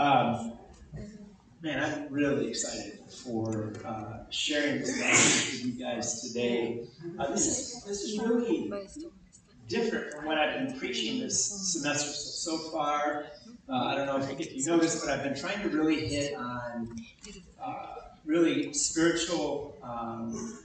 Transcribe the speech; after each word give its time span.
Um, 0.00 0.52
man, 1.60 1.84
I'm 1.84 2.10
really 2.10 2.48
excited 2.48 3.00
for 3.22 3.74
uh, 3.84 4.20
sharing 4.30 4.78
this 4.78 4.98
message 4.98 5.52
with 5.52 5.66
you 5.66 5.84
guys 5.84 6.22
today. 6.22 6.86
Uh, 7.18 7.30
this 7.30 7.46
is 7.46 7.84
this 7.84 8.00
is 8.00 8.18
really 8.18 8.72
different 9.68 10.14
from 10.14 10.24
what 10.24 10.38
I've 10.38 10.66
been 10.66 10.78
preaching 10.78 11.20
this 11.20 11.44
semester 11.70 12.12
so, 12.12 12.56
so 12.56 12.70
far. 12.70 13.26
Uh, 13.68 13.74
I 13.74 13.94
don't 13.94 14.06
know 14.06 14.16
if, 14.16 14.40
if 14.40 14.56
you 14.56 14.64
noticed, 14.64 15.04
but 15.04 15.12
I've 15.12 15.22
been 15.22 15.38
trying 15.38 15.60
to 15.60 15.68
really 15.68 16.08
hit 16.08 16.34
on 16.34 16.96
uh, 17.62 17.86
really 18.24 18.72
spiritual 18.72 19.76
um, 19.82 20.60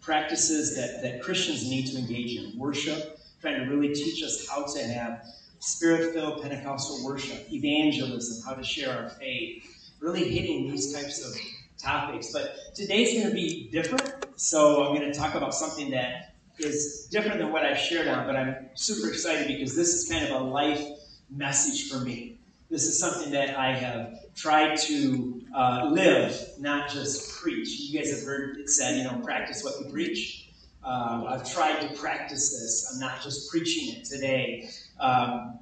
practices 0.00 0.74
that, 0.74 1.00
that 1.00 1.22
Christians 1.22 1.70
need 1.70 1.86
to 1.92 1.96
engage 1.96 2.36
in. 2.40 2.58
Worship, 2.58 3.20
trying 3.40 3.64
to 3.64 3.70
really 3.72 3.94
teach 3.94 4.20
us 4.24 4.48
how 4.48 4.64
to 4.64 4.82
have 4.82 5.24
spirit 5.64 6.12
filled 6.12 6.42
Pentecostal 6.42 7.04
worship, 7.04 7.50
evangelism, 7.50 8.44
how 8.44 8.54
to 8.54 8.62
share 8.62 8.96
our 8.96 9.08
faith, 9.08 9.64
really 9.98 10.28
hitting 10.28 10.70
these 10.70 10.92
types 10.92 11.24
of 11.24 11.34
topics. 11.78 12.32
But 12.32 12.56
today's 12.74 13.14
going 13.14 13.28
to 13.28 13.34
be 13.34 13.68
different, 13.72 14.26
so 14.36 14.84
I'm 14.84 14.94
going 14.94 15.10
to 15.10 15.18
talk 15.18 15.34
about 15.34 15.54
something 15.54 15.90
that 15.90 16.34
is 16.58 17.08
different 17.10 17.38
than 17.38 17.50
what 17.50 17.64
I've 17.64 17.78
shared 17.78 18.08
on, 18.08 18.26
but 18.26 18.36
I'm 18.36 18.66
super 18.74 19.08
excited 19.08 19.48
because 19.48 19.74
this 19.74 19.94
is 19.94 20.08
kind 20.08 20.24
of 20.26 20.42
a 20.42 20.44
life 20.44 20.86
message 21.30 21.90
for 21.90 21.98
me. 21.98 22.36
This 22.70 22.84
is 22.84 22.98
something 22.98 23.32
that 23.32 23.58
I 23.58 23.72
have 23.72 24.18
tried 24.34 24.76
to 24.80 25.42
uh, 25.56 25.88
live, 25.90 26.38
not 26.58 26.90
just 26.90 27.40
preach. 27.40 27.80
You 27.80 27.98
guys 27.98 28.10
have 28.10 28.26
heard 28.26 28.58
it 28.58 28.68
said, 28.68 28.98
you 28.98 29.04
know, 29.04 29.18
practice 29.24 29.64
what 29.64 29.74
you 29.80 29.90
preach. 29.90 30.43
Um, 30.84 31.26
I've 31.26 31.50
tried 31.50 31.80
to 31.80 31.96
practice 31.96 32.50
this. 32.50 32.90
I'm 32.92 33.00
not 33.00 33.22
just 33.22 33.50
preaching 33.50 33.96
it 33.96 34.04
today. 34.04 34.68
Um, 35.00 35.58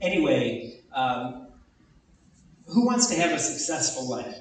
anyway, 0.00 0.80
um, 0.94 1.48
who 2.66 2.86
wants 2.86 3.06
to 3.08 3.14
have 3.16 3.32
a 3.32 3.38
successful 3.38 4.08
life? 4.08 4.36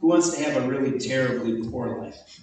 Who 0.00 0.06
wants 0.08 0.34
to 0.34 0.42
have 0.42 0.62
a 0.62 0.66
really 0.66 0.98
terribly 0.98 1.68
poor 1.68 2.00
life? 2.00 2.40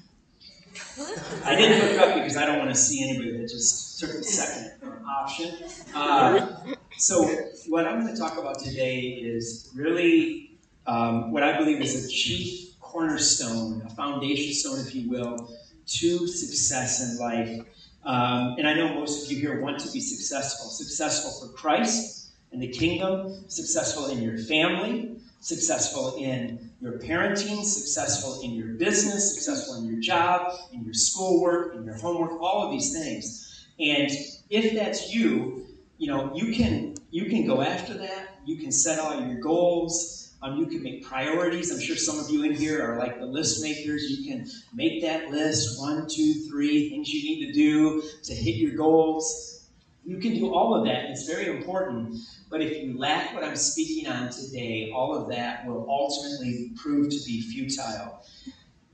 I 1.44 1.56
didn't 1.56 1.94
look 1.94 2.08
up 2.08 2.16
because 2.16 2.38
I 2.38 2.46
don't 2.46 2.60
want 2.60 2.70
to 2.70 2.76
see 2.76 3.04
anybody 3.04 3.32
that 3.38 3.50
just 3.50 4.00
took 4.00 4.12
the 4.12 4.24
second 4.24 4.74
option. 5.08 5.56
Uh, 5.96 6.58
so, 6.98 7.26
what 7.68 7.88
I'm 7.88 8.02
going 8.02 8.14
to 8.14 8.20
talk 8.20 8.38
about 8.38 8.60
today 8.60 9.00
is 9.00 9.72
really 9.76 10.58
um, 10.86 11.32
what 11.32 11.44
I 11.44 11.58
believe 11.58 11.82
is 11.82 12.06
a 12.06 12.10
chief 12.10 12.80
cornerstone, 12.80 13.84
a 13.86 13.90
foundation 13.90 14.54
stone, 14.54 14.80
if 14.80 14.94
you 14.94 15.10
will, 15.10 15.52
to 15.88 16.28
success 16.28 17.02
in 17.02 17.18
life. 17.18 17.66
Um, 18.04 18.56
and 18.58 18.68
I 18.68 18.74
know 18.74 18.94
most 18.94 19.26
of 19.26 19.32
you 19.32 19.40
here 19.40 19.62
want 19.62 19.80
to 19.80 19.92
be 19.92 20.00
successful 20.00 20.70
successful 20.70 21.32
for 21.48 21.54
Christ 21.54 22.30
and 22.52 22.62
the 22.62 22.70
kingdom, 22.70 23.44
successful 23.48 24.08
in 24.08 24.22
your 24.22 24.38
family, 24.38 25.18
successful 25.42 26.16
in 26.18 26.72
your 26.82 26.94
parenting, 26.94 27.64
successful 27.64 28.42
in 28.44 28.52
your 28.52 28.70
business, 28.76 29.34
successful 29.34 29.76
in 29.76 29.88
your 29.88 30.00
job, 30.00 30.54
in 30.74 30.84
your 30.84 30.94
schoolwork, 30.94 31.76
in 31.76 31.84
your 31.84 31.96
homework, 31.96 32.40
all 32.42 32.66
of 32.66 32.72
these 32.72 32.94
things. 32.94 33.68
And 33.80 34.12
if 34.50 34.74
that's 34.74 35.14
you, 35.14 35.66
you 35.98 36.08
know, 36.08 36.34
you 36.36 36.54
can 36.54 36.96
you 37.12 37.26
can 37.26 37.46
go 37.46 37.62
after 37.62 37.94
that. 37.96 38.40
You 38.46 38.58
can 38.58 38.72
set 38.72 39.00
all 39.00 39.20
your 39.20 39.40
goals. 39.40 40.27
Um, 40.42 40.60
you 40.60 40.68
can 40.68 40.84
make 40.84 41.04
priorities. 41.04 41.72
I'm 41.72 41.80
sure 41.80 41.96
some 41.96 42.20
of 42.20 42.30
you 42.30 42.44
in 42.44 42.54
here 42.54 42.84
are 42.86 43.00
like 43.00 43.20
the 43.20 43.26
list 43.26 43.62
makers. 43.64 44.04
You 44.10 44.30
can 44.30 44.48
make 44.74 45.02
that 45.02 45.32
list 45.32 45.80
one, 45.80 46.08
two, 46.08 46.34
three 46.48 46.90
things 46.90 47.10
you 47.10 47.24
need 47.24 47.48
to 47.48 47.54
do 47.54 48.04
to 48.24 48.36
hit 48.36 48.56
your 48.56 48.76
goals. 48.76 49.68
You 50.06 50.20
can 50.20 50.36
do 50.36 50.54
all 50.54 50.76
of 50.76 50.86
that. 50.86 51.06
It's 51.06 51.28
very 51.28 51.58
important. 51.58 52.16
But 52.50 52.62
if 52.62 52.82
you 52.82 52.98
lack 52.98 53.34
what 53.34 53.44
I'm 53.44 53.56
speaking 53.56 54.08
on 54.08 54.30
today, 54.30 54.92
all 54.94 55.16
of 55.16 55.28
that 55.30 55.66
will 55.66 55.86
ultimately 55.90 56.72
prove 56.76 57.10
to 57.10 57.18
be 57.26 57.42
futile. 57.42 58.24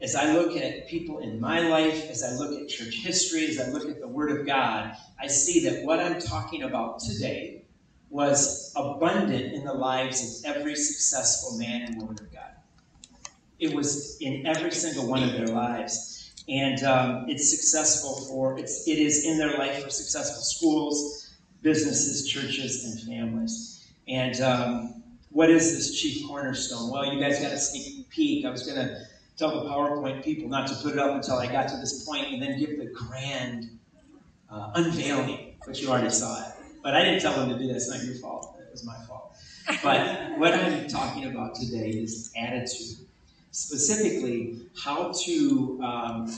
As 0.01 0.15
I 0.15 0.33
look 0.33 0.55
at 0.57 0.87
people 0.87 1.19
in 1.19 1.39
my 1.39 1.59
life, 1.67 2.09
as 2.09 2.23
I 2.23 2.31
look 2.31 2.59
at 2.59 2.67
church 2.67 2.95
history, 2.95 3.47
as 3.47 3.59
I 3.59 3.67
look 3.69 3.87
at 3.87 3.99
the 3.99 4.07
Word 4.07 4.31
of 4.37 4.45
God, 4.45 4.95
I 5.21 5.27
see 5.27 5.65
that 5.65 5.83
what 5.83 5.99
I'm 5.99 6.19
talking 6.19 6.63
about 6.63 6.99
today 6.99 7.62
was 8.13 8.71
abundant 8.75 9.53
in 9.53 9.65
the 9.65 9.73
lives 9.73 10.45
of 10.45 10.55
every 10.55 10.75
successful 10.75 11.57
man 11.57 11.81
and 11.81 11.97
woman 11.97 12.15
of 12.19 12.31
God. 12.31 12.51
It 13.57 13.73
was 13.73 14.17
in 14.21 14.45
every 14.45 14.69
single 14.69 15.07
one 15.07 15.23
of 15.23 15.33
their 15.33 15.47
lives. 15.47 16.31
And 16.47 16.83
um, 16.83 17.25
it's 17.27 17.49
successful 17.49 18.27
for, 18.27 18.59
it's, 18.59 18.87
it 18.87 18.99
is 18.99 19.25
in 19.25 19.39
their 19.39 19.57
life 19.57 19.83
for 19.83 19.89
successful 19.89 20.43
schools, 20.43 21.33
businesses, 21.63 22.29
churches, 22.29 22.85
and 22.85 23.01
families. 23.01 23.91
And 24.07 24.39
um, 24.41 25.03
what 25.31 25.49
is 25.49 25.73
this 25.75 25.99
chief 25.99 26.27
cornerstone? 26.27 26.91
Well, 26.91 27.11
you 27.11 27.19
guys 27.19 27.39
got 27.39 27.51
a 27.51 27.57
sneak 27.57 28.07
peek. 28.11 28.45
I 28.45 28.51
was 28.51 28.61
going 28.61 28.77
to 28.77 29.07
tell 29.37 29.63
the 29.63 29.67
PowerPoint 29.67 30.23
people 30.23 30.47
not 30.49 30.67
to 30.67 30.75
put 30.75 30.93
it 30.93 30.99
up 30.99 31.15
until 31.15 31.37
I 31.37 31.51
got 31.51 31.67
to 31.69 31.77
this 31.77 32.05
point 32.05 32.27
and 32.31 32.39
then 32.39 32.59
give 32.59 32.77
the 32.77 32.93
grand 32.93 33.79
uh, 34.51 34.71
unveiling, 34.75 35.55
but 35.65 35.81
you 35.81 35.89
already 35.89 36.11
saw 36.11 36.42
it. 36.42 36.42
But 36.83 36.95
I 36.95 37.03
didn't 37.03 37.21
tell 37.21 37.33
them 37.33 37.49
to 37.49 37.57
do 37.57 37.67
that. 37.67 37.77
It's 37.77 37.89
not 37.89 38.03
your 38.03 38.15
fault. 38.15 38.57
It 38.59 38.69
was 38.71 38.85
my 38.85 38.97
fault. 39.07 39.35
But 39.81 40.37
what 40.37 40.53
I'm 40.53 40.87
talking 40.87 41.25
about 41.25 41.55
today 41.55 41.89
is 41.89 42.31
attitude. 42.37 42.97
Specifically, 43.51 44.67
how 44.83 45.13
to 45.25 45.79
um, 45.81 46.37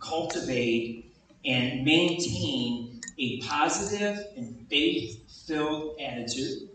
cultivate 0.00 1.14
and 1.44 1.84
maintain 1.84 3.00
a 3.18 3.40
positive 3.42 4.26
and 4.36 4.66
faith 4.68 5.22
filled 5.46 6.00
attitude 6.00 6.68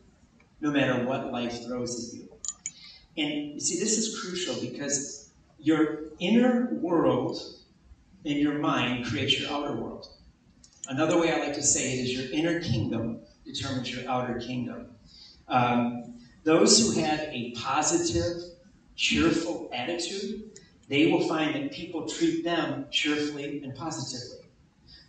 no 0.62 0.72
matter 0.72 1.06
what 1.06 1.32
life 1.32 1.66
throws 1.66 2.08
at 2.08 2.20
you. 2.20 2.30
And 3.18 3.54
you 3.54 3.60
see, 3.60 3.80
this 3.80 3.98
is 3.98 4.20
crucial 4.22 4.56
because 4.62 5.30
your 5.60 6.04
inner 6.20 6.74
world 6.76 7.38
in 8.24 8.38
your 8.38 8.60
mind 8.60 9.06
creates 9.06 9.40
your 9.40 9.52
outer 9.52 9.76
world. 9.76 10.08
Another 10.88 11.18
way 11.18 11.32
I 11.32 11.40
like 11.40 11.54
to 11.54 11.64
say 11.64 11.94
it 11.94 12.04
is 12.04 12.14
your 12.14 12.32
inner 12.32 12.60
kingdom 12.60 13.22
determines 13.46 13.94
your 13.94 14.10
outer 14.10 14.40
kingdom. 14.40 14.88
Um, 15.48 16.16
those 16.44 16.80
who 16.80 17.00
have 17.02 17.22
a 17.22 17.52
positive, 17.52 18.42
cheerful 18.96 19.70
attitude, 19.74 20.52
they 20.90 21.08
will 21.12 21.26
find 21.28 21.56
that 21.56 21.72
people 21.72 22.08
treat 22.08 22.44
them 22.44 22.88
cheerfully 22.92 23.64
and 23.64 23.74
positively. 23.76 24.46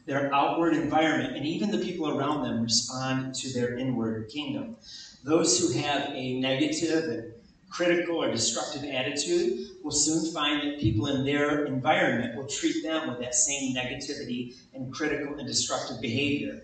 Their 0.07 0.33
outward 0.33 0.75
environment 0.75 1.37
and 1.37 1.47
even 1.47 1.71
the 1.71 1.79
people 1.79 2.09
around 2.09 2.43
them 2.43 2.63
respond 2.63 3.35
to 3.37 3.53
their 3.53 3.77
inward 3.77 4.29
kingdom. 4.29 4.77
Those 5.25 5.59
who 5.59 5.81
have 5.81 6.11
a 6.11 6.39
negative 6.39 7.05
and 7.05 7.33
critical 7.69 8.23
or 8.23 8.31
destructive 8.31 8.85
attitude 8.85 9.74
will 9.85 9.93
soon 9.93 10.33
find 10.33 10.63
that 10.63 10.81
people 10.81 11.07
in 11.09 11.27
their 11.27 11.67
environment 11.67 12.35
will 12.35 12.47
treat 12.47 12.83
them 12.83 13.07
with 13.07 13.21
that 13.21 13.35
same 13.35 13.77
negativity 13.77 14.57
and 14.73 14.93
critical 14.93 15.37
and 15.37 15.47
destructive 15.47 16.01
behavior. 16.01 16.63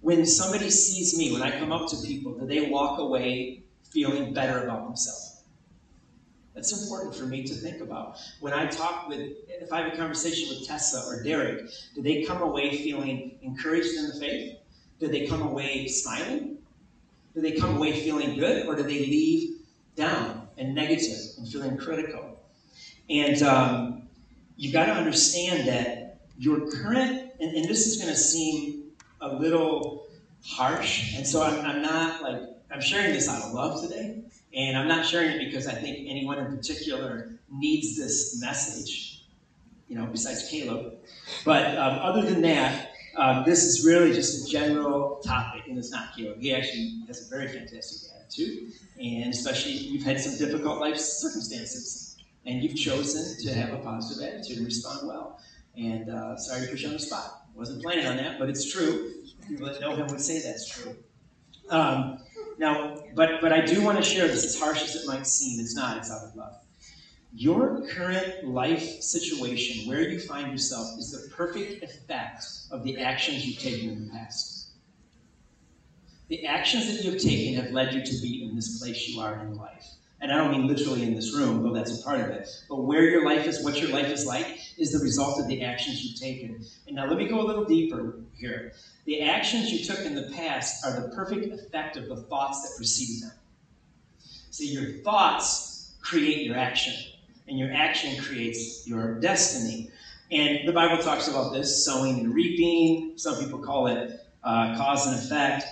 When 0.00 0.24
somebody 0.24 0.70
sees 0.70 1.16
me, 1.16 1.30
when 1.30 1.42
I 1.42 1.58
come 1.58 1.72
up 1.72 1.90
to 1.90 1.96
people, 1.98 2.32
do 2.32 2.46
they 2.46 2.70
walk 2.70 2.98
away 2.98 3.64
feeling 3.92 4.32
better 4.32 4.64
about 4.64 4.86
themselves? 4.86 5.42
That's 6.54 6.82
important 6.82 7.14
for 7.14 7.26
me 7.26 7.44
to 7.44 7.54
think 7.54 7.82
about. 7.82 8.16
When 8.40 8.54
I 8.54 8.66
talk 8.66 9.08
with, 9.08 9.20
if 9.48 9.70
I 9.70 9.82
have 9.82 9.92
a 9.92 9.96
conversation 9.96 10.48
with 10.48 10.66
Tessa 10.66 11.02
or 11.06 11.22
Derek, 11.22 11.68
do 11.94 12.00
they 12.00 12.22
come 12.22 12.40
away 12.40 12.82
feeling 12.82 13.38
encouraged 13.42 13.94
in 13.94 14.08
the 14.08 14.14
faith? 14.14 14.56
Do 15.00 15.08
they 15.08 15.26
come 15.26 15.42
away 15.42 15.86
smiling? 15.88 16.58
Do 17.34 17.42
they 17.42 17.52
come 17.52 17.76
away 17.76 17.92
feeling 17.92 18.38
good? 18.38 18.66
Or 18.66 18.74
do 18.74 18.84
they 18.84 19.00
leave 19.00 19.58
down? 19.96 20.44
and 20.56 20.74
negative 20.74 21.18
and 21.38 21.48
feeling 21.48 21.76
critical. 21.76 22.23
And 23.10 23.42
um, 23.42 24.08
you've 24.56 24.72
got 24.72 24.86
to 24.86 24.92
understand 24.92 25.68
that 25.68 26.20
your 26.38 26.70
current, 26.70 27.32
and, 27.40 27.56
and 27.56 27.68
this 27.68 27.86
is 27.86 27.96
going 27.96 28.12
to 28.12 28.18
seem 28.18 28.84
a 29.20 29.34
little 29.34 30.06
harsh, 30.44 31.16
and 31.16 31.26
so 31.26 31.42
I'm, 31.42 31.64
I'm 31.64 31.82
not 31.82 32.22
like, 32.22 32.40
I'm 32.70 32.80
sharing 32.80 33.12
this 33.12 33.28
out 33.28 33.42
of 33.42 33.52
love 33.52 33.82
today, 33.82 34.22
and 34.54 34.76
I'm 34.76 34.88
not 34.88 35.06
sharing 35.06 35.30
it 35.30 35.44
because 35.44 35.66
I 35.66 35.74
think 35.74 36.08
anyone 36.08 36.38
in 36.38 36.56
particular 36.56 37.38
needs 37.50 37.96
this 37.96 38.40
message, 38.40 39.24
you 39.88 39.96
know, 39.96 40.06
besides 40.06 40.48
Caleb. 40.48 40.94
But 41.44 41.76
um, 41.78 41.98
other 42.00 42.22
than 42.22 42.42
that, 42.42 42.92
um, 43.16 43.44
this 43.44 43.64
is 43.64 43.86
really 43.86 44.12
just 44.12 44.46
a 44.46 44.50
general 44.50 45.20
topic, 45.24 45.62
and 45.68 45.78
it's 45.78 45.90
not 45.90 46.16
Caleb. 46.16 46.40
He 46.40 46.52
actually 46.52 47.00
has 47.06 47.26
a 47.26 47.30
very 47.30 47.48
fantastic 47.48 48.10
attitude, 48.18 48.72
and 49.00 49.32
especially 49.32 49.72
you've 49.72 50.02
had 50.02 50.20
some 50.20 50.36
difficult 50.36 50.80
life 50.80 50.98
circumstances, 50.98 52.03
and 52.46 52.62
you've 52.62 52.76
chosen 52.76 53.42
to 53.44 53.54
have 53.54 53.72
a 53.72 53.78
positive 53.78 54.22
attitude 54.22 54.58
and 54.58 54.66
respond 54.66 55.06
well. 55.06 55.40
And 55.76 56.10
uh, 56.10 56.36
sorry 56.36 56.66
to 56.66 56.70
put 56.70 56.80
you 56.80 56.88
on 56.88 56.94
the 56.94 57.00
spot. 57.00 57.46
Wasn't 57.54 57.82
planning 57.82 58.06
on 58.06 58.16
that, 58.16 58.38
but 58.38 58.48
it's 58.48 58.70
true. 58.70 59.12
People 59.48 59.66
that 59.66 59.80
know 59.80 59.94
him 59.94 60.06
would 60.08 60.20
say 60.20 60.40
that's 60.40 60.68
true. 60.68 60.96
Um, 61.70 62.18
now, 62.58 63.02
but 63.14 63.40
but 63.40 63.52
I 63.52 63.60
do 63.60 63.82
want 63.82 63.98
to 63.98 64.04
share 64.04 64.26
this. 64.26 64.44
As 64.44 64.58
harsh 64.58 64.82
as 64.82 64.94
it 64.96 65.06
might 65.06 65.26
seem, 65.26 65.60
it's 65.60 65.74
not. 65.74 65.96
It's 65.96 66.10
out 66.10 66.24
of 66.24 66.36
love. 66.36 66.54
Your 67.32 67.86
current 67.88 68.44
life 68.44 69.02
situation, 69.02 69.88
where 69.88 70.08
you 70.08 70.20
find 70.20 70.52
yourself, 70.52 70.86
is 70.98 71.10
the 71.10 71.34
perfect 71.34 71.82
effect 71.82 72.44
of 72.70 72.84
the 72.84 72.98
actions 72.98 73.44
you've 73.44 73.58
taken 73.58 73.90
in 73.90 74.06
the 74.06 74.12
past. 74.12 74.68
The 76.28 76.46
actions 76.46 76.86
that 76.86 77.04
you 77.04 77.12
have 77.12 77.20
taken 77.20 77.54
have 77.62 77.72
led 77.72 77.92
you 77.92 78.04
to 78.04 78.22
be 78.22 78.44
in 78.44 78.50
in 78.54 78.56
this 78.56 78.78
place 78.78 79.08
you 79.08 79.20
are 79.20 79.40
in 79.40 79.56
life. 79.56 79.84
And 80.20 80.32
I 80.32 80.38
don't 80.38 80.52
mean 80.52 80.66
literally 80.66 81.02
in 81.02 81.14
this 81.14 81.34
room, 81.34 81.62
though 81.62 81.72
that's 81.74 82.00
a 82.00 82.02
part 82.02 82.20
of 82.20 82.28
it. 82.28 82.48
But 82.68 82.84
where 82.84 83.02
your 83.02 83.24
life 83.26 83.46
is, 83.46 83.62
what 83.62 83.80
your 83.80 83.90
life 83.90 84.08
is 84.08 84.24
like, 84.24 84.58
is 84.78 84.92
the 84.92 85.04
result 85.04 85.38
of 85.38 85.48
the 85.48 85.62
actions 85.62 86.02
you've 86.02 86.18
taken. 86.18 86.64
And 86.86 86.96
now 86.96 87.06
let 87.06 87.18
me 87.18 87.28
go 87.28 87.40
a 87.40 87.46
little 87.46 87.64
deeper 87.64 88.20
here. 88.34 88.72
The 89.04 89.22
actions 89.22 89.70
you 89.70 89.84
took 89.84 90.04
in 90.06 90.14
the 90.14 90.32
past 90.34 90.84
are 90.86 90.98
the 90.98 91.14
perfect 91.14 91.52
effect 91.52 91.96
of 91.96 92.08
the 92.08 92.16
thoughts 92.16 92.62
that 92.62 92.76
preceded 92.76 93.28
them. 93.28 93.36
See, 94.50 94.72
your 94.72 95.02
thoughts 95.02 95.94
create 96.00 96.46
your 96.46 96.56
action, 96.56 96.94
and 97.48 97.58
your 97.58 97.72
action 97.72 98.22
creates 98.22 98.86
your 98.86 99.20
destiny. 99.20 99.90
And 100.30 100.66
the 100.66 100.72
Bible 100.72 101.02
talks 101.02 101.28
about 101.28 101.52
this 101.52 101.84
sowing 101.84 102.20
and 102.20 102.34
reaping. 102.34 103.18
Some 103.18 103.38
people 103.38 103.58
call 103.58 103.88
it 103.88 104.20
uh, 104.42 104.76
cause 104.76 105.06
and 105.06 105.16
effect. 105.16 105.64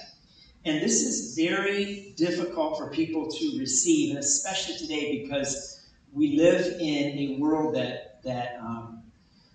And 0.64 0.80
this 0.80 1.02
is 1.02 1.34
very 1.34 2.14
difficult 2.16 2.78
for 2.78 2.90
people 2.90 3.28
to 3.28 3.58
receive, 3.58 4.10
and 4.10 4.18
especially 4.18 4.76
today 4.76 5.22
because 5.22 5.88
we 6.12 6.36
live 6.36 6.80
in 6.80 7.18
a 7.18 7.36
world 7.40 7.74
that, 7.74 8.22
that 8.22 8.58
um, 8.60 9.02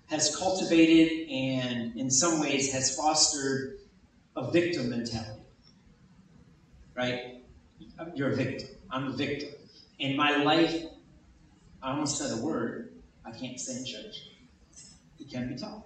has 0.07 0.35
cultivated 0.35 1.29
and, 1.29 1.95
in 1.95 2.11
some 2.11 2.41
ways, 2.41 2.73
has 2.73 2.95
fostered 2.95 3.79
a 4.35 4.51
victim 4.51 4.89
mentality. 4.89 5.43
Right? 6.93 7.43
You're 8.13 8.31
a 8.31 8.35
victim. 8.35 8.69
I'm 8.89 9.07
a 9.07 9.15
victim. 9.15 9.49
In 9.99 10.17
my 10.17 10.43
life, 10.43 10.83
I 11.81 11.91
almost 11.91 12.17
said 12.17 12.37
a 12.37 12.41
word 12.41 12.93
I 13.25 13.31
can't 13.31 13.59
say 13.59 13.77
in 13.77 13.85
church. 13.85 14.15
It 15.19 15.29
can't 15.31 15.49
be 15.49 15.55
taught. 15.55 15.85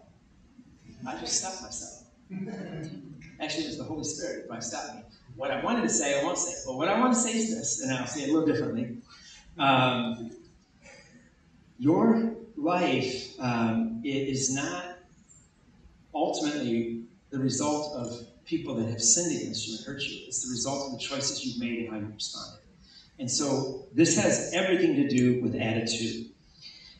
I 1.07 1.17
just 1.19 1.39
stopped 1.39 1.62
myself. 1.63 2.03
Actually, 3.39 3.65
it 3.65 3.67
was 3.67 3.77
the 3.77 3.83
Holy 3.83 4.03
Spirit 4.03 4.47
who 4.49 4.61
stopped 4.61 4.95
me. 4.95 5.01
What 5.35 5.51
I 5.51 5.63
wanted 5.63 5.83
to 5.83 5.89
say, 5.89 6.19
I 6.19 6.23
won't 6.23 6.37
say. 6.37 6.53
But 6.65 6.75
what 6.77 6.87
I 6.87 6.99
want 6.99 7.13
to 7.13 7.19
say 7.19 7.37
is 7.37 7.55
this, 7.55 7.81
and 7.81 7.93
I'll 7.93 8.05
say 8.05 8.23
it 8.23 8.29
a 8.29 8.33
little 8.33 8.47
differently. 8.47 8.97
Um, 9.57 10.31
your 11.79 12.35
life 12.57 13.39
um, 13.39 14.01
is 14.03 14.53
not 14.53 14.97
ultimately 16.13 17.03
the 17.31 17.39
result 17.39 17.95
of 17.95 18.27
people 18.45 18.75
that 18.75 18.89
have 18.89 19.01
sinned 19.01 19.35
against 19.35 19.67
you 19.67 19.77
and 19.77 19.85
hurt 19.85 20.03
you. 20.03 20.25
It's 20.27 20.43
the 20.43 20.51
result 20.51 20.87
of 20.87 20.99
the 20.99 21.03
choices 21.03 21.45
you've 21.45 21.59
made 21.59 21.79
and 21.79 21.89
how 21.89 21.97
you 21.97 22.13
responded. 22.13 22.59
And 23.17 23.29
so 23.29 23.85
this 23.93 24.17
has 24.17 24.51
everything 24.53 24.95
to 24.95 25.07
do 25.07 25.41
with 25.41 25.55
attitude. 25.55 26.27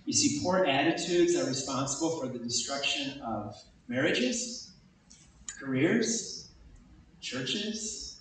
You 0.06 0.14
see, 0.14 0.40
poor 0.42 0.66
attitudes 0.66 1.36
are 1.36 1.46
responsible 1.46 2.20
for 2.20 2.28
the 2.28 2.40
destruction 2.40 3.22
of 3.22 3.56
marriages, 3.88 4.71
careers, 5.62 6.50
churches, 7.20 8.20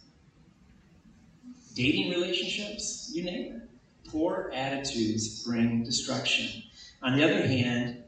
dating 1.75 2.10
relationships, 2.10 3.10
you 3.14 3.25
name 3.25 3.54
it. 3.54 4.10
Poor 4.10 4.50
attitudes 4.54 5.44
bring 5.44 5.82
destruction. 5.82 6.62
On 7.02 7.16
the 7.16 7.25
other 7.25 7.46
hand, 7.46 8.02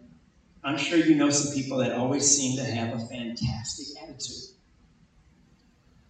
I'm 0.65 0.77
sure 0.77 0.99
you 0.99 1.15
know 1.15 1.31
some 1.31 1.55
people 1.55 1.79
that 1.79 1.93
always 1.93 2.29
seem 2.29 2.57
to 2.59 2.65
have 2.65 2.95
a 2.95 3.07
fantastic 3.07 4.03
attitude. 4.03 4.51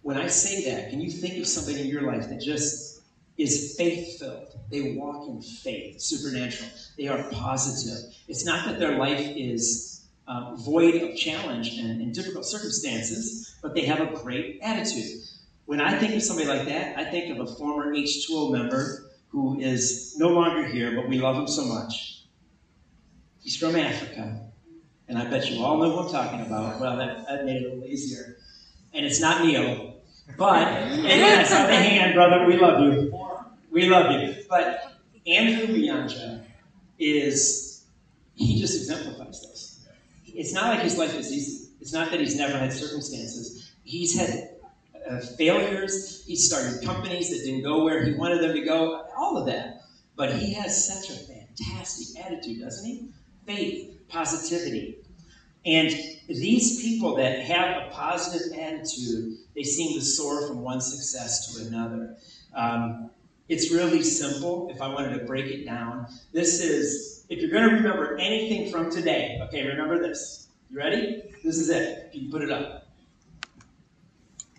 When 0.01 0.17
I 0.17 0.27
say 0.27 0.69
that, 0.71 0.89
can 0.89 0.99
you 0.99 1.09
think 1.09 1.39
of 1.39 1.47
somebody 1.47 1.81
in 1.81 1.87
your 1.87 2.01
life 2.01 2.27
that 2.29 2.41
just 2.41 3.03
is 3.37 3.75
faith 3.77 4.19
filled? 4.19 4.59
They 4.69 4.95
walk 4.97 5.29
in 5.29 5.41
faith, 5.41 6.01
supernatural. 6.01 6.69
They 6.97 7.07
are 7.07 7.23
positive. 7.31 8.13
It's 8.27 8.45
not 8.45 8.65
that 8.65 8.79
their 8.79 8.97
life 8.97 9.25
is 9.35 9.92
uh, 10.27 10.55
void 10.55 10.95
of 10.95 11.15
challenge 11.15 11.77
and, 11.77 12.01
and 12.01 12.13
difficult 12.13 12.45
circumstances, 12.45 13.55
but 13.61 13.73
they 13.73 13.85
have 13.85 13.99
a 13.99 14.13
great 14.15 14.59
attitude. 14.61 15.21
When 15.65 15.81
I 15.81 15.97
think 15.97 16.13
of 16.15 16.21
somebody 16.23 16.47
like 16.47 16.67
that, 16.67 16.97
I 16.97 17.05
think 17.05 17.37
of 17.37 17.47
a 17.47 17.55
former 17.55 17.93
H2O 17.93 18.51
member 18.51 19.11
who 19.29 19.59
is 19.59 20.15
no 20.17 20.29
longer 20.29 20.65
here, 20.65 20.95
but 20.95 21.09
we 21.09 21.19
love 21.19 21.37
him 21.37 21.47
so 21.47 21.65
much. 21.65 22.25
He's 23.41 23.57
from 23.57 23.75
Africa, 23.75 24.49
and 25.07 25.17
I 25.17 25.25
bet 25.29 25.49
you 25.49 25.63
all 25.63 25.77
know 25.77 25.91
who 25.91 26.07
I'm 26.07 26.11
talking 26.11 26.41
about. 26.41 26.79
Well, 26.79 26.97
that, 26.97 27.27
that 27.27 27.45
made 27.45 27.63
it 27.63 27.65
a 27.65 27.73
little 27.73 27.85
easier. 27.85 28.37
And 28.93 29.05
it's 29.05 29.19
not 29.19 29.43
Neil, 29.43 30.01
but, 30.37 30.67
and 30.67 31.03
yes, 31.03 31.51
on 31.51 31.67
the 31.67 31.75
hand, 31.75 32.13
brother, 32.13 32.45
we 32.45 32.57
love 32.57 32.81
you. 32.81 33.13
We 33.71 33.89
love 33.89 34.11
you. 34.11 34.35
But 34.49 34.93
Andrew 35.25 35.67
Bianja 35.75 36.45
is, 36.99 37.85
he 38.35 38.59
just 38.59 38.75
exemplifies 38.75 39.41
this. 39.41 39.72
It's 40.33 40.53
not 40.53 40.73
like 40.73 40.81
his 40.81 40.97
life 40.97 41.15
is 41.15 41.31
easy. 41.31 41.69
It's 41.79 41.93
not 41.93 42.11
that 42.11 42.19
he's 42.19 42.37
never 42.37 42.57
had 42.57 42.71
circumstances. 42.71 43.71
He's 43.83 44.17
had 44.17 44.49
uh, 45.09 45.19
failures. 45.19 46.23
He 46.25 46.35
started 46.35 46.83
companies 46.83 47.29
that 47.29 47.45
didn't 47.45 47.63
go 47.63 47.83
where 47.83 48.03
he 48.03 48.13
wanted 48.13 48.41
them 48.41 48.53
to 48.53 48.61
go. 48.61 49.05
All 49.17 49.37
of 49.37 49.45
that. 49.47 49.81
But 50.15 50.35
he 50.35 50.53
has 50.53 50.87
such 50.87 51.09
a 51.09 51.19
fantastic 51.19 52.23
attitude, 52.23 52.61
doesn't 52.61 52.85
he? 52.85 53.09
Faith, 53.45 54.07
positivity. 54.07 54.97
And 55.65 55.89
these 56.27 56.81
people 56.81 57.15
that 57.15 57.39
have 57.39 57.83
a 57.83 57.89
positive 57.91 58.57
attitude, 58.57 59.37
they 59.55 59.63
seem 59.63 59.97
to 59.97 60.05
soar 60.05 60.47
from 60.47 60.61
one 60.61 60.81
success 60.81 61.53
to 61.53 61.67
another. 61.67 62.17
Um, 62.53 63.09
it's 63.49 63.71
really 63.71 64.03
simple 64.03 64.69
if 64.69 64.81
I 64.81 64.87
wanted 64.87 65.17
to 65.19 65.25
break 65.25 65.45
it 65.45 65.65
down. 65.65 66.07
This 66.31 66.61
is, 66.61 67.22
if 67.33 67.41
you're 67.41 67.49
going 67.49 67.67
to 67.67 67.75
remember 67.75 68.15
anything 68.17 68.71
from 68.71 68.91
today, 68.91 69.39
okay, 69.43 69.65
remember 69.65 69.99
this. 69.99 70.49
You 70.69 70.77
ready? 70.77 71.23
This 71.43 71.57
is 71.57 71.69
it. 71.69 72.11
You 72.13 72.21
can 72.21 72.31
put 72.31 72.43
it 72.43 72.51
up. 72.51 72.87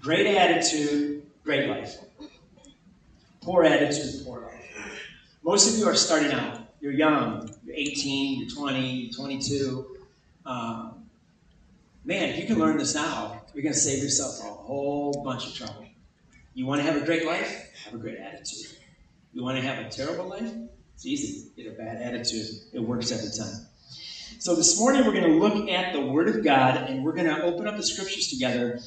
Great 0.00 0.26
attitude, 0.26 1.24
great 1.44 1.68
life. 1.68 1.98
Poor 3.42 3.62
attitude, 3.62 4.24
poor 4.24 4.40
life. 4.40 5.00
Most 5.44 5.72
of 5.72 5.78
you 5.78 5.86
are 5.86 5.94
starting 5.94 6.32
out. 6.32 6.66
You're 6.80 6.92
young. 6.92 7.48
You're 7.64 7.76
18, 7.76 8.40
you're 8.40 8.50
20, 8.50 8.90
you're 8.90 9.12
22. 9.12 9.86
Um, 10.44 11.04
man, 12.04 12.30
if 12.30 12.38
you 12.38 12.46
can 12.46 12.58
learn 12.58 12.76
this 12.76 12.94
now, 12.94 13.40
you're 13.54 13.62
going 13.62 13.72
to 13.72 13.78
save 13.78 14.02
yourself 14.02 14.40
a 14.40 14.52
whole 14.52 15.22
bunch 15.22 15.46
of 15.46 15.54
trouble. 15.54 15.86
You 16.54 16.66
want 16.66 16.80
to 16.80 16.90
have 16.90 17.00
a 17.00 17.06
great 17.06 17.24
life? 17.24 17.70
Have 17.84 17.94
a 17.94 17.98
great 17.98 18.18
attitude. 18.18 18.78
You 19.32 19.44
want 19.44 19.58
to 19.58 19.62
have 19.62 19.86
a 19.86 19.88
terrible 19.88 20.28
life? 20.28 20.52
It's 21.04 21.22
easy. 21.22 21.50
Get 21.54 21.66
a 21.66 21.76
bad 21.76 22.00
attitude. 22.00 22.46
It 22.72 22.80
works 22.80 23.12
every 23.12 23.28
time. 23.28 23.66
So 24.38 24.56
this 24.56 24.80
morning 24.80 25.04
we're 25.04 25.12
going 25.12 25.30
to 25.30 25.38
look 25.38 25.68
at 25.68 25.92
the 25.92 26.00
Word 26.00 26.30
of 26.30 26.42
God 26.42 26.78
and 26.78 27.04
we're 27.04 27.12
going 27.12 27.26
to 27.26 27.42
open 27.42 27.68
up 27.68 27.76
the 27.76 27.82
scriptures 27.82 28.28
together 28.28 28.80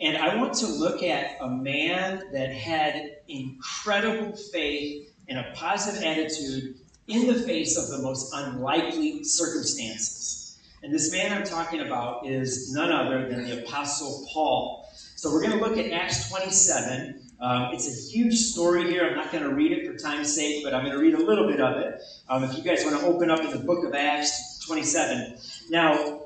and 0.00 0.16
I 0.16 0.36
want 0.36 0.54
to 0.54 0.68
look 0.68 1.02
at 1.02 1.36
a 1.40 1.48
man 1.48 2.22
that 2.32 2.52
had 2.52 3.16
incredible 3.26 4.36
faith 4.36 5.12
and 5.26 5.36
a 5.36 5.52
positive 5.56 6.04
attitude 6.04 6.76
in 7.08 7.26
the 7.26 7.40
face 7.42 7.76
of 7.76 7.88
the 7.88 7.98
most 7.98 8.32
unlikely 8.32 9.24
circumstances. 9.24 10.56
And 10.84 10.94
this 10.94 11.10
man 11.10 11.32
I'm 11.32 11.44
talking 11.44 11.80
about 11.80 12.24
is 12.24 12.72
none 12.72 12.92
other 12.92 13.28
than 13.28 13.46
the 13.46 13.64
Apostle 13.64 14.28
Paul. 14.32 14.88
So 15.16 15.32
we're 15.32 15.42
going 15.42 15.58
to 15.58 15.64
look 15.64 15.76
at 15.76 15.90
Acts 15.90 16.30
27. 16.30 17.20
Um, 17.40 17.74
it's 17.74 17.88
a 17.88 18.12
huge 18.12 18.34
story 18.34 18.90
here. 18.90 19.06
I'm 19.06 19.16
not 19.16 19.32
going 19.32 19.44
to 19.44 19.54
read 19.54 19.72
it 19.72 19.86
for 19.86 19.96
time's 19.98 20.34
sake, 20.34 20.64
but 20.64 20.74
I'm 20.74 20.84
going 20.84 20.96
to 20.96 21.00
read 21.00 21.14
a 21.14 21.22
little 21.22 21.46
bit 21.46 21.60
of 21.60 21.76
it. 21.78 22.00
Um, 22.28 22.44
if 22.44 22.56
you 22.56 22.62
guys 22.62 22.84
want 22.84 22.98
to 23.00 23.06
open 23.06 23.30
up 23.30 23.40
in 23.40 23.50
the 23.50 23.58
book 23.58 23.84
of 23.84 23.94
Acts 23.94 24.60
27. 24.66 25.36
Now, 25.70 26.20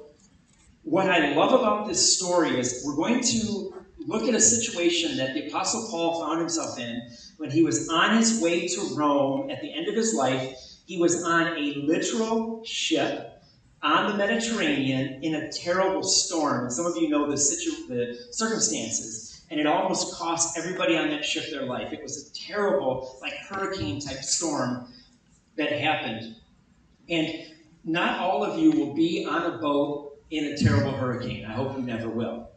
what 0.82 1.10
I 1.10 1.34
love 1.34 1.58
about 1.58 1.88
this 1.88 2.16
story 2.16 2.58
is 2.58 2.82
we're 2.86 2.96
going 2.96 3.20
to 3.22 3.74
look 4.06 4.24
at 4.24 4.34
a 4.34 4.40
situation 4.40 5.16
that 5.16 5.34
the 5.34 5.48
Apostle 5.48 5.88
Paul 5.90 6.20
found 6.20 6.40
himself 6.40 6.78
in 6.78 7.10
when 7.36 7.50
he 7.50 7.62
was 7.62 7.88
on 7.88 8.16
his 8.16 8.40
way 8.40 8.66
to 8.68 8.80
Rome 8.94 9.50
at 9.50 9.60
the 9.60 9.72
end 9.72 9.88
of 9.88 9.94
his 9.94 10.14
life. 10.14 10.56
He 10.86 10.98
was 10.98 11.22
on 11.24 11.58
a 11.58 11.74
literal 11.84 12.64
ship 12.64 13.42
on 13.82 14.10
the 14.10 14.16
Mediterranean 14.16 15.22
in 15.22 15.34
a 15.34 15.52
terrible 15.52 16.02
storm. 16.02 16.64
And 16.64 16.72
some 16.72 16.86
of 16.86 16.96
you 16.96 17.08
know 17.08 17.30
the, 17.30 17.36
situ- 17.36 17.86
the 17.86 18.18
circumstances. 18.30 19.37
And 19.50 19.58
it 19.58 19.66
almost 19.66 20.14
cost 20.14 20.58
everybody 20.58 20.96
on 20.96 21.08
that 21.10 21.24
ship 21.24 21.44
their 21.50 21.64
life. 21.64 21.92
It 21.92 22.02
was 22.02 22.28
a 22.28 22.34
terrible, 22.34 23.18
like 23.22 23.34
hurricane 23.48 24.00
type 24.00 24.22
storm 24.22 24.88
that 25.56 25.72
happened. 25.72 26.36
And 27.08 27.46
not 27.84 28.18
all 28.20 28.44
of 28.44 28.58
you 28.58 28.72
will 28.72 28.94
be 28.94 29.24
on 29.24 29.46
a 29.46 29.58
boat 29.58 30.18
in 30.30 30.44
a 30.44 30.56
terrible 30.56 30.92
hurricane. 30.92 31.44
I 31.46 31.52
hope 31.52 31.76
you 31.76 31.82
never 31.82 32.08
will. 32.08 32.50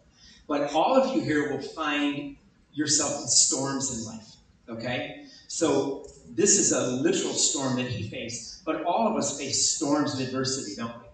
But 0.48 0.74
all 0.74 0.96
of 0.96 1.16
you 1.16 1.22
here 1.22 1.50
will 1.52 1.62
find 1.62 2.36
yourself 2.74 3.22
in 3.22 3.28
storms 3.28 3.98
in 3.98 4.06
life, 4.06 4.36
okay? 4.68 5.26
So 5.48 6.06
this 6.30 6.58
is 6.58 6.72
a 6.72 6.88
literal 6.88 7.34
storm 7.34 7.78
that 7.78 7.88
he 7.88 8.10
faced, 8.10 8.64
but 8.66 8.84
all 8.84 9.08
of 9.08 9.16
us 9.16 9.40
face 9.40 9.76
storms 9.76 10.14
of 10.14 10.20
adversity, 10.20 10.76
don't 10.76 10.98
we? 11.00 11.06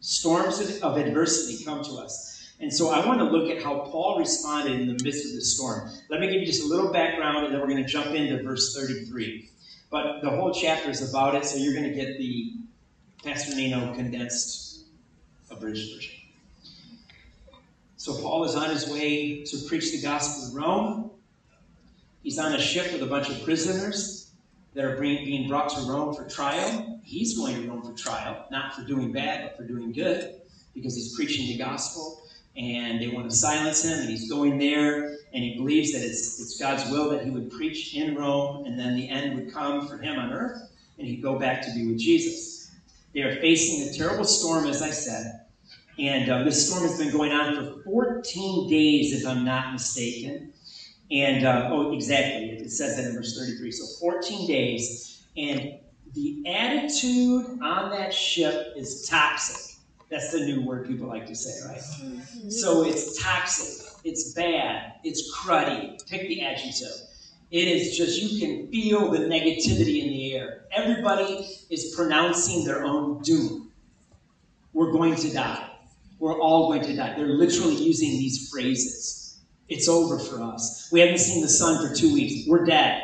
Storms 0.00 0.60
of 0.82 0.96
adversity 0.96 1.64
come 1.64 1.82
to 1.84 1.92
us. 1.92 2.33
And 2.64 2.72
so 2.72 2.88
I 2.88 3.04
want 3.04 3.18
to 3.18 3.26
look 3.26 3.50
at 3.50 3.62
how 3.62 3.80
Paul 3.80 4.18
responded 4.18 4.80
in 4.80 4.86
the 4.86 5.04
midst 5.04 5.26
of 5.26 5.34
the 5.34 5.42
storm. 5.42 5.90
Let 6.08 6.20
me 6.20 6.28
give 6.28 6.40
you 6.40 6.46
just 6.46 6.62
a 6.62 6.66
little 6.66 6.90
background, 6.90 7.44
and 7.44 7.52
then 7.52 7.60
we're 7.60 7.68
going 7.68 7.84
to 7.84 7.86
jump 7.86 8.06
into 8.14 8.42
verse 8.42 8.74
33. 8.74 9.50
But 9.90 10.22
the 10.22 10.30
whole 10.30 10.50
chapter 10.50 10.88
is 10.88 11.06
about 11.06 11.34
it, 11.34 11.44
so 11.44 11.58
you're 11.58 11.74
going 11.74 11.90
to 11.90 11.94
get 11.94 12.16
the 12.16 12.54
Pastor 13.22 13.54
Nino 13.54 13.92
condensed 13.94 14.86
abridged 15.50 15.94
version. 15.94 16.14
So 17.98 18.18
Paul 18.22 18.44
is 18.44 18.54
on 18.54 18.70
his 18.70 18.88
way 18.88 19.44
to 19.44 19.58
preach 19.68 19.92
the 19.92 20.00
gospel 20.00 20.48
in 20.48 20.64
Rome. 20.64 21.10
He's 22.22 22.38
on 22.38 22.54
a 22.54 22.58
ship 22.58 22.90
with 22.94 23.02
a 23.02 23.06
bunch 23.06 23.28
of 23.28 23.44
prisoners 23.44 24.30
that 24.72 24.86
are 24.86 24.96
being 24.96 25.48
brought 25.48 25.68
to 25.68 25.82
Rome 25.82 26.14
for 26.14 26.26
trial. 26.26 26.98
He's 27.04 27.36
going 27.36 27.60
to 27.60 27.68
Rome 27.68 27.82
for 27.82 27.92
trial, 27.92 28.46
not 28.50 28.74
for 28.74 28.80
doing 28.86 29.12
bad, 29.12 29.50
but 29.50 29.58
for 29.58 29.64
doing 29.70 29.92
good, 29.92 30.40
because 30.72 30.96
he's 30.96 31.14
preaching 31.14 31.46
the 31.46 31.58
gospel. 31.62 32.22
And 32.56 33.00
they 33.00 33.08
want 33.08 33.28
to 33.28 33.34
silence 33.34 33.84
him, 33.84 33.98
and 33.98 34.08
he's 34.08 34.30
going 34.30 34.58
there, 34.58 35.16
and 35.32 35.42
he 35.42 35.56
believes 35.56 35.92
that 35.92 36.02
it's, 36.02 36.40
it's 36.40 36.58
God's 36.58 36.88
will 36.90 37.10
that 37.10 37.24
he 37.24 37.30
would 37.30 37.50
preach 37.50 37.94
in 37.94 38.14
Rome, 38.14 38.64
and 38.64 38.78
then 38.78 38.94
the 38.94 39.08
end 39.08 39.34
would 39.34 39.52
come 39.52 39.88
for 39.88 39.98
him 39.98 40.18
on 40.18 40.32
earth, 40.32 40.70
and 40.98 41.06
he'd 41.06 41.22
go 41.22 41.38
back 41.38 41.62
to 41.62 41.74
be 41.74 41.86
with 41.88 41.98
Jesus. 41.98 42.70
They 43.12 43.22
are 43.22 43.40
facing 43.40 43.88
a 43.88 43.92
terrible 43.92 44.24
storm, 44.24 44.66
as 44.66 44.82
I 44.82 44.90
said, 44.90 45.44
and 45.98 46.30
uh, 46.30 46.42
this 46.42 46.68
storm 46.68 46.82
has 46.84 46.98
been 46.98 47.12
going 47.12 47.32
on 47.32 47.54
for 47.54 47.82
14 47.82 48.68
days, 48.68 49.12
if 49.20 49.26
I'm 49.26 49.44
not 49.44 49.72
mistaken. 49.72 50.52
And, 51.10 51.46
uh, 51.46 51.68
oh, 51.70 51.92
exactly, 51.92 52.50
it 52.50 52.70
says 52.70 52.96
that 52.96 53.06
in 53.06 53.14
verse 53.14 53.38
33. 53.38 53.70
So 53.70 53.84
14 54.00 54.46
days. 54.48 55.24
And 55.36 55.74
the 56.14 56.42
attitude 56.46 57.60
on 57.62 57.90
that 57.90 58.12
ship 58.12 58.72
is 58.76 59.06
toxic. 59.08 59.73
That's 60.14 60.30
the 60.30 60.46
new 60.46 60.62
word 60.62 60.86
people 60.86 61.08
like 61.08 61.26
to 61.26 61.34
say, 61.34 61.68
right? 61.68 61.80
Mm-hmm. 61.80 62.48
So 62.48 62.84
it's 62.84 63.20
toxic, 63.20 63.84
it's 64.04 64.32
bad, 64.32 64.92
it's 65.02 65.28
cruddy. 65.36 65.98
Pick 66.08 66.28
the 66.28 66.40
adjective. 66.40 66.86
It 67.50 67.66
is 67.66 67.96
just, 67.96 68.22
you 68.22 68.38
can 68.38 68.70
feel 68.70 69.10
the 69.10 69.18
negativity 69.18 70.04
in 70.04 70.10
the 70.10 70.34
air. 70.34 70.66
Everybody 70.70 71.48
is 71.68 71.92
pronouncing 71.96 72.64
their 72.64 72.84
own 72.84 73.22
doom. 73.22 73.72
We're 74.72 74.92
going 74.92 75.16
to 75.16 75.32
die. 75.32 75.68
We're 76.20 76.40
all 76.40 76.68
going 76.68 76.82
to 76.82 76.94
die. 76.94 77.16
They're 77.16 77.26
literally 77.26 77.74
using 77.74 78.10
these 78.10 78.48
phrases. 78.50 79.40
It's 79.68 79.88
over 79.88 80.20
for 80.20 80.40
us. 80.40 80.90
We 80.92 81.00
haven't 81.00 81.18
seen 81.18 81.42
the 81.42 81.48
sun 81.48 81.84
for 81.84 81.92
two 81.92 82.14
weeks. 82.14 82.48
We're 82.48 82.64
dead. 82.64 83.02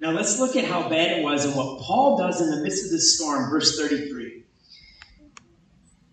Now 0.00 0.10
let's 0.10 0.38
look 0.38 0.54
at 0.54 0.66
how 0.66 0.90
bad 0.90 1.16
it 1.16 1.24
was 1.24 1.46
and 1.46 1.56
what 1.56 1.80
Paul 1.80 2.18
does 2.18 2.42
in 2.42 2.50
the 2.50 2.62
midst 2.62 2.84
of 2.84 2.90
this 2.90 3.16
storm, 3.16 3.48
verse 3.48 3.78
33. 3.80 4.25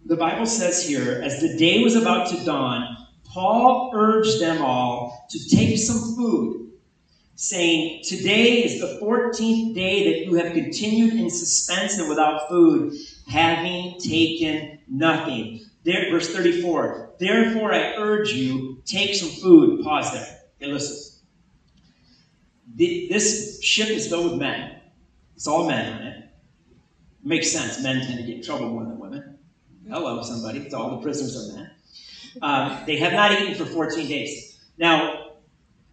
The 0.05 0.17
Bible 0.17 0.45
says 0.45 0.85
here, 0.85 1.21
as 1.23 1.39
the 1.39 1.57
day 1.57 1.81
was 1.81 1.95
about 1.95 2.29
to 2.29 2.43
dawn, 2.43 2.97
Paul 3.23 3.91
urged 3.93 4.41
them 4.41 4.61
all 4.61 5.27
to 5.29 5.49
take 5.49 5.77
some 5.77 6.15
food, 6.15 6.71
saying, 7.35 8.03
Today 8.03 8.63
is 8.63 8.81
the 8.81 8.99
14th 9.01 9.73
day 9.73 10.11
that 10.11 10.25
you 10.25 10.35
have 10.35 10.53
continued 10.53 11.13
in 11.13 11.29
suspense 11.29 11.97
and 11.97 12.09
without 12.09 12.49
food, 12.49 12.93
having 13.27 13.97
taken 13.99 14.79
nothing. 14.89 15.61
There, 15.85 16.11
verse 16.11 16.33
34. 16.33 17.13
Therefore, 17.17 17.73
I 17.73 17.95
urge 17.95 18.33
you, 18.33 18.81
take 18.85 19.15
some 19.15 19.29
food. 19.29 19.83
Pause 19.83 20.13
there. 20.13 20.39
Okay, 20.61 20.71
listen. 20.71 21.21
The, 22.75 23.07
this 23.09 23.63
ship 23.63 23.89
is 23.89 24.09
filled 24.09 24.31
with 24.31 24.39
men. 24.39 24.81
It's 25.35 25.47
all 25.47 25.67
men 25.67 25.93
on 25.93 26.07
it. 26.07 26.29
Makes 27.23 27.51
sense. 27.51 27.81
Men 27.81 28.05
tend 28.05 28.19
to 28.19 28.25
get 28.25 28.37
in 28.37 28.43
trouble 28.43 28.69
more 28.69 28.83
than 28.83 28.99
women. 28.99 29.37
Hello, 29.93 30.23
somebody. 30.23 30.57
It's 30.57 30.73
all 30.73 30.89
the 30.97 31.03
prisoners 31.03 31.37
are 31.37 31.55
men. 31.55 31.71
Um, 32.41 32.83
they 32.87 32.97
have 32.97 33.13
not 33.13 33.31
eaten 33.31 33.53
for 33.53 33.71
14 33.71 34.07
days. 34.07 34.59
Now, 34.75 35.33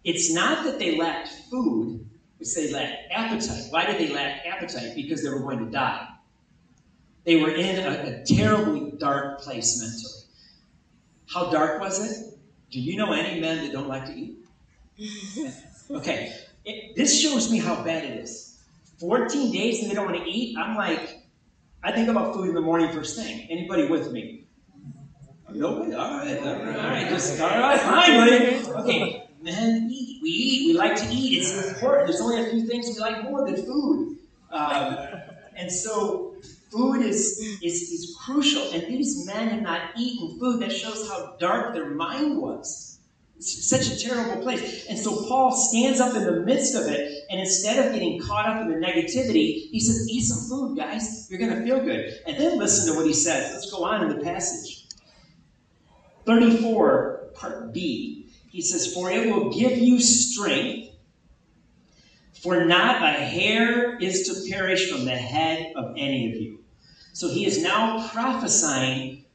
it's 0.03 0.33
not 0.33 0.65
that 0.65 0.79
they 0.79 0.97
lacked 0.97 1.27
food, 1.51 2.09
it's 2.39 2.55
they 2.55 2.73
lacked 2.73 3.11
appetite. 3.11 3.65
Why 3.69 3.85
did 3.85 3.99
they 3.99 4.11
lack 4.11 4.43
appetite? 4.43 4.95
Because 4.95 5.23
they 5.23 5.29
were 5.29 5.41
going 5.41 5.59
to 5.59 5.69
die. 5.69 6.07
They 7.25 7.35
were 7.35 7.51
in 7.51 7.77
a, 7.77 8.21
a 8.21 8.25
terribly 8.25 8.93
dark 8.97 9.41
place 9.41 9.79
mentally. 9.79 10.23
How 11.31 11.51
dark 11.51 11.79
was 11.79 12.03
it? 12.03 12.39
Do 12.71 12.79
you 12.79 12.97
know 12.97 13.13
any 13.13 13.39
men 13.39 13.57
that 13.57 13.71
don't 13.71 13.87
like 13.87 14.07
to 14.07 14.13
eat? 14.13 14.39
okay, 15.91 16.33
it, 16.65 16.95
this 16.95 17.21
shows 17.21 17.51
me 17.51 17.59
how 17.59 17.83
bad 17.83 18.03
it 18.03 18.17
is. 18.17 18.63
14 18.97 19.51
days 19.51 19.83
and 19.83 19.91
they 19.91 19.95
don't 19.95 20.11
want 20.11 20.17
to 20.17 20.27
eat? 20.27 20.57
I'm 20.57 20.75
like, 20.75 21.10
I 21.83 21.91
think 21.91 22.09
about 22.09 22.33
food 22.33 22.49
in 22.49 22.55
the 22.55 22.61
morning 22.61 22.91
first 22.91 23.15
thing. 23.15 23.47
Anybody 23.49 23.87
with 23.87 24.11
me? 24.11 24.45
Nobody? 25.49 25.93
All 25.93 26.17
right, 26.17 26.37
all 26.37 26.55
right, 26.55 26.77
all 26.77 26.89
right, 26.89 27.09
just, 27.09 27.39
all 27.41 27.49
right, 27.49 27.79
fine, 27.79 28.17
buddy. 28.17 28.81
Okay, 28.81 29.27
men 29.41 29.89
eat. 29.91 30.19
We 30.23 30.29
eat. 30.29 30.67
We 30.67 30.73
like 30.73 30.95
to 30.95 31.07
eat. 31.07 31.39
It's 31.39 31.67
important. 31.67 32.07
There's 32.07 32.21
only 32.21 32.41
a 32.41 32.49
few 32.49 32.65
things 32.67 32.87
we 32.87 32.99
like 32.99 33.23
more 33.23 33.45
than 33.45 33.65
food. 33.65 34.17
Um, 34.49 34.97
and 35.55 35.69
so 35.71 36.31
Food 36.71 37.01
is, 37.01 37.37
is, 37.61 37.81
is 37.81 38.15
crucial, 38.23 38.71
and 38.71 38.83
these 38.83 39.25
men 39.27 39.49
had 39.49 39.61
not 39.61 39.89
eaten 39.97 40.39
food. 40.39 40.61
That 40.61 40.71
shows 40.71 41.05
how 41.09 41.35
dark 41.37 41.73
their 41.73 41.89
mind 41.89 42.37
was. 42.37 42.99
It's 43.35 43.69
such 43.69 43.87
a 43.87 43.99
terrible 43.99 44.41
place. 44.41 44.85
And 44.87 44.97
so 44.97 45.25
Paul 45.27 45.51
stands 45.51 45.99
up 45.99 46.15
in 46.15 46.23
the 46.23 46.39
midst 46.45 46.73
of 46.75 46.87
it, 46.87 47.20
and 47.31 47.39
instead 47.39 47.85
of 47.85 47.93
getting 47.93 48.19
caught 48.19 48.45
up 48.45 48.61
in 48.61 48.67
the 48.67 48.75
negativity, 48.75 49.69
he 49.71 49.79
says, 49.79 50.07
Eat 50.09 50.23
some 50.23 50.49
food, 50.49 50.77
guys. 50.77 51.27
You're 51.29 51.39
going 51.39 51.55
to 51.55 51.63
feel 51.63 51.79
good. 51.79 52.19
And 52.27 52.37
then 52.37 52.59
listen 52.59 52.91
to 52.91 52.97
what 52.97 53.07
he 53.07 53.13
says. 53.13 53.53
Let's 53.53 53.71
go 53.71 53.85
on 53.85 54.03
in 54.03 54.17
the 54.17 54.23
passage. 54.23 54.85
34, 56.25 57.31
part 57.33 57.73
B. 57.73 58.29
He 58.49 58.61
says, 58.61 58.93
For 58.93 59.09
it 59.09 59.33
will 59.33 59.49
give 59.49 59.77
you 59.77 59.99
strength 60.01 60.89
for 62.41 62.65
not 62.65 63.03
a 63.03 63.11
hair 63.11 63.97
is 63.99 64.27
to 64.27 64.51
perish 64.51 64.91
from 64.91 65.05
the 65.05 65.11
head 65.11 65.73
of 65.75 65.93
any 65.95 66.31
of 66.31 66.41
you. 66.41 66.59
So 67.13 67.29
he 67.29 67.45
is 67.45 67.61
now 67.61 68.07
prophesying 68.09 69.25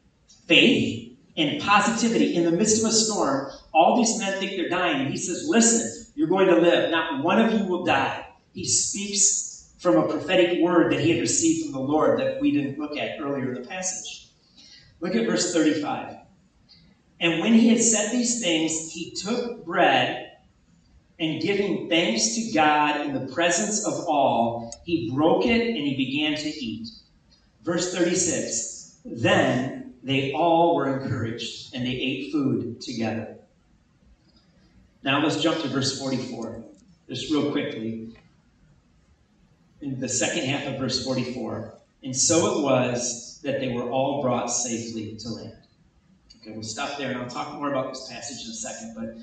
faith 0.46 1.16
and 1.36 1.62
positivity 1.62 2.34
in 2.34 2.44
the 2.44 2.50
midst 2.50 2.82
of 2.82 2.90
a 2.90 2.92
storm. 2.92 3.52
All 3.72 3.96
these 3.96 4.18
men 4.18 4.38
think 4.40 4.56
they're 4.56 4.68
dying. 4.68 5.02
And 5.02 5.10
he 5.10 5.16
says, 5.16 5.46
Listen, 5.46 5.95
you're 6.16 6.28
going 6.28 6.48
to 6.48 6.56
live. 6.56 6.90
Not 6.90 7.22
one 7.22 7.38
of 7.38 7.52
you 7.52 7.64
will 7.66 7.84
die. 7.84 8.26
He 8.52 8.64
speaks 8.64 9.72
from 9.78 9.96
a 9.96 10.08
prophetic 10.08 10.60
word 10.60 10.90
that 10.92 11.00
he 11.00 11.10
had 11.12 11.20
received 11.20 11.64
from 11.64 11.72
the 11.72 11.80
Lord 11.80 12.18
that 12.18 12.40
we 12.40 12.50
didn't 12.50 12.78
look 12.78 12.96
at 12.96 13.20
earlier 13.20 13.52
in 13.52 13.62
the 13.62 13.68
passage. 13.68 14.28
Look 15.00 15.14
at 15.14 15.26
verse 15.26 15.52
35. 15.52 16.16
And 17.20 17.40
when 17.40 17.52
he 17.52 17.68
had 17.68 17.80
said 17.80 18.10
these 18.10 18.40
things, 18.42 18.90
he 18.90 19.12
took 19.12 19.64
bread 19.64 20.32
and 21.18 21.40
giving 21.40 21.88
thanks 21.88 22.34
to 22.34 22.52
God 22.52 23.06
in 23.06 23.14
the 23.14 23.32
presence 23.32 23.86
of 23.86 23.94
all, 24.06 24.74
he 24.84 25.10
broke 25.14 25.46
it 25.46 25.68
and 25.68 25.76
he 25.76 25.96
began 25.96 26.36
to 26.36 26.48
eat. 26.48 26.88
Verse 27.62 27.94
36 27.94 28.98
Then 29.04 29.94
they 30.02 30.32
all 30.32 30.76
were 30.76 31.00
encouraged, 31.00 31.74
and 31.74 31.84
they 31.84 31.90
ate 31.90 32.32
food 32.32 32.80
together. 32.80 33.35
Now 35.06 35.22
let's 35.22 35.40
jump 35.40 35.62
to 35.62 35.68
verse 35.68 36.00
44, 36.00 36.64
just 37.08 37.30
real 37.30 37.52
quickly. 37.52 38.12
In 39.80 40.00
the 40.00 40.08
second 40.08 40.46
half 40.46 40.66
of 40.66 40.80
verse 40.80 41.04
44. 41.04 41.74
And 42.02 42.14
so 42.14 42.58
it 42.58 42.64
was 42.64 43.38
that 43.44 43.60
they 43.60 43.68
were 43.72 43.88
all 43.88 44.20
brought 44.20 44.50
safely 44.50 45.14
to 45.20 45.28
land. 45.28 45.58
Okay, 46.40 46.50
we'll 46.50 46.64
stop 46.64 46.98
there, 46.98 47.12
and 47.12 47.20
I'll 47.20 47.28
talk 47.28 47.54
more 47.54 47.70
about 47.70 47.94
this 47.94 48.08
passage 48.10 48.46
in 48.46 48.50
a 48.50 48.54
second. 48.54 48.96
But 48.96 49.16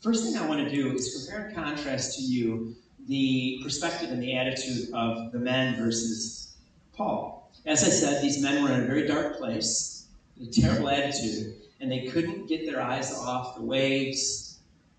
first 0.00 0.22
thing 0.22 0.40
I 0.40 0.46
want 0.46 0.68
to 0.68 0.72
do 0.72 0.92
is 0.92 1.26
compare 1.26 1.46
and 1.46 1.54
contrast 1.56 2.16
to 2.18 2.22
you 2.22 2.76
the 3.08 3.58
perspective 3.60 4.12
and 4.12 4.22
the 4.22 4.36
attitude 4.36 4.94
of 4.94 5.32
the 5.32 5.40
men 5.40 5.74
versus 5.74 6.54
Paul. 6.92 7.50
As 7.66 7.82
I 7.82 7.88
said, 7.88 8.22
these 8.22 8.40
men 8.40 8.62
were 8.62 8.70
in 8.72 8.84
a 8.84 8.86
very 8.86 9.08
dark 9.08 9.38
place, 9.38 10.06
a 10.40 10.46
terrible 10.46 10.90
attitude, 10.90 11.56
and 11.80 11.90
they 11.90 12.06
couldn't 12.06 12.46
get 12.46 12.66
their 12.66 12.80
eyes 12.80 13.12
off 13.12 13.56
the 13.56 13.62
waves 13.62 14.53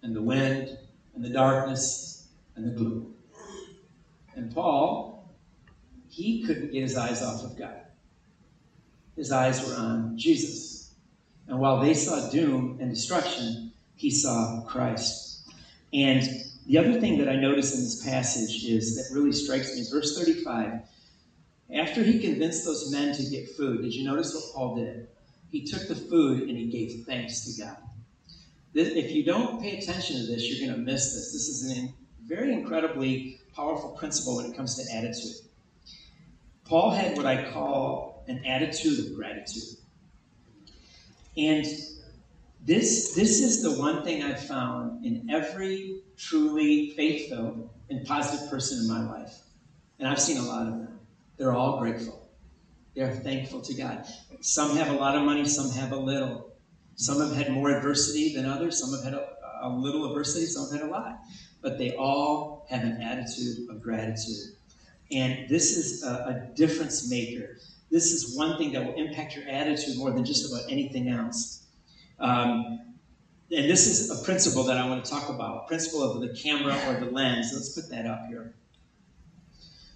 and 0.06 0.16
the 0.16 0.22
wind 0.22 0.78
and 1.16 1.26
the 1.26 1.30
darkness 1.30 2.28
and 2.56 2.66
the 2.66 2.72
gloom. 2.72 3.14
And 4.36 4.54
Paul, 4.54 5.36
he 6.08 6.44
couldn't 6.44 6.72
get 6.72 6.84
his 6.84 6.96
eyes 6.96 7.22
off 7.22 7.44
of 7.44 7.58
God. 7.58 7.82
His 9.18 9.32
eyes 9.32 9.68
were 9.68 9.76
on 9.76 10.18
Jesus. 10.18 10.94
And 11.48 11.60
while 11.60 11.82
they 11.82 11.94
saw 11.94 12.30
doom 12.30 12.78
and 12.80 12.90
destruction, 12.90 13.72
he 13.96 14.10
saw 14.10 14.62
Christ. 14.68 15.42
And 15.94 16.24
the 16.68 16.78
other 16.78 17.00
thing 17.00 17.18
that 17.18 17.28
I 17.28 17.36
notice 17.36 17.76
in 17.76 17.82
this 17.84 18.04
passage 18.06 18.64
is 18.64 18.96
that 18.96 19.14
really 19.14 19.34
strikes 19.34 19.74
me 19.76 19.82
is 19.82 19.90
verse 19.90 20.18
35 20.18 20.82
after 21.74 22.04
he 22.04 22.20
convinced 22.20 22.64
those 22.64 22.92
men 22.92 23.16
to 23.16 23.24
get 23.24 23.50
food, 23.50 23.82
did 23.82 23.94
you 23.94 24.04
notice 24.04 24.34
what 24.34 24.54
Paul 24.54 24.76
did? 24.76 25.08
He 25.52 25.66
took 25.66 25.88
the 25.88 25.96
food 25.96 26.48
and 26.48 26.58
he 26.58 26.68
gave 26.68 27.06
thanks 27.06 27.46
to 27.46 27.64
God. 27.64 27.78
If 28.76 29.12
you 29.12 29.24
don't 29.24 29.62
pay 29.62 29.78
attention 29.78 30.18
to 30.18 30.26
this, 30.28 30.50
you're 30.50 30.68
going 30.68 30.80
to 30.80 30.86
miss 30.86 31.14
this. 31.14 31.32
This 31.32 31.48
is 31.48 31.78
a 31.78 31.94
very 32.26 32.54
incredibly 32.54 33.40
powerful 33.56 33.92
principle 33.92 34.38
when 34.38 34.46
it 34.48 34.56
comes 34.56 34.76
to 34.76 34.96
attitude. 34.96 35.36
Paul 36.66 36.92
had 36.92 37.16
what 37.16 37.26
I 37.26 37.52
call 37.52 38.26
an 38.28 38.44
attitude 38.46 39.00
of 39.00 39.16
gratitude. 39.16 39.78
And 41.38 41.66
this, 42.66 43.14
this 43.14 43.42
is 43.42 43.62
the 43.62 43.80
one 43.80 44.04
thing 44.04 44.24
I've 44.24 44.44
found 44.44 45.06
in 45.06 45.30
every 45.30 46.02
truly 46.18 46.92
faithful 46.92 47.72
and 47.90 48.06
positive 48.06 48.50
person 48.50 48.80
in 48.80 48.88
my 48.88 49.06
life. 49.10 49.38
And 50.00 50.08
I've 50.08 50.20
seen 50.20 50.38
a 50.38 50.44
lot 50.44 50.68
of 50.68 50.74
them. 50.74 51.00
They're 51.38 51.54
all 51.54 51.80
grateful. 51.80 52.28
They're 52.96 53.14
thankful 53.14 53.62
to 53.62 53.74
God. 53.74 54.06
Some 54.42 54.76
have 54.78 54.90
a 54.90 54.94
lot 54.94 55.16
of 55.16 55.24
money, 55.24 55.46
some 55.46 55.70
have 55.72 55.92
a 55.92 55.98
little. 55.98 56.55
Some 56.96 57.20
have 57.20 57.36
had 57.36 57.52
more 57.52 57.72
adversity 57.72 58.34
than 58.34 58.46
others, 58.46 58.80
some 58.80 58.94
have 58.94 59.04
had 59.04 59.14
a, 59.14 59.28
a 59.62 59.70
little 59.70 60.06
adversity, 60.06 60.46
some 60.46 60.70
have 60.70 60.82
had 60.82 60.90
a 60.90 60.92
lot. 60.92 61.20
but 61.66 61.80
they 61.80 61.96
all 61.96 62.68
have 62.70 62.84
an 62.84 63.02
attitude 63.02 63.68
of 63.70 63.82
gratitude. 63.82 64.54
And 65.12 65.50
this 65.50 65.76
is 65.76 66.04
a, 66.04 66.10
a 66.52 66.56
difference 66.56 67.10
maker. 67.10 67.58
This 67.90 68.12
is 68.12 68.38
one 68.38 68.58
thing 68.60 68.72
that 68.74 68.86
will 68.86 68.94
impact 68.94 69.36
your 69.36 69.48
attitude 69.48 69.98
more 69.98 70.12
than 70.12 70.24
just 70.24 70.52
about 70.52 70.72
anything 70.72 71.10
else. 71.10 71.64
Um, 72.20 72.96
and 73.52 73.70
this 73.70 73.88
is 73.88 74.12
a 74.12 74.24
principle 74.24 74.64
that 74.64 74.78
I 74.78 74.88
want 74.88 75.04
to 75.04 75.10
talk 75.10 75.30
about 75.30 75.68
principle 75.68 76.04
of 76.04 76.22
the 76.22 76.36
camera 76.40 76.80
or 76.88 77.00
the 77.00 77.12
lens. 77.12 77.52
Let's 77.52 77.70
put 77.70 77.90
that 77.90 78.06
up 78.06 78.28
here. 78.28 78.54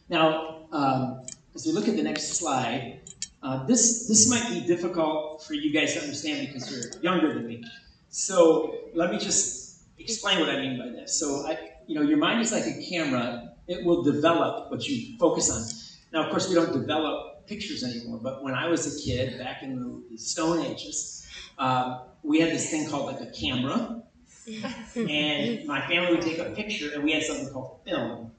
Now, 0.09 0.67
um, 0.71 1.21
as 1.53 1.67
we 1.67 1.71
look 1.71 1.87
at 1.87 1.95
the 1.95 2.03
next 2.03 2.33
slide, 2.33 3.01
uh, 3.41 3.65
this, 3.65 4.07
this 4.07 4.29
might 4.29 4.49
be 4.49 4.61
difficult 4.61 5.43
for 5.43 5.53
you 5.53 5.73
guys 5.73 5.93
to 5.93 6.01
understand 6.01 6.47
because 6.47 6.71
you're 6.71 7.01
younger 7.01 7.33
than 7.33 7.47
me. 7.47 7.63
So 8.09 8.75
let 8.93 9.11
me 9.11 9.19
just 9.19 9.81
explain 9.97 10.39
what 10.39 10.49
I 10.49 10.59
mean 10.59 10.77
by 10.77 10.89
this. 10.89 11.17
So, 11.19 11.47
I, 11.47 11.71
you 11.87 11.95
know, 11.95 12.01
your 12.01 12.17
mind 12.17 12.41
is 12.41 12.51
like 12.51 12.65
a 12.65 12.81
camera. 12.89 13.53
It 13.67 13.85
will 13.85 14.03
develop 14.03 14.71
what 14.71 14.87
you 14.87 15.17
focus 15.17 15.49
on. 15.51 15.63
Now, 16.11 16.25
of 16.25 16.31
course, 16.31 16.49
we 16.49 16.55
don't 16.55 16.73
develop 16.73 17.45
pictures 17.47 17.83
anymore, 17.83 18.19
but 18.21 18.43
when 18.43 18.53
I 18.53 18.67
was 18.67 18.85
a 18.87 19.05
kid, 19.05 19.37
back 19.39 19.63
in 19.63 20.03
the 20.11 20.17
Stone 20.17 20.65
Ages, 20.65 21.27
um, 21.57 22.01
we 22.23 22.39
had 22.39 22.51
this 22.51 22.69
thing 22.69 22.87
called 22.89 23.07
like 23.13 23.21
a 23.21 23.31
camera, 23.31 24.01
and 24.95 25.65
my 25.67 25.81
family 25.87 26.13
would 26.15 26.21
take 26.21 26.39
a 26.39 26.51
picture, 26.51 26.91
and 26.93 27.03
we 27.03 27.11
had 27.13 27.23
something 27.23 27.49
called 27.51 27.79
film. 27.85 28.31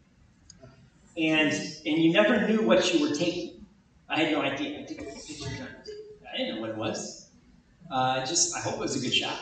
And 1.16 1.52
and 1.52 1.98
you 2.02 2.12
never 2.12 2.46
knew 2.46 2.62
what 2.62 2.92
you 2.92 3.00
were 3.08 3.14
taking. 3.14 3.59
I 4.10 4.24
had 4.24 4.32
no 4.32 4.42
idea. 4.42 4.80
I 4.80 4.82
picture. 4.82 5.68
I 6.32 6.36
didn't 6.36 6.56
know 6.56 6.60
what 6.60 6.70
it 6.70 6.76
was. 6.76 7.28
Uh, 7.90 8.26
just 8.26 8.56
I 8.56 8.60
hope 8.60 8.74
it 8.74 8.80
was 8.80 8.96
a 8.96 9.00
good 9.00 9.14
shot. 9.14 9.38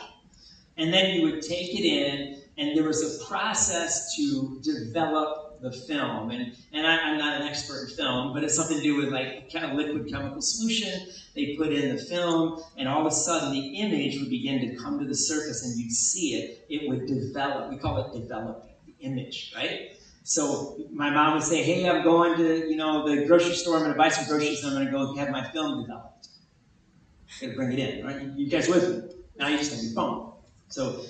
And 0.77 0.93
then 0.93 1.15
you 1.15 1.23
would 1.23 1.41
take 1.41 1.77
it 1.77 1.85
in, 1.85 2.41
and 2.57 2.77
there 2.77 2.85
was 2.85 3.03
a 3.03 3.25
process 3.25 4.15
to 4.15 4.61
develop 4.61 5.59
the 5.61 5.71
film. 5.71 6.31
And, 6.31 6.55
and 6.71 6.87
I, 6.87 7.09
am 7.09 7.17
not 7.17 7.41
an 7.41 7.47
expert 7.47 7.89
in 7.89 7.95
film, 7.95 8.33
but 8.33 8.43
it's 8.43 8.55
something 8.55 8.77
to 8.77 8.83
do 8.83 8.95
with 8.95 9.09
like 9.09 9.51
kind 9.51 9.65
of 9.65 9.73
liquid 9.73 10.09
chemical 10.09 10.41
solution. 10.41 11.09
They 11.35 11.55
put 11.57 11.73
in 11.73 11.95
the 11.95 12.01
film, 12.01 12.63
and 12.77 12.87
all 12.87 13.01
of 13.01 13.07
a 13.07 13.15
sudden 13.15 13.51
the 13.51 13.79
image 13.79 14.19
would 14.19 14.29
begin 14.29 14.61
to 14.69 14.75
come 14.75 14.99
to 14.99 15.05
the 15.05 15.15
surface, 15.15 15.65
and 15.65 15.79
you'd 15.79 15.91
see 15.91 16.35
it. 16.35 16.65
It 16.69 16.87
would 16.87 17.07
develop. 17.07 17.71
We 17.71 17.77
call 17.77 18.05
it 18.05 18.19
developing 18.21 18.69
the 18.85 18.93
image, 19.05 19.51
right? 19.55 19.98
So 20.29 20.77
my 20.91 21.09
mom 21.09 21.33
would 21.33 21.43
say, 21.43 21.63
"Hey, 21.63 21.89
I'm 21.89 22.03
going 22.03 22.37
to 22.37 22.69
you 22.69 22.75
know 22.75 23.03
the 23.03 23.25
grocery 23.25 23.55
store. 23.55 23.77
I'm 23.77 23.81
going 23.81 23.93
to 23.93 23.97
buy 23.97 24.09
some 24.09 24.27
groceries. 24.27 24.63
and 24.63 24.77
I'm 24.77 24.91
going 24.91 25.07
to 25.07 25.15
go 25.15 25.15
have 25.15 25.31
my 25.31 25.43
film 25.49 25.81
developed. 25.81 26.27
I'm 27.41 27.47
going 27.47 27.51
to 27.51 27.57
bring 27.57 27.71
it 27.71 27.79
in, 27.79 28.05
right? 28.05 28.21
You 28.37 28.47
guys 28.47 28.67
with 28.69 28.87
me? 28.87 29.15
Now 29.39 29.47
you 29.47 29.57
just 29.57 29.73
have 29.73 29.83
your 29.83 29.93
phone. 29.93 30.33
So 30.67 31.03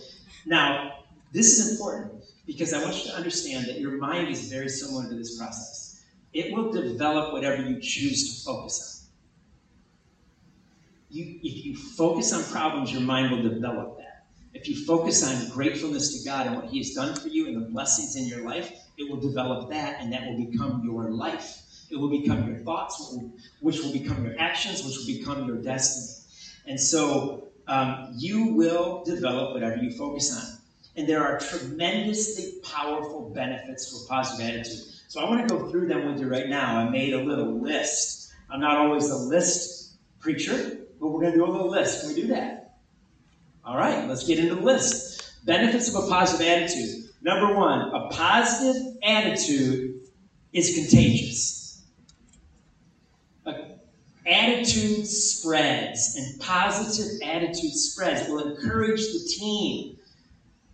now 0.46 1.04
this 1.34 1.60
is 1.60 1.72
important 1.72 2.14
because 2.48 2.74
I 2.74 2.82
want 2.82 2.96
you 2.96 3.12
to 3.12 3.18
understand 3.18 3.68
that 3.68 3.82
your 3.82 3.98
mind 3.98 4.30
is 4.30 4.50
very 4.50 4.70
similar 4.70 5.10
to 5.10 5.16
this 5.16 5.38
process. 5.38 6.02
It 6.32 6.54
will 6.54 6.72
develop 6.72 7.34
whatever 7.34 7.62
you 7.62 7.82
choose 7.82 8.20
to 8.24 8.46
focus 8.46 9.10
on. 9.10 9.12
You, 11.10 11.40
if 11.44 11.66
you 11.66 11.76
focus 11.76 12.32
on 12.32 12.42
problems, 12.46 12.94
your 12.94 13.02
mind 13.02 13.32
will 13.32 13.44
develop 13.44 13.98
that. 13.98 14.28
If 14.54 14.70
you 14.70 14.86
focus 14.86 15.28
on 15.28 15.50
gratefulness 15.50 16.18
to 16.18 16.30
God 16.30 16.48
and 16.48 16.56
what 16.56 16.68
He 16.68 16.78
has 16.78 16.92
done 16.92 17.16
for 17.16 17.28
you 17.28 17.48
and 17.48 17.58
the 17.58 17.68
blessings 17.68 18.16
in 18.16 18.26
your 18.26 18.46
life, 18.46 18.72
it 19.00 19.10
will 19.10 19.20
develop 19.20 19.70
that, 19.70 20.02
and 20.02 20.12
that 20.14 20.28
will 20.28 20.38
become 20.38 20.82
your 20.84 21.10
life. 21.10 21.62
It 21.90 21.96
will 21.96 22.10
become 22.10 22.48
your 22.48 22.60
thoughts, 22.60 23.16
which 23.62 23.80
will 23.80 23.94
become 23.94 24.24
your 24.24 24.38
actions, 24.38 24.84
which 24.84 24.98
will 24.98 25.08
become 25.08 25.48
your 25.48 25.58
destiny. 25.58 26.18
And 26.68 26.80
so 26.80 27.48
um, 27.68 28.14
you 28.18 28.54
will 28.54 29.04
develop 29.06 29.54
whatever 29.54 29.78
you 29.78 29.92
focus 29.92 30.36
on. 30.36 30.60
And 30.96 31.08
there 31.08 31.24
are 31.24 31.40
tremendously 31.40 32.60
powerful 32.62 33.32
benefits 33.34 33.90
for 33.90 34.08
positive 34.14 34.46
attitude. 34.46 34.84
So 35.08 35.22
I 35.22 35.30
want 35.30 35.48
to 35.48 35.56
go 35.56 35.72
through 35.72 35.88
them 35.88 36.06
with 36.12 36.20
you 36.20 36.28
right 36.28 36.50
now. 36.50 36.78
I 36.78 36.90
made 36.90 37.14
a 37.14 37.24
little 37.24 37.60
list. 37.60 38.32
I'm 38.50 38.60
not 38.60 38.78
always 38.78 39.10
a 39.10 39.16
list 39.16 39.94
preacher, 40.20 40.82
but 41.00 41.08
we're 41.08 41.22
going 41.22 41.32
to 41.32 41.38
do 41.38 41.46
a 41.46 41.50
little 41.50 41.70
list. 41.70 42.02
Can 42.02 42.14
we 42.14 42.22
do 42.22 42.28
that? 42.28 42.80
All 43.64 43.78
right, 43.78 44.08
let's 44.08 44.28
get 44.28 44.40
into 44.40 44.56
the 44.56 44.62
list. 44.62 45.46
Benefits 45.46 45.94
of 45.94 46.04
a 46.04 46.08
positive 46.08 46.46
attitude. 46.46 46.99
Number 47.22 47.54
one, 47.54 47.94
a 47.94 48.10
positive 48.10 48.98
attitude 49.04 50.02
is 50.54 50.74
contagious. 50.76 51.60
attitude 54.30 55.08
spreads, 55.08 56.16
and 56.16 56.40
positive 56.40 57.20
attitude 57.28 57.74
spreads. 57.74 58.22
It 58.22 58.32
will 58.32 58.48
encourage 58.48 59.02
the 59.02 59.28
team. 59.28 59.98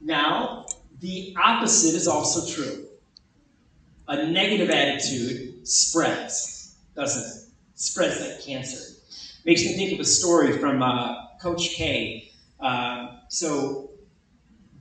Now, 0.01 0.65
the 0.99 1.35
opposite 1.41 1.95
is 1.95 2.07
also 2.07 2.53
true. 2.53 2.85
A 4.07 4.27
negative 4.27 4.69
attitude 4.69 5.67
spreads, 5.67 6.75
doesn't 6.95 7.23
it? 7.23 7.49
Spreads 7.75 8.21
like 8.21 8.41
cancer. 8.41 8.93
Makes 9.45 9.63
me 9.63 9.73
think 9.73 9.93
of 9.93 9.99
a 9.99 10.05
story 10.05 10.57
from 10.57 10.81
uh, 10.81 11.27
Coach 11.41 11.69
K. 11.71 12.31
Uh, 12.59 13.17
so, 13.29 13.89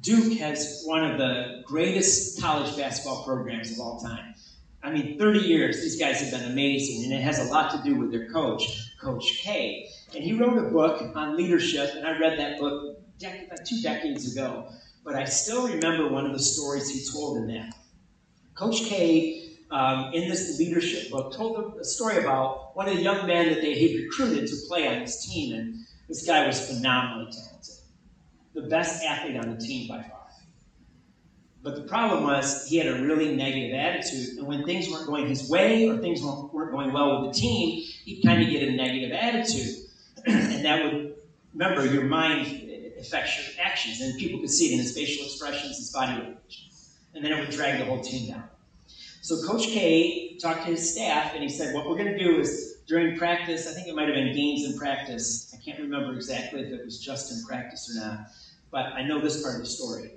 Duke 0.03 0.38
has 0.38 0.83
one 0.85 1.05
of 1.05 1.18
the 1.18 1.54
greatest 1.64 2.40
college 2.40 2.77
basketball 2.77 3.24
programs 3.24 3.72
of 3.72 3.81
all 3.81 4.00
time. 4.00 4.35
I 4.83 4.90
mean, 4.90 5.18
30 5.18 5.40
years, 5.40 5.81
these 5.81 5.98
guys 5.98 6.20
have 6.20 6.31
been 6.31 6.50
amazing, 6.50 7.05
and 7.05 7.12
it 7.12 7.22
has 7.22 7.38
a 7.38 7.50
lot 7.50 7.70
to 7.72 7.83
do 7.83 7.96
with 7.96 8.11
their 8.11 8.31
coach, 8.31 8.62
Coach 9.00 9.40
K. 9.42 9.88
And 10.14 10.22
he 10.22 10.35
wrote 10.35 10.59
a 10.59 10.70
book 10.70 11.16
on 11.16 11.37
leadership, 11.37 11.90
and 11.94 12.07
I 12.07 12.18
read 12.18 12.38
that 12.38 12.59
book 12.59 12.98
about 13.20 13.64
two 13.66 13.81
decades 13.81 14.31
ago. 14.33 14.68
But 15.05 15.14
I 15.14 15.24
still 15.24 15.66
remember 15.68 16.09
one 16.09 16.27
of 16.27 16.33
the 16.33 16.38
stories 16.38 16.90
he 16.90 17.11
told 17.11 17.38
in 17.38 17.46
that. 17.48 17.74
Coach 18.55 18.85
K, 18.85 19.57
um, 19.70 20.12
in 20.12 20.29
this 20.29 20.59
leadership 20.59 21.11
book, 21.11 21.35
told 21.35 21.79
a 21.81 21.85
story 21.85 22.18
about 22.18 22.77
one 22.77 22.88
of 22.88 22.96
the 22.96 23.03
young 23.03 23.27
men 23.27 23.48
that 23.48 23.62
they 23.62 23.81
had 23.81 24.00
recruited 24.03 24.46
to 24.48 24.57
play 24.68 24.87
on 24.87 25.00
his 25.00 25.24
team, 25.24 25.55
and 25.55 25.74
this 26.09 26.27
guy 26.27 26.46
was 26.46 26.68
phenomenally 26.68 27.33
talented 27.33 27.74
the 28.55 28.62
best 28.62 29.05
athlete 29.05 29.37
on 29.37 29.57
the 29.57 29.61
team 29.61 29.88
by 29.88 30.00
far. 30.03 30.24
But 31.64 31.77
the 31.77 31.83
problem 31.83 32.24
was 32.24 32.68
he 32.68 32.77
had 32.77 32.87
a 32.88 33.03
really 33.03 33.35
negative 33.35 33.74
attitude, 33.74 34.37
and 34.37 34.46
when 34.46 34.66
things 34.66 34.90
weren't 34.90 35.07
going 35.07 35.27
his 35.27 35.48
way 35.48 35.88
or 35.88 35.96
things 35.96 36.20
weren't 36.22 36.70
going 36.70 36.92
well 36.92 37.22
with 37.22 37.35
the 37.35 37.40
team, 37.40 37.83
he'd 38.05 38.20
kind 38.20 38.42
of 38.42 38.50
get 38.50 38.68
a 38.68 38.72
negative 38.72 39.12
attitude. 39.12 39.77
and 40.27 40.62
that 40.62 40.85
would, 40.85 41.14
remember, 41.55 41.87
your 41.87 42.05
mind 42.05 42.70
affects 43.00 43.38
your 43.38 43.64
actions, 43.64 44.03
and 44.03 44.18
people 44.18 44.40
could 44.40 44.50
see 44.50 44.66
it 44.66 44.72
in 44.74 44.81
his 44.81 44.94
facial 44.94 45.24
expressions, 45.24 45.79
his 45.79 45.90
body 45.90 46.12
language. 46.12 46.68
And 47.14 47.24
then 47.24 47.33
it 47.33 47.40
would 47.40 47.50
drag 47.50 47.79
the 47.79 47.87
whole 47.87 48.03
team 48.03 48.29
down. 48.29 48.44
So 49.22 49.42
Coach 49.46 49.68
K 49.68 50.37
talked 50.37 50.66
to 50.66 50.72
his 50.72 50.92
staff, 50.92 51.33
and 51.33 51.42
he 51.42 51.48
said, 51.48 51.74
What 51.74 51.88
we're 51.88 51.96
going 51.96 52.12
to 52.12 52.18
do 52.18 52.40
is 52.40 52.74
during 52.87 53.16
practice, 53.16 53.66
I 53.66 53.72
think 53.72 53.88
it 53.88 53.94
might 53.94 54.09
have 54.09 54.14
been 54.14 54.35
games 54.35 54.66
in 54.70 54.77
practice. 54.77 55.50
I 55.59 55.64
can't 55.64 55.81
remember 55.81 56.12
exactly 56.12 56.61
if 56.61 56.79
it 56.79 56.85
was 56.85 57.00
just 57.00 57.33
in 57.33 57.42
practice 57.46 57.90
or 57.90 58.05
not 58.05 58.27
but 58.74 58.87
I 58.87 59.07
know 59.07 59.20
this 59.20 59.40
part 59.40 59.55
of 59.55 59.61
the 59.61 59.68
story. 59.68 60.11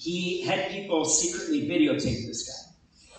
He 0.00 0.40
had 0.40 0.70
people 0.70 1.04
secretly 1.04 1.68
videotape 1.68 2.26
this 2.26 2.48
guy. 2.48 3.12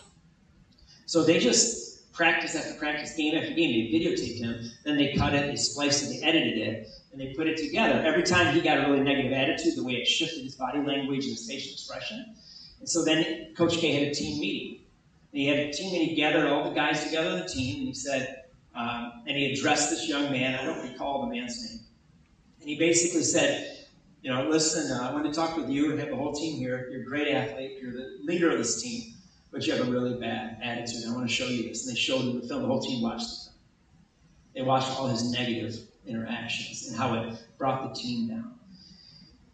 So 1.06 1.24
they 1.24 1.38
just 1.38 2.12
practice 2.12 2.56
after 2.56 2.74
practice, 2.74 3.14
game 3.16 3.36
after 3.36 3.54
game. 3.54 3.92
They 3.92 4.00
videotaped 4.00 4.40
him, 4.40 4.72
then 4.84 4.98
they 4.98 5.14
cut 5.14 5.36
it, 5.36 5.46
they 5.46 5.58
spliced 5.58 6.04
it, 6.04 6.08
they 6.20 6.28
edited 6.28 6.58
it, 6.58 6.88
and 7.12 7.22
they 7.22 7.36
put 7.36 7.46
it 7.46 7.58
together. 7.58 8.02
Every 8.04 8.24
time 8.24 8.56
he 8.56 8.62
got 8.62 8.80
a 8.80 8.90
really 8.90 9.04
negative 9.04 9.32
attitude, 9.32 9.76
the 9.76 9.84
way 9.84 9.94
it 9.94 10.08
shifted 10.08 10.44
his 10.44 10.56
body 10.56 10.80
language 10.80 11.26
and 11.26 11.34
his 11.38 11.48
facial 11.48 11.72
expression. 11.74 12.34
And 12.80 12.90
so 12.90 13.06
then 13.06 13.54
Coach 13.56 13.78
K 13.78 13.92
had 13.92 14.08
a 14.08 14.16
team 14.16 14.40
meeting. 14.40 14.80
And 15.34 15.42
he 15.42 15.48
had 15.48 15.60
a 15.60 15.72
team 15.72 15.94
and 15.94 16.10
he 16.10 16.16
gathered 16.16 16.48
all 16.48 16.68
the 16.68 16.76
guys 16.76 17.04
together 17.04 17.30
on 17.30 17.40
the 17.42 17.48
team 17.48 17.78
and 17.78 17.88
he 17.90 17.94
said, 17.94 18.46
um, 18.74 19.22
and 19.28 19.38
he 19.38 19.54
addressed 19.54 19.92
this 19.92 20.10
young 20.10 20.32
man. 20.32 20.56
I 20.60 20.66
don't 20.66 20.82
recall 20.92 21.28
the 21.28 21.36
man's 21.36 21.64
name. 21.64 21.82
And 22.60 22.70
he 22.70 22.80
basically 22.80 23.22
said, 23.22 23.81
you 24.22 24.32
know, 24.32 24.48
listen, 24.48 24.92
uh, 24.92 25.10
I 25.10 25.14
want 25.14 25.26
to 25.26 25.34
talk 25.34 25.58
with 25.58 25.70
you 25.70 25.92
and 25.92 26.00
have 26.00 26.10
the 26.10 26.16
whole 26.16 26.34
team 26.34 26.58
here. 26.58 26.88
You're 26.92 27.02
a 27.02 27.06
great 27.06 27.28
athlete. 27.28 27.80
You're 27.82 27.92
the 27.92 28.18
leader 28.24 28.52
of 28.52 28.60
this 28.60 28.82
team, 28.82 29.14
but 29.52 29.66
you 29.66 29.74
have 29.74 29.88
a 29.88 29.92
really 29.92 30.20
bad 30.20 30.60
attitude. 30.62 31.04
I 31.08 31.14
want 31.14 31.28
to 31.28 31.34
show 31.34 31.48
you 31.48 31.64
this. 31.64 31.88
And 31.88 31.96
they 31.96 32.00
showed 32.00 32.22
him 32.22 32.40
the 32.40 32.48
film. 32.48 32.62
The 32.62 32.68
whole 32.68 32.82
team 32.82 33.02
watched 33.02 33.30
the 33.30 33.36
film. 33.36 33.56
They 34.54 34.62
watched 34.62 34.90
all 34.92 35.08
his 35.08 35.32
negative 35.32 35.80
interactions 36.06 36.88
and 36.88 36.98
how 36.98 37.16
it 37.16 37.34
brought 37.58 37.94
the 37.94 38.00
team 38.00 38.28
down. 38.28 38.54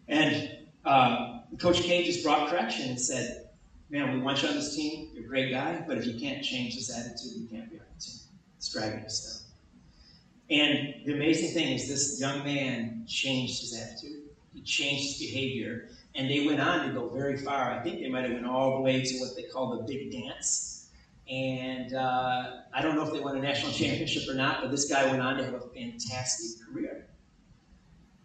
And 0.09 0.57
um, 0.83 1.43
Coach 1.59 1.81
K 1.81 2.03
just 2.03 2.23
brought 2.23 2.49
correction 2.49 2.89
and 2.89 2.99
said, 2.99 3.49
man, 3.89 4.13
we 4.13 4.19
want 4.19 4.41
you 4.41 4.49
on 4.49 4.55
this 4.55 4.75
team. 4.75 5.11
You're 5.13 5.25
a 5.25 5.27
great 5.27 5.51
guy, 5.51 5.83
but 5.87 5.97
if 5.97 6.05
you 6.05 6.19
can't 6.19 6.43
change 6.43 6.75
this 6.75 6.93
attitude, 6.93 7.37
you 7.37 7.47
can't 7.47 7.69
be 7.69 7.77
on 7.77 7.85
the 7.95 8.01
team. 8.01 8.19
It's 8.57 8.73
dragging 8.73 9.05
us 9.05 9.45
down. 10.49 10.59
And 10.59 11.05
the 11.05 11.13
amazing 11.13 11.53
thing 11.53 11.73
is 11.73 11.87
this 11.87 12.19
young 12.19 12.43
man 12.43 13.05
changed 13.07 13.61
his 13.61 13.79
attitude 13.79 14.16
he 14.57 14.63
changed 14.63 15.19
his 15.19 15.19
behavior. 15.19 15.89
And 16.15 16.27
they 16.27 16.47
went 16.47 16.59
on 16.59 16.87
to 16.87 16.93
go 16.93 17.09
very 17.09 17.37
far. 17.37 17.71
I 17.71 17.83
think 17.83 18.01
they 18.01 18.09
might 18.09 18.23
have 18.23 18.33
went 18.33 18.47
all 18.47 18.77
the 18.77 18.81
way 18.81 19.03
to 19.03 19.17
what 19.19 19.35
they 19.35 19.43
call 19.43 19.77
the 19.77 19.83
big 19.83 20.11
dance. 20.11 20.89
And 21.29 21.93
uh, 21.93 22.61
I 22.73 22.81
don't 22.81 22.95
know 22.95 23.05
if 23.05 23.13
they 23.13 23.19
won 23.19 23.37
a 23.37 23.41
national 23.41 23.71
championship 23.71 24.27
or 24.27 24.33
not, 24.33 24.61
but 24.61 24.71
this 24.71 24.89
guy 24.89 25.05
went 25.11 25.21
on 25.21 25.37
to 25.37 25.43
have 25.43 25.53
a 25.53 25.59
fantastic 25.59 26.65
career. 26.65 27.05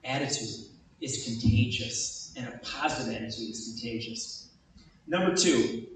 Attitude 0.05 0.67
is 1.03 1.25
contagious, 1.25 2.33
and 2.37 2.49
a 2.49 2.59
positive 2.65 3.15
attitude 3.15 3.51
is 3.51 3.75
contagious. 3.75 4.49
Number 5.07 5.37
two, 5.37 5.87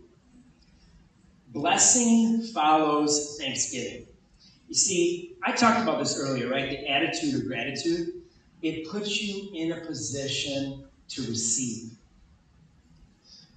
blessing 1.49 2.43
follows 2.43 3.39
thanksgiving. 3.41 4.07
You 4.69 4.75
see, 4.75 5.37
I 5.43 5.53
talked 5.53 5.81
about 5.81 6.01
this 6.01 6.19
earlier, 6.21 6.49
right? 6.51 6.69
The 6.69 6.89
attitude 6.89 7.37
of 7.37 7.47
gratitude. 7.47 8.16
It 8.67 8.89
puts 8.89 9.23
you 9.23 9.49
in 9.55 9.71
a 9.71 9.81
position 9.87 10.87
to 11.11 11.23
receive. 11.23 11.93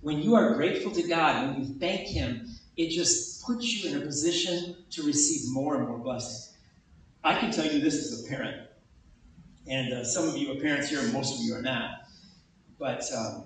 When 0.02 0.20
you 0.20 0.36
are 0.36 0.54
grateful 0.54 0.92
to 0.92 1.02
God, 1.02 1.48
when 1.48 1.64
you 1.64 1.80
thank 1.80 2.02
Him, 2.02 2.48
it 2.78 2.92
just 2.92 3.44
puts 3.44 3.66
you 3.74 3.90
in 3.90 3.98
a 3.98 4.06
position 4.06 4.76
to 4.92 5.02
receive 5.02 5.52
more 5.52 5.78
and 5.78 5.88
more 5.88 5.98
blessing. 5.98 6.54
I 7.24 7.40
can 7.40 7.50
tell 7.52 7.66
you 7.66 7.82
this 7.82 7.96
as 7.96 8.24
a 8.24 8.30
parent, 8.30 8.68
and 9.68 9.94
uh, 9.94 10.04
some 10.04 10.30
of 10.30 10.38
you 10.38 10.52
are 10.52 10.62
parents 10.62 10.90
here, 10.90 11.00
and 11.00 11.12
most 11.12 11.40
of 11.40 11.44
you 11.44 11.56
are 11.56 11.64
not. 11.64 12.08
But 12.78 13.04
um, 13.12 13.46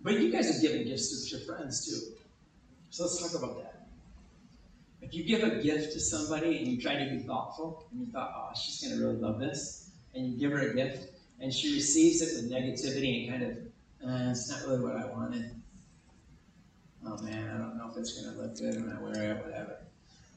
but 0.00 0.18
you 0.18 0.32
guys 0.32 0.50
have 0.50 0.62
given 0.62 0.86
gifts 0.86 1.28
to 1.28 1.36
your 1.36 1.44
friends 1.44 1.84
too. 1.84 2.14
So 2.88 3.02
let's 3.02 3.20
talk 3.20 3.38
about 3.38 3.62
that. 3.62 3.86
If 5.02 5.12
you 5.12 5.24
give 5.24 5.42
a 5.42 5.62
gift 5.62 5.92
to 5.92 6.00
somebody 6.00 6.56
and 6.56 6.68
you 6.68 6.80
try 6.80 6.96
to 6.96 7.10
be 7.10 7.18
thoughtful, 7.18 7.84
and 7.90 8.00
you 8.00 8.06
thought, 8.10 8.32
oh, 8.34 8.58
she's 8.58 8.80
going 8.80 8.98
to 8.98 9.06
really 9.06 9.20
love 9.20 9.38
this, 9.38 9.91
and 10.14 10.26
you 10.26 10.38
give 10.38 10.52
her 10.52 10.70
a 10.70 10.74
gift, 10.74 11.12
and 11.40 11.52
she 11.52 11.74
receives 11.74 12.22
it 12.22 12.36
with 12.36 12.50
negativity 12.50 13.28
and 13.28 13.30
kind 13.30 13.42
of, 13.50 14.08
uh, 14.08 14.30
it's 14.30 14.50
not 14.50 14.62
really 14.68 14.80
what 14.80 14.96
I 14.96 15.06
wanted. 15.06 15.50
Oh 17.04 17.20
man, 17.22 17.48
I 17.48 17.58
don't 17.58 17.76
know 17.76 17.90
if 17.90 17.96
it's 17.96 18.20
going 18.20 18.34
to 18.34 18.40
look 18.40 18.56
good 18.56 18.76
when 18.76 18.96
I 18.96 19.00
wear 19.00 19.32
it, 19.32 19.44
whatever. 19.44 19.78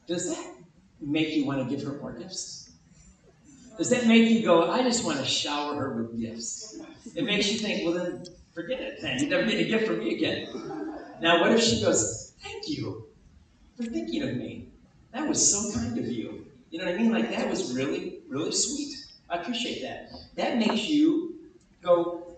Does 0.06 0.28
that 0.28 0.54
make 1.00 1.34
you 1.34 1.44
want 1.46 1.68
to 1.68 1.76
give 1.76 1.86
her 1.86 1.94
more 1.98 2.12
gifts? 2.12 2.70
Does 3.78 3.90
that 3.90 4.06
make 4.06 4.30
you 4.30 4.42
go, 4.42 4.70
I 4.70 4.82
just 4.82 5.04
want 5.04 5.18
to 5.18 5.24
shower 5.24 5.76
her 5.76 6.02
with 6.02 6.18
gifts? 6.18 6.80
It 7.14 7.24
makes 7.24 7.52
you 7.52 7.58
think, 7.58 7.84
well, 7.84 7.94
then 7.94 8.24
forget 8.54 8.80
it 8.80 9.02
then. 9.02 9.20
You 9.20 9.28
never 9.28 9.44
get 9.44 9.60
a 9.60 9.64
gift 9.64 9.86
from 9.86 9.98
me 9.98 10.16
again. 10.16 10.48
Now, 11.20 11.40
what 11.40 11.52
if 11.52 11.62
she 11.62 11.82
goes, 11.82 12.32
thank 12.40 12.68
you 12.68 13.06
for 13.76 13.84
thinking 13.84 14.22
of 14.22 14.36
me? 14.36 14.68
That 15.12 15.28
was 15.28 15.52
so 15.52 15.78
kind 15.78 15.98
of 15.98 16.06
you. 16.06 16.46
You 16.70 16.78
know 16.78 16.86
what 16.86 16.94
I 16.94 16.98
mean? 16.98 17.12
Like, 17.12 17.30
that 17.30 17.48
was 17.48 17.74
really, 17.74 18.20
really 18.28 18.52
sweet. 18.52 18.96
I 19.28 19.36
appreciate 19.36 19.82
that. 19.82 20.10
That 20.36 20.58
makes 20.58 20.88
you 20.88 21.34
go, 21.82 22.36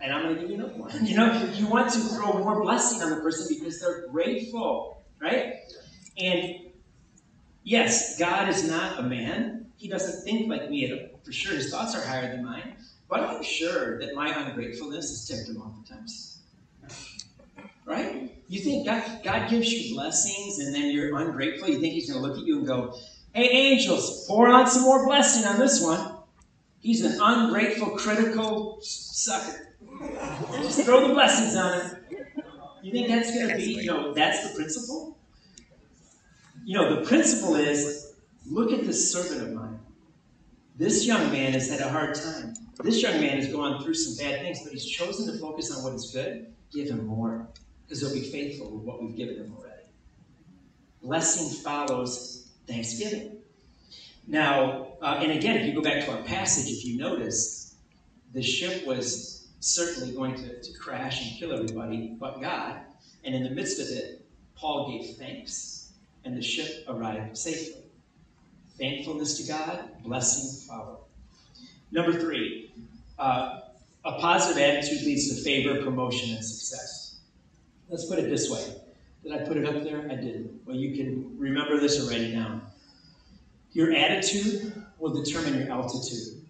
and 0.00 0.12
I'm 0.12 0.22
going 0.22 0.34
to 0.36 0.40
give 0.40 0.50
you 0.50 0.56
another 0.56 0.74
one. 0.74 0.90
You 1.06 1.16
know, 1.16 1.50
you 1.54 1.66
want 1.66 1.92
to 1.92 1.98
throw 1.98 2.32
more 2.32 2.62
blessing 2.62 3.02
on 3.02 3.10
the 3.10 3.16
person 3.16 3.54
because 3.58 3.80
they're 3.80 4.06
grateful, 4.08 5.02
right? 5.20 5.56
And 6.18 6.56
yes, 7.62 8.18
God 8.18 8.48
is 8.48 8.68
not 8.68 8.98
a 8.98 9.02
man. 9.02 9.66
He 9.76 9.88
doesn't 9.88 10.24
think 10.24 10.48
like 10.48 10.70
me. 10.70 11.10
For 11.24 11.32
sure, 11.32 11.54
his 11.54 11.70
thoughts 11.70 11.94
are 11.94 12.00
higher 12.02 12.34
than 12.34 12.44
mine. 12.44 12.76
But 13.08 13.20
I'm 13.20 13.42
sure 13.42 14.00
that 14.00 14.14
my 14.14 14.28
ungratefulness 14.28 15.10
has 15.10 15.28
ticked 15.28 15.48
him 15.48 15.62
off 15.62 15.74
at 15.80 15.96
times. 15.96 16.40
Right? 17.84 18.32
You 18.48 18.60
think 18.60 18.86
God, 18.86 19.20
God 19.22 19.50
gives 19.50 19.72
you 19.72 19.94
blessings 19.94 20.58
and 20.58 20.74
then 20.74 20.90
you're 20.90 21.16
ungrateful? 21.16 21.68
You 21.68 21.80
think 21.80 21.94
He's 21.94 22.10
going 22.10 22.22
to 22.22 22.28
look 22.28 22.38
at 22.38 22.44
you 22.44 22.58
and 22.58 22.66
go, 22.66 22.98
Hey, 23.36 23.50
angels, 23.50 24.24
pour 24.26 24.48
on 24.48 24.66
some 24.66 24.80
more 24.80 25.04
blessing 25.04 25.44
on 25.44 25.58
this 25.58 25.84
one. 25.84 26.20
He's 26.78 27.04
an 27.04 27.20
ungrateful, 27.20 27.90
critical 27.90 28.78
sucker. 28.80 29.74
Just 30.62 30.84
throw 30.84 31.06
the 31.06 31.12
blessings 31.12 31.54
on 31.54 31.78
him. 31.78 31.96
You 32.82 32.92
think 32.92 33.08
that's 33.08 33.34
going 33.34 33.50
to 33.50 33.56
be, 33.56 33.74
you 33.74 33.84
know, 33.88 34.14
that's 34.14 34.48
the 34.48 34.56
principle? 34.56 35.18
You 36.64 36.78
know, 36.78 36.98
the 36.98 37.06
principle 37.06 37.56
is 37.56 38.14
look 38.46 38.72
at 38.72 38.86
this 38.86 39.12
servant 39.12 39.42
of 39.42 39.52
mine. 39.52 39.80
This 40.78 41.06
young 41.06 41.30
man 41.30 41.52
has 41.52 41.68
had 41.68 41.80
a 41.80 41.90
hard 41.90 42.14
time. 42.14 42.54
This 42.82 43.02
young 43.02 43.20
man 43.20 43.36
has 43.36 43.52
gone 43.52 43.84
through 43.84 43.96
some 43.96 44.16
bad 44.16 44.40
things, 44.40 44.62
but 44.62 44.72
he's 44.72 44.86
chosen 44.86 45.30
to 45.30 45.38
focus 45.38 45.76
on 45.76 45.84
what 45.84 45.92
is 45.92 46.10
good. 46.10 46.54
Give 46.72 46.88
him 46.88 47.04
more, 47.04 47.48
because 47.84 48.00
he'll 48.00 48.14
be 48.14 48.30
faithful 48.30 48.70
with 48.70 48.84
what 48.84 49.02
we've 49.02 49.14
given 49.14 49.36
him 49.36 49.54
already. 49.58 49.82
Blessing 51.02 51.62
follows 51.62 52.45
thanksgiving. 52.66 53.38
Now, 54.26 54.88
uh, 55.00 55.20
and 55.22 55.32
again, 55.32 55.56
if 55.56 55.66
you 55.66 55.74
go 55.74 55.82
back 55.82 56.04
to 56.04 56.12
our 56.12 56.22
passage, 56.22 56.70
if 56.70 56.84
you 56.84 56.98
notice, 56.98 57.76
the 58.32 58.42
ship 58.42 58.86
was 58.86 59.46
certainly 59.60 60.14
going 60.14 60.34
to, 60.34 60.60
to 60.60 60.78
crash 60.78 61.22
and 61.22 61.38
kill 61.38 61.52
everybody 61.52 62.16
but 62.18 62.40
God. 62.40 62.80
And 63.24 63.34
in 63.34 63.44
the 63.44 63.50
midst 63.50 63.80
of 63.80 63.88
it, 63.88 64.24
Paul 64.56 64.90
gave 64.90 65.16
thanks, 65.16 65.92
and 66.24 66.36
the 66.36 66.42
ship 66.42 66.84
arrived 66.88 67.36
safely. 67.36 67.82
Thankfulness 68.78 69.38
to 69.38 69.52
God, 69.52 69.88
blessing 70.02 70.66
followed. 70.66 70.98
Number 71.90 72.12
three, 72.12 72.72
uh, 73.18 73.60
a 74.04 74.12
positive 74.20 74.62
attitude 74.62 75.02
leads 75.02 75.28
to 75.34 75.42
favor, 75.42 75.82
promotion, 75.82 76.34
and 76.34 76.44
success. 76.44 77.16
Let's 77.88 78.06
put 78.06 78.18
it 78.18 78.28
this 78.28 78.50
way. 78.50 78.75
Did 79.26 79.42
I 79.42 79.44
put 79.44 79.56
it 79.56 79.66
up 79.66 79.82
there? 79.82 80.06
I 80.08 80.14
didn't. 80.14 80.60
Well, 80.64 80.76
you 80.76 80.94
can 80.94 81.36
remember 81.36 81.80
this 81.80 81.98
it 82.12 82.32
down. 82.32 82.62
Your 83.72 83.92
attitude 83.92 84.72
will 85.00 85.12
determine 85.12 85.58
your 85.58 85.68
altitude 85.68 86.46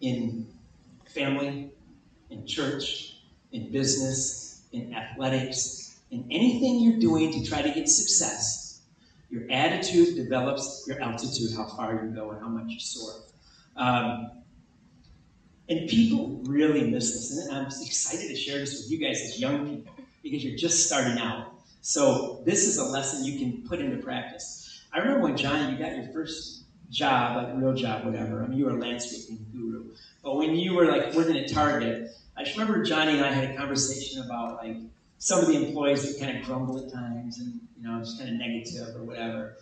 in 0.00 0.46
family, 1.14 1.70
in 2.30 2.46
church, 2.46 3.18
in 3.52 3.70
business, 3.70 4.62
in 4.72 4.94
athletics, 4.94 5.98
in 6.10 6.26
anything 6.30 6.80
you're 6.80 6.98
doing 6.98 7.30
to 7.32 7.46
try 7.46 7.60
to 7.60 7.70
get 7.70 7.90
success. 7.90 8.80
Your 9.28 9.42
attitude 9.50 10.16
develops 10.16 10.86
your 10.88 10.98
altitude, 11.02 11.54
how 11.54 11.66
far 11.66 12.06
you 12.06 12.10
go 12.10 12.30
and 12.30 12.40
how 12.40 12.48
much 12.48 12.70
you 12.70 12.80
soar. 12.80 13.12
Um, 13.76 14.30
and 15.68 15.90
people 15.90 16.40
really 16.44 16.88
miss 16.90 17.12
this. 17.12 17.46
And 17.46 17.54
I'm 17.54 17.66
excited 17.66 18.28
to 18.28 18.34
share 18.34 18.60
this 18.60 18.82
with 18.82 18.90
you 18.90 19.06
guys 19.06 19.20
as 19.20 19.38
young 19.38 19.68
people 19.68 20.03
because 20.24 20.42
you're 20.42 20.56
just 20.56 20.86
starting 20.88 21.18
out. 21.18 21.52
So 21.82 22.42
this 22.44 22.66
is 22.66 22.78
a 22.78 22.84
lesson 22.84 23.24
you 23.24 23.38
can 23.38 23.62
put 23.68 23.78
into 23.78 23.98
practice. 23.98 24.82
I 24.92 24.98
remember 24.98 25.20
when 25.20 25.36
Johnny, 25.36 25.70
you 25.70 25.78
got 25.78 25.94
your 25.94 26.12
first 26.12 26.64
job, 26.90 27.36
like 27.36 27.54
real 27.54 27.74
job, 27.74 28.04
whatever. 28.04 28.42
I 28.42 28.48
mean, 28.48 28.58
you 28.58 28.64
were 28.64 28.72
a 28.72 28.78
landscaping 28.80 29.46
guru. 29.52 29.84
But 30.22 30.36
when 30.36 30.56
you 30.56 30.74
were 30.74 30.86
like 30.86 31.14
working 31.14 31.36
at 31.36 31.48
Target, 31.52 32.10
I 32.36 32.42
just 32.42 32.56
remember 32.56 32.82
Johnny 32.82 33.12
and 33.12 33.24
I 33.24 33.30
had 33.30 33.50
a 33.50 33.56
conversation 33.56 34.24
about 34.24 34.56
like 34.56 34.78
some 35.18 35.40
of 35.40 35.46
the 35.46 35.54
employees 35.54 36.10
that 36.10 36.24
kind 36.24 36.38
of 36.38 36.44
grumble 36.44 36.84
at 36.84 36.92
times 36.92 37.38
and 37.38 37.60
you 37.76 37.86
know 37.86 38.00
just 38.00 38.18
kind 38.18 38.30
of 38.30 38.36
negative 38.36 38.96
or 38.96 39.04
whatever. 39.04 39.58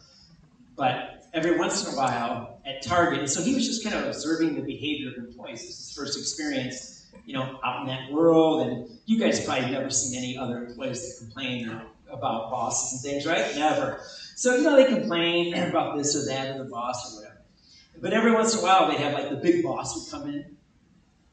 But 0.76 1.22
every 1.34 1.58
once 1.58 1.86
in 1.86 1.94
a 1.94 1.96
while 1.96 2.60
at 2.64 2.82
Target. 2.82 3.20
And 3.20 3.30
so 3.30 3.42
he 3.42 3.54
was 3.54 3.66
just 3.66 3.82
kind 3.82 3.96
of 3.96 4.06
observing 4.06 4.54
the 4.54 4.62
behavior 4.62 5.10
of 5.10 5.16
employees. 5.16 5.62
This 5.62 5.70
is 5.70 5.88
his 5.88 5.96
first 5.96 6.18
experience, 6.18 7.01
you 7.24 7.34
know, 7.34 7.58
out 7.64 7.82
in 7.82 7.86
that 7.86 8.12
world. 8.12 8.66
And 8.66 8.88
you 9.06 9.18
guys 9.18 9.44
probably 9.44 9.70
never 9.70 9.90
seen 9.90 10.18
any 10.18 10.36
other 10.36 10.64
employees 10.64 11.18
that 11.18 11.24
complain 11.24 11.68
about 12.10 12.50
bosses 12.50 12.92
and 12.92 13.12
things, 13.12 13.26
right? 13.26 13.54
Never. 13.56 14.00
So, 14.36 14.56
you 14.56 14.62
know, 14.62 14.76
they 14.76 14.86
complain 14.86 15.54
about 15.68 15.96
this 15.96 16.16
or 16.16 16.26
that 16.26 16.54
or 16.56 16.64
the 16.64 16.70
boss 16.70 17.12
or 17.12 17.20
whatever. 17.20 17.42
But 18.00 18.12
every 18.12 18.32
once 18.32 18.54
in 18.54 18.60
a 18.60 18.62
while, 18.62 18.90
they'd 18.90 18.98
have 18.98 19.14
like 19.14 19.30
the 19.30 19.36
big 19.36 19.62
boss 19.62 19.94
would 19.94 20.10
come 20.10 20.28
in, 20.28 20.56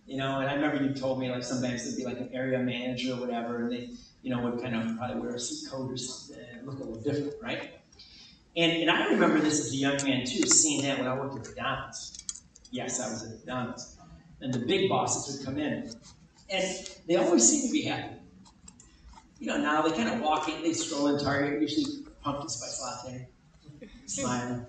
you 0.05 0.17
know, 0.17 0.39
and 0.39 0.49
I 0.49 0.53
remember 0.53 0.83
you 0.83 0.93
told 0.93 1.19
me 1.19 1.29
like 1.29 1.43
sometimes 1.43 1.83
there'd 1.83 1.97
be 1.97 2.03
like 2.03 2.19
an 2.19 2.29
area 2.33 2.59
manager 2.59 3.13
or 3.13 3.19
whatever, 3.19 3.63
and 3.63 3.71
they, 3.71 3.89
you 4.21 4.29
know, 4.29 4.41
would 4.41 4.61
kind 4.61 4.75
of 4.75 4.97
probably 4.97 5.19
wear 5.19 5.35
a 5.35 5.39
suit 5.39 5.71
coat 5.71 5.91
or 5.91 5.97
something 5.97 6.43
and 6.51 6.67
look 6.67 6.79
a 6.79 6.83
little 6.83 7.01
different, 7.01 7.33
right? 7.41 7.79
And, 8.57 8.71
and 8.81 8.91
I 8.91 9.05
remember 9.05 9.39
this 9.39 9.59
as 9.59 9.71
a 9.71 9.75
young 9.75 9.97
man 10.03 10.25
too, 10.25 10.41
seeing 10.47 10.81
that 10.83 10.97
when 10.97 11.07
I 11.07 11.15
worked 11.15 11.35
at 11.37 11.45
McDonald's. 11.45 12.23
Yes, 12.71 12.99
I 12.99 13.09
was 13.09 13.23
at 13.23 13.29
McDonald's. 13.29 13.98
And 14.41 14.54
the 14.54 14.60
big 14.60 14.89
bosses 14.89 15.38
would 15.38 15.45
come 15.45 15.58
in, 15.58 15.91
and 16.49 16.89
they 17.08 17.17
always 17.17 17.47
seem 17.47 17.67
to 17.67 17.71
be 17.73 17.82
happy. 17.82 18.15
You 19.39 19.47
know, 19.47 19.58
now 19.58 19.82
they 19.82 19.91
kind 19.91 20.10
of 20.10 20.21
walk 20.21 20.49
in, 20.49 20.62
they 20.63 20.73
stroll 20.73 21.08
in 21.08 21.19
Target, 21.19 21.62
usually 21.62 22.06
pumpkin 22.21 22.49
spice 22.49 22.82
latte, 22.82 23.28
smiling. 24.06 24.65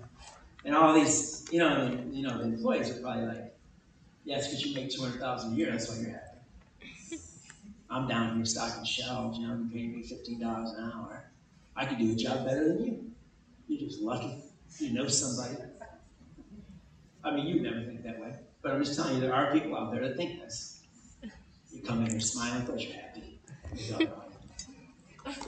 And 0.63 0.75
all 0.75 0.93
these, 0.93 1.47
you 1.51 1.59
know, 1.59 1.89
the, 1.89 2.03
you 2.15 2.23
know, 2.23 2.37
the 2.37 2.43
employees 2.43 2.89
are 2.91 3.01
probably 3.01 3.25
like, 3.25 3.57
it's 4.25 4.47
because 4.47 4.65
you 4.65 4.75
make 4.75 4.91
200000 4.91 5.51
a 5.51 5.55
year, 5.55 5.71
that's 5.71 5.89
why 5.89 6.01
you're 6.01 6.11
happy. 6.11 6.27
I'm 7.89 8.07
down 8.07 8.35
here 8.35 8.45
stocking 8.45 8.85
shelves, 8.85 9.37
you 9.37 9.47
know, 9.47 9.55
you're 9.55 9.69
paying 9.71 9.93
me 9.93 10.03
$15 10.03 10.77
an 10.77 10.91
hour. 10.93 11.25
I 11.75 11.85
could 11.85 11.97
do 11.97 12.11
a 12.11 12.15
job 12.15 12.45
better 12.45 12.67
than 12.67 12.85
you. 12.85 13.11
You're 13.67 13.89
just 13.89 14.01
lucky. 14.01 14.37
You 14.79 14.93
know 14.93 15.07
somebody. 15.07 15.57
I 17.23 17.31
mean, 17.31 17.47
you 17.47 17.61
never 17.61 17.81
think 17.81 18.03
that 18.03 18.19
way. 18.19 18.35
But 18.61 18.73
I'm 18.73 18.83
just 18.83 18.95
telling 18.95 19.15
you, 19.15 19.21
there 19.21 19.33
are 19.33 19.51
people 19.51 19.75
out 19.75 19.91
there 19.91 20.07
that 20.07 20.17
think 20.17 20.39
this. 20.39 20.81
You 21.73 21.81
come 21.81 22.05
in, 22.05 22.11
you're 22.11 22.19
smiling, 22.19 22.65
but 22.65 22.79
you're 22.79 22.93
happy. 22.93 23.39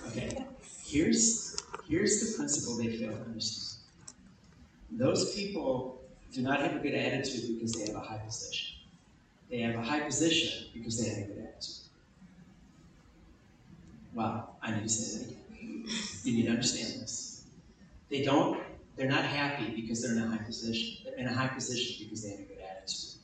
Okay, 0.08 0.46
here's, 0.86 1.58
here's 1.88 2.20
the 2.22 2.38
principle 2.38 2.78
they 2.78 2.96
fail 2.96 3.12
to 3.12 3.22
understand. 3.22 3.82
Those 4.92 5.36
people 5.36 6.02
do 6.32 6.42
not 6.42 6.62
have 6.62 6.76
a 6.76 6.80
good 6.80 6.94
attitude 6.94 7.56
because 7.56 7.74
they 7.74 7.92
have 7.92 8.02
a 8.02 8.06
high 8.06 8.18
position. 8.18 8.78
They 9.50 9.60
have 9.60 9.76
a 9.76 9.82
high 9.82 10.00
position 10.02 10.68
because 10.74 11.04
they 11.04 11.10
have 11.10 11.30
a 11.30 11.34
good 11.34 11.44
attitude. 11.44 11.76
Wow, 14.14 14.50
I 14.62 14.72
need 14.72 14.84
to 14.84 14.90
say 14.90 15.18
that 15.18 15.32
again. 15.32 15.86
You 16.24 16.34
need 16.34 16.46
to 16.46 16.52
understand 16.52 17.02
this. 17.02 17.46
They 18.10 18.24
don't, 18.24 18.62
they're 18.96 19.10
not 19.10 19.26
happy 19.26 19.82
because 19.82 20.02
they're 20.02 20.12
in 20.12 20.20
a 20.20 20.28
high 20.28 20.44
position. 20.44 20.98
They're 21.04 21.16
in 21.16 21.28
a 21.28 21.34
high 21.34 21.48
position 21.48 22.06
because 22.06 22.24
they 22.24 22.30
have 22.30 22.40
a 22.40 22.44
good 22.44 22.53
attitude. 22.84 23.20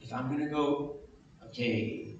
If 0.00 0.12
I'm 0.12 0.28
going 0.28 0.40
to 0.40 0.50
go, 0.50 0.96
okay, 1.46 2.14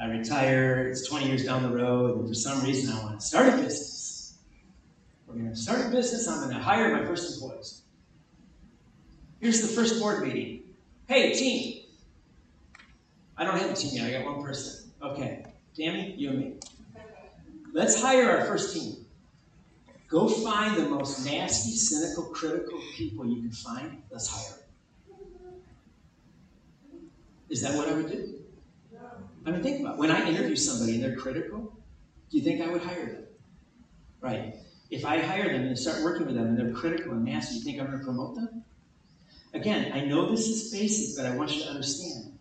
I 0.00 0.06
retire, 0.06 0.88
it's 0.88 1.08
20 1.08 1.26
years 1.26 1.44
down 1.44 1.62
the 1.62 1.76
road, 1.76 2.18
and 2.18 2.28
for 2.28 2.34
some 2.34 2.62
reason 2.62 2.94
I 2.94 3.02
want 3.02 3.20
to 3.20 3.26
start 3.26 3.48
a 3.48 3.56
business. 3.56 4.38
We're 5.26 5.34
going 5.34 5.50
to 5.50 5.56
start 5.56 5.86
a 5.86 5.88
business, 5.88 6.28
I'm 6.28 6.40
going 6.42 6.54
to 6.54 6.62
hire 6.62 6.96
my 6.96 7.04
first 7.04 7.34
employees. 7.34 7.82
Here's 9.40 9.60
the 9.62 9.68
first 9.68 10.00
board 10.00 10.26
meeting. 10.26 10.62
Hey, 11.06 11.32
team. 11.34 11.82
I 13.36 13.44
don't 13.44 13.58
have 13.58 13.70
a 13.70 13.74
team 13.74 13.90
yet, 13.94 14.06
I 14.06 14.22
got 14.22 14.32
one 14.32 14.44
person. 14.44 14.90
Okay, 15.02 15.44
Tammy, 15.76 16.14
you 16.16 16.30
and 16.30 16.38
me. 16.38 16.54
Let's 17.72 18.00
hire 18.00 18.30
our 18.30 18.46
first 18.46 18.74
team. 18.74 19.04
Go 20.08 20.28
find 20.28 20.76
the 20.76 20.88
most 20.88 21.24
nasty, 21.24 21.72
cynical, 21.72 22.24
critical 22.24 22.80
people 22.94 23.26
you 23.26 23.42
can 23.42 23.50
find. 23.50 24.02
Let's 24.10 24.28
hire 24.28 24.58
them. 24.58 24.63
Is 27.48 27.60
that 27.62 27.74
what 27.74 27.88
I 27.88 27.92
would 27.92 28.10
do? 28.10 28.34
I 29.46 29.50
mean, 29.50 29.62
think 29.62 29.80
about 29.80 29.94
it. 29.94 29.98
when 29.98 30.10
I 30.10 30.28
interview 30.28 30.56
somebody 30.56 30.94
and 30.94 31.04
they're 31.04 31.16
critical. 31.16 31.60
Do 32.30 32.38
you 32.38 32.42
think 32.42 32.62
I 32.62 32.68
would 32.68 32.82
hire 32.82 33.06
them? 33.06 33.24
Right. 34.20 34.54
If 34.90 35.04
I 35.04 35.20
hire 35.20 35.52
them 35.52 35.66
and 35.66 35.78
start 35.78 36.02
working 36.02 36.26
with 36.26 36.34
them 36.34 36.46
and 36.46 36.58
they're 36.58 36.72
critical 36.72 37.12
and 37.12 37.24
nasty, 37.24 37.54
do 37.54 37.58
you 37.58 37.64
think 37.64 37.80
I'm 37.80 37.86
going 37.86 37.98
to 37.98 38.04
promote 38.04 38.36
them? 38.36 38.64
Again, 39.52 39.92
I 39.92 40.00
know 40.00 40.30
this 40.30 40.48
is 40.48 40.72
basic, 40.72 41.16
but 41.16 41.30
I 41.30 41.36
want 41.36 41.54
you 41.54 41.62
to 41.62 41.68
understand. 41.68 42.38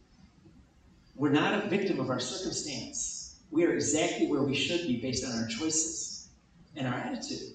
We're 1.16 1.32
not 1.32 1.64
a 1.64 1.68
victim 1.68 2.00
of 2.00 2.10
our 2.10 2.20
circumstance. 2.20 3.42
We 3.52 3.66
are 3.66 3.74
exactly 3.74 4.28
where 4.28 4.42
we 4.42 4.56
should 4.56 4.88
be 4.88 4.98
based 4.98 5.24
on 5.26 5.32
our 5.34 5.48
choices 5.48 6.30
and 6.76 6.88
our 6.88 6.96
attitude. 6.96 7.54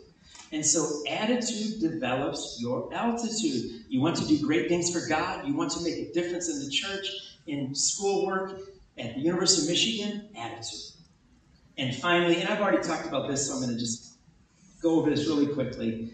And 0.52 0.64
so, 0.64 1.02
attitude 1.08 1.80
develops 1.80 2.58
your 2.60 2.92
altitude. 2.94 3.84
You 3.88 4.00
want 4.00 4.16
to 4.16 4.26
do 4.26 4.40
great 4.40 4.68
things 4.68 4.92
for 4.92 5.06
God, 5.08 5.46
you 5.46 5.54
want 5.54 5.72
to 5.72 5.82
make 5.82 5.96
a 5.96 6.12
difference 6.12 6.48
in 6.48 6.64
the 6.64 6.70
church, 6.70 7.06
in 7.48 7.74
schoolwork, 7.74 8.60
at 8.98 9.14
the 9.14 9.20
University 9.20 9.62
of 9.62 9.68
Michigan, 9.68 10.28
attitude. 10.36 10.80
And 11.76 11.94
finally, 11.94 12.40
and 12.40 12.48
I've 12.48 12.60
already 12.60 12.82
talked 12.82 13.06
about 13.06 13.28
this, 13.28 13.46
so 13.46 13.54
I'm 13.54 13.60
going 13.60 13.72
to 13.72 13.78
just 13.78 14.16
go 14.82 14.98
over 14.98 15.10
this 15.10 15.26
really 15.28 15.46
quickly. 15.46 16.12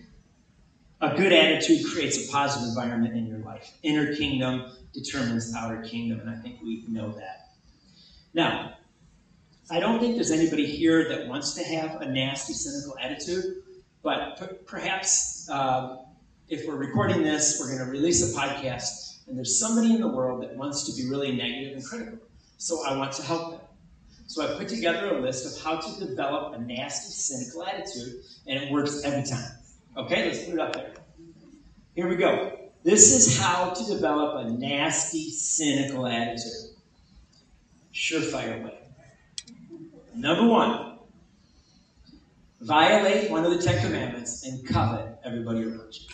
A 1.01 1.17
good 1.17 1.33
attitude 1.33 1.87
creates 1.93 2.29
a 2.29 2.33
positive 2.33 2.69
environment 2.69 3.17
in 3.17 3.27
your 3.27 3.39
life. 3.39 3.73
Inner 3.83 4.15
kingdom 4.15 4.71
determines 4.93 5.55
outer 5.55 5.83
kingdom, 5.83 6.21
and 6.21 6.31
I 6.31 6.37
think 6.37 6.61
we 6.63 6.85
know 6.89 7.13
that. 7.13 7.51
Now, 8.33 8.75
I 9.71 9.81
don't 9.81 9.99
think 9.99 10.15
there's 10.15 10.31
anybody 10.31 10.67
here 10.67 11.09
that 11.09 11.27
wants 11.27 11.55
to 11.55 11.65
have 11.65 12.03
a 12.03 12.07
nasty, 12.07 12.53
cynical 12.53 12.97
attitude, 12.99 13.63
but 14.03 14.67
perhaps 14.67 15.49
uh, 15.51 15.97
if 16.49 16.67
we're 16.69 16.77
recording 16.77 17.23
this, 17.23 17.59
we're 17.59 17.75
going 17.75 17.87
to 17.87 17.91
release 17.91 18.23
a 18.23 18.39
podcast, 18.39 19.14
and 19.27 19.37
there's 19.37 19.59
somebody 19.59 19.95
in 19.95 20.01
the 20.01 20.09
world 20.09 20.43
that 20.43 20.55
wants 20.57 20.85
to 20.85 21.03
be 21.03 21.09
really 21.09 21.33
negative 21.33 21.77
and 21.77 21.85
critical. 21.85 22.19
So 22.59 22.85
I 22.87 22.97
want 22.97 23.13
to 23.13 23.23
help 23.23 23.53
them. 23.53 23.61
So 24.27 24.43
I 24.43 24.59
put 24.59 24.69
together 24.69 25.17
a 25.17 25.21
list 25.21 25.45
of 25.47 25.65
how 25.65 25.81
to 25.81 26.07
develop 26.07 26.55
a 26.55 26.59
nasty, 26.59 27.13
cynical 27.13 27.65
attitude, 27.65 28.23
and 28.47 28.63
it 28.63 28.73
works 28.73 29.03
every 29.05 29.23
time. 29.23 29.53
Okay, 29.97 30.27
let's 30.27 30.45
put 30.45 30.55
it 30.55 30.61
up 30.61 30.73
there. 30.73 30.95
Here 31.95 32.09
we 32.09 32.17
go. 32.17 32.59
This 32.83 33.13
is 33.13 33.39
how 33.39 33.71
to 33.71 33.85
develop 33.85 34.47
a 34.47 34.51
nasty, 34.51 35.31
cynical 35.31 36.07
attitude. 36.07 36.75
Surefire 37.93 38.65
way. 38.65 38.79
Number 40.15 40.47
one, 40.47 40.99
violate 42.61 43.31
one 43.31 43.45
of 43.45 43.53
the 43.53 43.63
Ten 43.63 43.81
Commandments 43.85 44.47
and 44.47 44.67
covet 44.67 45.19
everybody 45.25 45.65
around 45.65 45.93
you. 45.93 46.09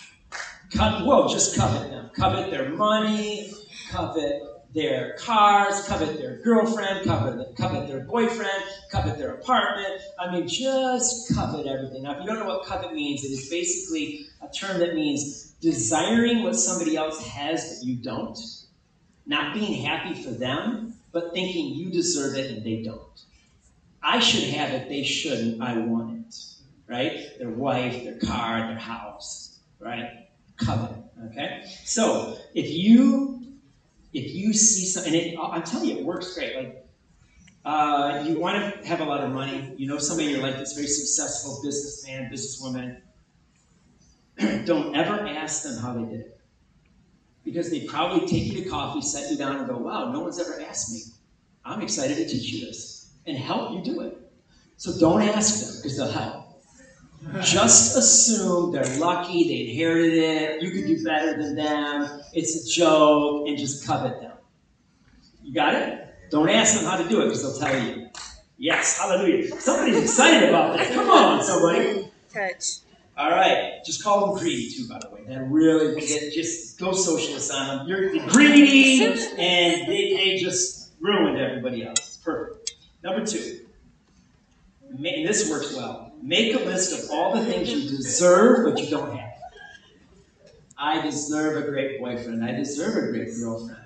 Covet, 0.72 1.04
whoa, 1.04 1.28
just 1.28 1.56
covet 1.56 1.90
them. 1.90 2.10
Covet 2.14 2.50
their 2.50 2.70
money, 2.70 3.52
covet 3.90 4.42
their 4.72 5.14
cars, 5.14 5.86
covet 5.88 6.16
their 6.18 6.36
girlfriend, 6.38 7.04
covet, 7.04 7.56
covet 7.56 7.88
their 7.88 8.00
boyfriend, 8.00 8.62
covet 8.90 9.18
their 9.18 9.34
apartment. 9.34 10.00
I 10.18 10.30
mean, 10.30 10.46
just 10.46 11.34
covet 11.34 11.66
everything. 11.66 12.04
Now, 12.04 12.12
if 12.12 12.20
you 12.20 12.26
don't 12.26 12.38
know 12.38 12.46
what 12.46 12.66
covet 12.66 12.94
means, 12.94 13.24
it 13.24 13.32
is 13.32 13.48
basically 13.48 14.26
a 14.42 14.48
term 14.48 14.78
that 14.78 14.94
means 14.94 15.54
desiring 15.60 16.44
what 16.44 16.54
somebody 16.54 16.96
else 16.96 17.24
has 17.26 17.80
that 17.80 17.86
you 17.86 17.96
don't, 17.96 18.38
not 19.26 19.54
being 19.54 19.82
happy 19.82 20.14
for 20.22 20.30
them, 20.30 20.94
but 21.12 21.32
thinking 21.32 21.74
you 21.74 21.90
deserve 21.90 22.36
it 22.36 22.52
and 22.52 22.64
they 22.64 22.82
don't. 22.82 23.02
I 24.02 24.20
should 24.20 24.44
have 24.54 24.70
it, 24.70 24.88
they 24.88 25.02
shouldn't, 25.02 25.60
I 25.60 25.78
want 25.78 26.26
it. 26.26 26.44
Right? 26.86 27.38
Their 27.38 27.50
wife, 27.50 28.04
their 28.04 28.18
car, 28.18 28.68
their 28.68 28.78
house. 28.78 29.58
Right? 29.78 30.28
Covet. 30.64 30.96
Okay? 31.30 31.64
So, 31.84 32.38
if 32.54 32.70
you 32.70 33.40
if 34.12 34.34
you 34.34 34.52
see 34.52 34.86
something, 34.86 35.14
and 35.14 35.22
it, 35.34 35.38
I'm 35.40 35.62
telling 35.62 35.88
you, 35.88 35.98
it 35.98 36.04
works 36.04 36.34
great. 36.34 36.56
Like, 36.56 36.86
uh, 37.64 38.24
you 38.26 38.40
want 38.40 38.82
to 38.82 38.88
have 38.88 39.00
a 39.00 39.04
lot 39.04 39.22
of 39.22 39.30
money. 39.30 39.72
You 39.76 39.86
know 39.86 39.98
somebody 39.98 40.28
in 40.28 40.34
your 40.34 40.42
life 40.42 40.56
that's 40.56 40.72
very 40.72 40.86
successful, 40.86 41.60
businessman, 41.62 42.30
businesswoman. 42.32 43.00
Don't 44.66 44.96
ever 44.96 45.26
ask 45.28 45.62
them 45.62 45.78
how 45.78 45.92
they 45.94 46.10
did 46.10 46.20
it. 46.20 46.40
Because 47.44 47.70
they 47.70 47.84
probably 47.84 48.26
take 48.26 48.52
you 48.52 48.62
to 48.64 48.68
coffee, 48.68 49.02
set 49.02 49.30
you 49.30 49.36
down, 49.36 49.56
and 49.56 49.68
go, 49.68 49.76
wow, 49.76 50.10
no 50.10 50.20
one's 50.20 50.40
ever 50.40 50.60
asked 50.62 50.92
me. 50.92 51.00
I'm 51.64 51.82
excited 51.82 52.16
to 52.16 52.26
teach 52.26 52.52
you 52.52 52.66
this 52.66 53.12
and 53.26 53.36
help 53.36 53.72
you 53.72 53.82
do 53.82 54.00
it. 54.00 54.16
So 54.76 54.98
don't 54.98 55.22
ask 55.22 55.60
them 55.60 55.76
because 55.76 55.98
they'll 55.98 56.10
help. 56.10 56.39
Just 57.42 57.96
assume 57.96 58.72
they're 58.72 58.98
lucky, 58.98 59.46
they 59.46 59.70
inherited 59.70 60.14
it, 60.14 60.62
you 60.62 60.70
could 60.70 60.86
do 60.86 61.04
better 61.04 61.40
than 61.40 61.54
them, 61.54 62.22
it's 62.32 62.66
a 62.66 62.74
joke, 62.74 63.46
and 63.46 63.58
just 63.58 63.86
covet 63.86 64.20
them. 64.20 64.32
You 65.42 65.54
got 65.54 65.74
it? 65.74 66.14
Don't 66.30 66.48
ask 66.48 66.74
them 66.74 66.84
how 66.84 66.96
to 66.96 67.08
do 67.08 67.20
it 67.20 67.26
because 67.26 67.42
they'll 67.42 67.68
tell 67.68 67.82
you. 67.84 68.08
Yes, 68.56 68.98
hallelujah. 68.98 69.48
Somebody's 69.60 70.02
excited 70.02 70.48
about 70.48 70.76
that. 70.76 70.92
Come 70.92 71.10
on, 71.10 71.42
somebody. 71.42 72.10
Touch. 72.32 72.78
All 73.16 73.30
right, 73.30 73.80
just 73.84 74.02
call 74.02 74.28
them 74.28 74.38
greedy 74.38 74.70
too, 74.70 74.88
by 74.88 74.98
the 74.98 75.10
way. 75.10 75.22
That 75.28 75.42
really, 75.50 76.00
just 76.30 76.78
go 76.80 76.92
socialist 76.92 77.52
on 77.52 77.78
them. 77.78 77.88
You're 77.88 78.12
greedy, 78.28 79.04
and 79.04 79.88
they, 79.88 80.14
they 80.14 80.38
just 80.38 80.92
ruined 81.00 81.38
everybody 81.38 81.84
else. 81.84 82.18
Perfect. 82.24 82.76
Number 83.02 83.26
two, 83.26 83.66
and 84.88 85.04
this 85.04 85.50
works 85.50 85.74
well. 85.76 86.09
Make 86.22 86.54
a 86.54 86.58
list 86.64 86.92
of 86.92 87.10
all 87.10 87.34
the 87.34 87.44
things 87.44 87.70
you 87.70 87.88
deserve 87.88 88.64
but 88.64 88.82
you 88.82 88.90
don't 88.90 89.16
have. 89.16 89.30
I 90.76 91.02
deserve 91.02 91.62
a 91.62 91.70
great 91.70 92.00
boyfriend. 92.00 92.44
I 92.44 92.52
deserve 92.52 93.04
a 93.04 93.12
great 93.12 93.28
girlfriend. 93.38 93.76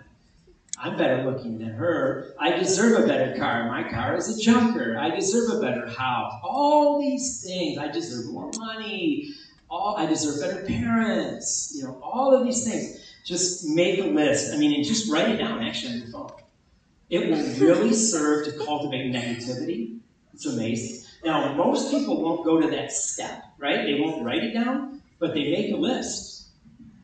I'm 0.79 0.97
better 0.97 1.25
looking 1.29 1.59
than 1.59 1.71
her. 1.71 2.35
I 2.39 2.51
deserve 2.59 3.05
a 3.05 3.07
better 3.07 3.39
car. 3.39 3.69
My 3.69 3.89
car 3.89 4.17
is 4.17 4.37
a 4.37 4.41
junker. 4.41 4.99
I 4.99 5.15
deserve 5.15 5.57
a 5.57 5.61
better 5.61 5.89
house. 5.89 6.35
All 6.43 7.01
these 7.01 7.43
things. 7.43 7.79
I 7.79 7.89
deserve 7.89 8.33
more 8.33 8.51
money. 8.59 9.35
All 9.71 9.97
I 9.97 10.07
deserve 10.07 10.41
better 10.41 10.67
parents. 10.67 11.73
You 11.75 11.85
know, 11.85 12.01
all 12.03 12.35
of 12.35 12.45
these 12.45 12.65
things. 12.65 13.01
Just 13.25 13.67
make 13.69 13.99
a 13.99 14.05
list. 14.05 14.53
I 14.53 14.59
mean, 14.59 14.75
and 14.75 14.85
just 14.85 15.11
write 15.11 15.31
it 15.31 15.39
down 15.39 15.63
actually 15.63 15.95
on 15.95 15.99
your 16.01 16.09
phone. 16.09 16.33
It 17.09 17.31
will 17.31 17.67
really 17.67 17.95
serve 17.95 18.47
to 18.47 18.65
cultivate 18.65 19.13
negativity. 19.13 19.99
It's 20.33 20.47
amazing. 20.47 21.04
Now, 21.25 21.55
most 21.55 21.91
people 21.91 22.23
won't 22.23 22.45
go 22.45 22.61
to 22.61 22.69
that 22.69 22.93
step, 22.93 23.45
right? 23.59 23.85
They 23.85 23.99
won't 23.99 24.25
write 24.25 24.45
it 24.45 24.53
down, 24.53 25.03
but 25.19 25.33
they 25.33 25.51
make 25.51 25.73
a 25.73 25.77
list. 25.77 26.49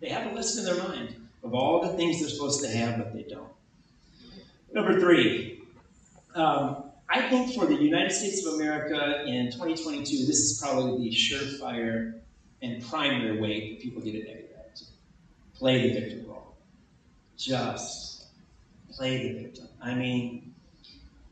They 0.01 0.09
have 0.11 0.31
a 0.31 0.35
list 0.35 0.59
in 0.59 0.65
their 0.65 0.77
mind 0.77 1.17
of 1.43 1.55
all 1.55 1.81
the 1.81 1.97
things 1.97 2.21
they're 2.21 2.29
supposed 2.29 2.63
to 2.63 2.69
have, 2.69 2.99
but 2.99 3.15
they 3.15 3.23
don't. 3.23 3.49
Number 4.73 5.01
three, 5.01 5.63
um, 6.35 6.85
I 7.09 7.29
think 7.29 7.55
for 7.55 7.67
the 7.67 7.75
United 7.75 8.13
States 8.13 8.47
of 8.47 8.55
America 8.55 9.25
in 9.27 9.47
2022, 9.47 10.27
this 10.27 10.39
is 10.39 10.61
probably 10.61 11.09
the 11.09 11.17
surefire 11.17 12.21
and 12.63 12.87
primary 12.89 13.41
way 13.41 13.71
that 13.71 13.81
people 13.81 14.03
get 14.03 14.15
a 14.15 14.19
negative 14.19 14.51
attitude. 14.59 14.89
Play 15.55 15.89
the 15.89 16.01
victim 16.01 16.27
role. 16.29 16.55
Just 17.37 18.27
play 18.93 19.33
the 19.33 19.43
victim. 19.43 19.69
I 19.83 19.95
mean, 19.95 20.50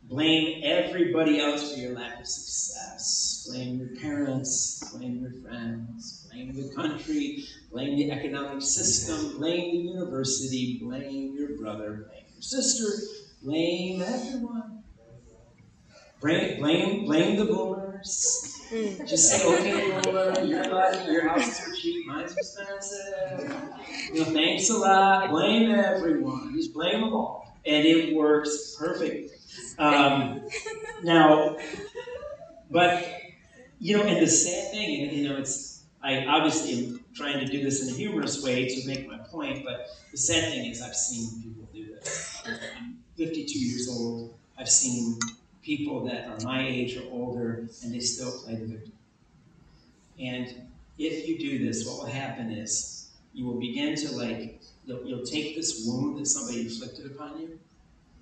Blame 0.09 0.63
everybody 0.65 1.39
else 1.39 1.75
for 1.75 1.79
your 1.79 1.95
lack 1.95 2.21
of 2.21 2.27
success. 2.27 3.47
Blame 3.51 3.79
your 3.79 4.01
parents, 4.01 4.83
blame 4.91 5.21
your 5.21 5.33
friends, 5.43 6.27
blame 6.31 6.55
the 6.55 6.75
country, 6.75 7.45
blame 7.71 7.95
the 7.99 8.11
economic 8.11 8.63
system, 8.63 9.37
blame 9.37 9.71
the 9.71 9.93
university, 9.93 10.79
blame 10.83 11.35
your 11.37 11.59
brother, 11.59 12.07
blame 12.09 12.25
your 12.33 12.43
sister, 12.43 13.07
blame 13.43 14.01
everyone. 14.01 14.83
Blame, 16.23 16.59
blame, 16.59 17.05
blame 17.05 17.37
the 17.37 17.45
boomers. 17.45 18.55
Hmm. 18.71 19.05
Just 19.05 19.31
say, 19.31 19.47
okay, 19.47 20.01
boomer, 20.03 20.41
your 20.41 20.65
life, 20.65 21.07
your 21.07 21.29
house 21.29 21.47
is 21.47 21.65
too 21.65 21.83
cheap, 21.83 22.07
mine's 22.07 22.35
expensive. 22.35 23.55
You 24.13 24.21
know, 24.21 24.33
thanks 24.33 24.71
a 24.71 24.79
lot. 24.79 25.29
Blame 25.29 25.71
everyone. 25.71 26.55
Just 26.57 26.73
blame 26.73 27.03
them 27.03 27.13
all. 27.13 27.61
And 27.67 27.87
it 27.87 28.15
works 28.15 28.75
perfectly. 28.79 29.29
Um, 29.79 30.43
now, 31.05 31.57
but 32.71 33.07
you 33.79 33.97
know, 33.97 34.03
and 34.05 34.21
the 34.21 34.27
sad 34.27 34.73
thing, 34.73 35.09
and 35.09 35.17
you 35.17 35.29
know, 35.29 35.37
it's 35.37 35.85
I 36.03 36.27
obviously 36.27 36.87
am 36.87 37.05
trying 37.15 37.45
to 37.45 37.47
do 37.47 37.63
this 37.63 37.83
in 37.83 37.95
a 37.95 37.97
humorous 37.97 38.43
way 38.43 38.69
to 38.69 38.87
make 38.87 39.09
my 39.09 39.19
point, 39.19 39.65
but 39.65 39.89
the 40.13 40.19
sad 40.19 40.53
thing 40.53 40.71
is 40.71 40.81
I've 40.83 40.95
seen 40.95 41.43
people 41.43 41.69
do 41.73 41.95
this. 41.95 42.43
I'm 42.77 42.99
52 43.17 43.59
years 43.59 43.89
old. 43.89 44.35
I've 44.59 44.69
seen 44.69 45.19
people 45.63 46.05
that 46.07 46.29
are 46.29 46.39
my 46.45 46.67
age 46.67 46.97
or 46.97 47.03
older, 47.11 47.69
and 47.83 47.95
they 47.95 48.01
still 48.01 48.33
play 48.41 48.55
the 48.57 48.67
victim. 48.67 48.93
And 50.19 50.63
if 50.99 51.29
you 51.29 51.39
do 51.39 51.65
this, 51.65 51.87
what 51.87 51.99
will 51.99 52.13
happen 52.13 52.51
is 52.51 53.11
you 53.33 53.45
will 53.45 53.61
begin 53.61 53.95
to 53.97 54.17
like, 54.17 54.61
you'll, 54.85 55.05
you'll 55.05 55.27
take 55.27 55.57
this 55.57 55.85
wound 55.87 56.19
that 56.19 56.27
somebody 56.27 56.63
inflicted 56.63 57.07
upon 57.07 57.41
you. 57.41 57.59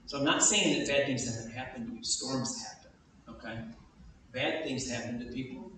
So 0.07 0.19
I'm 0.19 0.25
not 0.25 0.43
saying 0.43 0.79
that 0.79 0.89
bad 0.89 1.07
things 1.07 1.27
haven't 1.27 1.51
happened 1.51 1.89
to 1.89 1.97
you. 1.97 2.05
Storms 2.05 2.65
happen, 2.65 2.91
okay? 3.29 3.59
Bad 4.33 4.65
things 4.65 4.89
happen 4.89 5.19
to 5.19 5.27
people. 5.33 5.73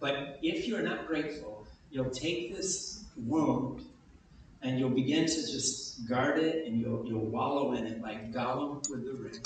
But 0.00 0.40
if 0.42 0.66
you're 0.66 0.82
not 0.82 1.06
grateful, 1.06 1.64
you'll 1.90 2.10
take 2.10 2.54
this 2.54 3.04
wound 3.16 3.86
and 4.62 4.78
you'll 4.78 4.90
begin 4.90 5.26
to 5.26 5.34
just 5.34 6.08
guard 6.08 6.40
it 6.40 6.66
and 6.66 6.80
you'll, 6.80 7.06
you'll 7.06 7.26
wallow 7.26 7.74
in 7.74 7.86
it 7.86 8.02
like 8.02 8.32
Gollum 8.32 8.88
with 8.88 9.04
the 9.04 9.12
ring. 9.12 9.40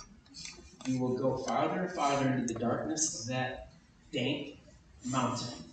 You 0.86 0.98
will 0.98 1.18
go 1.18 1.36
farther 1.36 1.82
and 1.82 1.90
farther 1.92 2.30
into 2.30 2.54
the 2.54 2.58
darkness 2.58 3.20
of 3.20 3.26
that 3.28 3.72
dank 4.10 4.58
mountain 5.04 5.64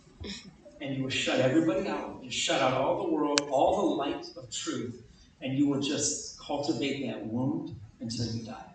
and 0.81 0.97
you 0.97 1.03
will 1.03 1.09
shut 1.09 1.39
everybody 1.39 1.87
out. 1.87 2.19
You 2.21 2.29
shut 2.29 2.61
out 2.61 2.73
all 2.73 3.05
the 3.05 3.13
world, 3.13 3.47
all 3.49 3.89
the 3.89 3.95
light 3.95 4.25
of 4.35 4.51
truth, 4.51 5.01
and 5.41 5.57
you 5.57 5.69
will 5.69 5.79
just 5.79 6.37
cultivate 6.37 7.07
that 7.07 7.25
wound 7.25 7.75
until 8.05 8.27
you 8.35 8.45
die. 8.45 8.71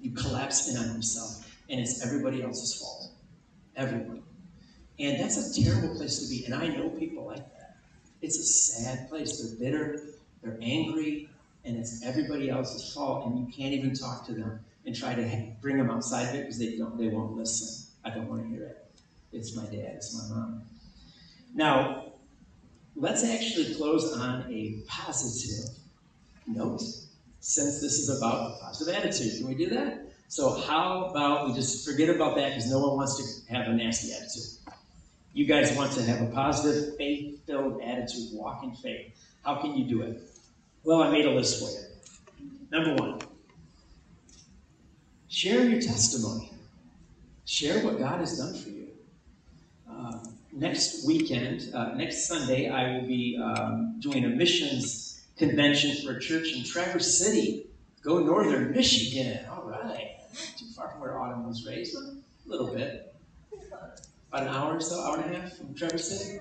You 0.00 0.12
collapse 0.12 0.68
in 0.68 0.76
on 0.76 0.96
yourself, 0.96 1.46
and 1.68 1.78
it's 1.80 2.04
everybody 2.04 2.42
else's 2.42 2.80
fault. 2.80 3.12
Everyone. 3.76 4.22
And 4.98 5.20
that's 5.20 5.36
a 5.36 5.62
terrible 5.62 5.94
place 5.96 6.18
to 6.20 6.28
be. 6.28 6.44
And 6.44 6.54
I 6.54 6.68
know 6.68 6.90
people 6.90 7.26
like 7.26 7.46
that. 7.54 7.76
It's 8.22 8.38
a 8.38 8.44
sad 8.44 9.08
place. 9.08 9.40
They're 9.40 9.58
bitter, 9.58 10.02
they're 10.42 10.58
angry, 10.60 11.28
and 11.64 11.76
it's 11.76 12.04
everybody 12.04 12.50
else's 12.50 12.92
fault, 12.92 13.26
and 13.26 13.38
you 13.38 13.46
can't 13.46 13.74
even 13.74 13.94
talk 13.94 14.26
to 14.26 14.32
them 14.32 14.60
and 14.86 14.96
try 14.96 15.14
to 15.14 15.52
bring 15.60 15.76
them 15.76 15.90
outside 15.90 16.28
of 16.28 16.34
it 16.34 16.40
because 16.42 16.58
they 16.58 16.76
don't 16.76 16.96
they 16.98 17.08
won't 17.08 17.36
listen. 17.36 17.86
I 18.04 18.10
don't 18.10 18.28
want 18.28 18.42
to 18.42 18.48
hear 18.48 18.64
it. 18.64 18.88
It's 19.32 19.54
my 19.54 19.64
dad, 19.64 19.92
it's 19.96 20.14
my 20.14 20.34
mom. 20.34 20.62
Now, 21.54 22.12
let's 22.96 23.24
actually 23.24 23.74
close 23.74 24.16
on 24.16 24.50
a 24.50 24.82
positive 24.88 25.76
note, 26.46 26.82
since 27.40 27.80
this 27.80 27.98
is 27.98 28.16
about 28.16 28.60
positive 28.60 28.94
attitude. 28.94 29.38
Can 29.38 29.48
we 29.48 29.54
do 29.54 29.70
that? 29.70 30.06
So, 30.28 30.60
how 30.60 31.06
about 31.06 31.48
we 31.48 31.54
just 31.54 31.88
forget 31.88 32.08
about 32.08 32.36
that 32.36 32.50
because 32.50 32.70
no 32.70 32.78
one 32.78 32.96
wants 32.96 33.16
to 33.16 33.52
have 33.52 33.66
a 33.66 33.72
nasty 33.72 34.12
attitude. 34.12 34.74
You 35.32 35.46
guys 35.46 35.76
want 35.76 35.92
to 35.92 36.02
have 36.04 36.22
a 36.22 36.26
positive, 36.26 36.96
faith 36.96 37.44
filled 37.46 37.80
attitude, 37.82 38.28
walk 38.32 38.62
in 38.62 38.74
faith. 38.74 39.12
How 39.44 39.56
can 39.56 39.76
you 39.76 39.84
do 39.84 40.02
it? 40.02 40.20
Well, 40.84 41.02
I 41.02 41.10
made 41.10 41.24
a 41.24 41.30
list 41.30 41.60
for 41.60 41.70
you. 41.70 42.48
Number 42.70 42.94
one, 43.02 43.20
share 45.28 45.64
your 45.64 45.80
testimony. 45.80 46.52
Share 47.44 47.84
what 47.84 47.98
God 47.98 48.20
has 48.20 48.38
done 48.38 48.54
for 48.54 48.68
you. 48.68 48.88
Uh, 49.90 50.18
next 50.52 51.06
weekend, 51.06 51.74
uh, 51.74 51.94
next 51.94 52.28
Sunday, 52.28 52.68
I 52.68 52.92
will 52.92 53.06
be 53.06 53.40
um, 53.42 53.96
doing 53.98 54.24
a 54.24 54.28
missions 54.28 55.09
convention 55.40 55.96
for 56.04 56.18
a 56.18 56.20
church 56.20 56.52
in 56.52 56.62
Traverse 56.62 57.18
City. 57.18 57.66
Go 58.02 58.20
northern 58.20 58.70
Michigan. 58.70 59.44
All 59.50 59.64
right. 59.64 60.18
Too 60.56 60.66
far 60.76 60.90
from 60.90 61.00
where 61.00 61.18
Autumn 61.18 61.48
was 61.48 61.66
raised, 61.66 61.96
a 61.96 62.14
little 62.46 62.72
bit. 62.72 63.12
About 64.28 64.42
an 64.46 64.48
hour 64.48 64.76
or 64.76 64.80
so, 64.80 65.00
hour 65.00 65.18
and 65.18 65.34
a 65.34 65.40
half 65.40 65.56
from 65.56 65.74
Traverse 65.74 66.08
City. 66.08 66.38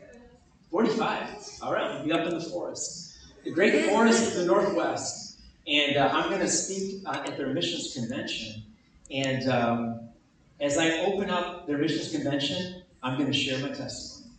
45. 0.69 1.29
All 1.63 1.73
right, 1.73 1.95
we'll 1.95 2.03
be 2.03 2.11
up 2.11 2.27
in 2.27 2.37
the 2.37 2.43
forest. 2.43 3.17
The 3.43 3.51
great 3.51 3.85
forest 3.85 4.27
of 4.27 4.33
the 4.35 4.45
Northwest. 4.45 5.39
And 5.65 5.97
uh, 5.97 6.09
I'm 6.11 6.29
going 6.29 6.41
to 6.41 6.47
speak 6.47 7.01
uh, 7.05 7.23
at 7.25 7.37
their 7.37 7.47
missions 7.47 7.93
convention. 7.93 8.63
And 9.09 9.49
um, 9.49 10.09
as 10.59 10.77
I 10.77 11.05
open 11.05 11.29
up 11.29 11.67
their 11.67 11.77
missions 11.77 12.11
convention, 12.11 12.83
I'm 13.01 13.17
going 13.17 13.31
to 13.31 13.37
share 13.37 13.59
my 13.59 13.69
testimony. 13.69 14.33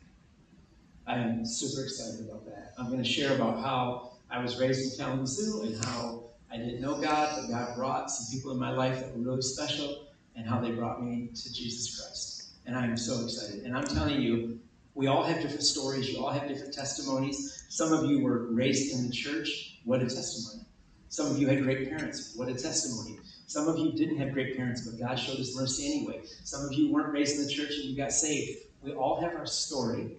I'm 1.07 1.45
super 1.45 1.83
excited 1.83 2.29
about 2.29 2.45
that. 2.47 2.75
I'm 2.79 2.87
going 2.87 3.03
to 3.03 3.09
share 3.09 3.35
about 3.35 3.65
how 3.65 4.10
I 4.31 4.41
was 4.41 4.59
raised 4.59 4.93
in 4.93 4.99
Kalamazoo 4.99 5.63
and 5.63 5.85
how 5.85 6.25
I 6.53 6.57
didn't 6.57 6.81
know 6.81 7.01
God, 7.01 7.37
but 7.37 7.51
God 7.51 7.77
brought 7.77 8.11
some 8.11 8.37
people 8.37 8.53
in 8.53 8.59
my 8.59 8.71
life 8.71 9.01
that 9.01 9.17
were 9.17 9.23
really 9.23 9.43
special 9.43 10.07
and 10.37 10.47
how 10.47 10.61
they 10.61 10.71
brought 10.71 11.03
me 11.03 11.31
to 11.35 11.53
Jesus 11.53 12.01
Christ. 12.01 12.51
And 12.67 12.77
I'm 12.77 12.97
so 12.97 13.25
excited. 13.25 13.65
And 13.65 13.77
I'm 13.77 13.85
telling 13.85 14.21
you, 14.21 14.61
we 14.95 15.09
all 15.09 15.23
have 15.23 15.41
different 15.41 15.63
stories. 15.63 16.09
You 16.11 16.25
all 16.25 16.31
have 16.31 16.47
different 16.47 16.73
testimonies. 16.73 17.65
Some 17.69 17.93
of 17.93 18.09
you 18.09 18.23
were 18.23 18.47
raised 18.53 18.95
in 18.95 19.07
the 19.07 19.13
church. 19.13 19.79
What 19.85 20.01
a 20.01 20.05
testimony. 20.05 20.65
Some 21.09 21.27
of 21.27 21.39
you 21.39 21.49
had 21.49 21.63
great 21.63 21.89
parents. 21.89 22.35
What 22.37 22.49
a 22.49 22.55
testimony. 22.55 23.19
Some 23.47 23.67
of 23.67 23.79
you 23.79 23.93
didn't 23.93 24.19
have 24.19 24.33
great 24.33 24.57
parents, 24.57 24.87
but 24.87 25.01
God 25.01 25.17
showed 25.17 25.39
His 25.39 25.57
mercy 25.57 25.87
anyway. 25.93 26.21
Some 26.45 26.65
of 26.65 26.73
you 26.73 26.93
weren't 26.93 27.13
raised 27.13 27.37
in 27.37 27.47
the 27.47 27.51
church 27.53 27.73
and 27.75 27.85
you 27.85 27.97
got 27.97 28.13
saved. 28.13 28.61
We 28.83 28.93
all 28.93 29.21
have 29.21 29.35
our 29.35 29.47
story 29.47 30.17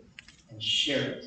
and 0.49 0.61
share 0.61 1.11
it. 1.11 1.25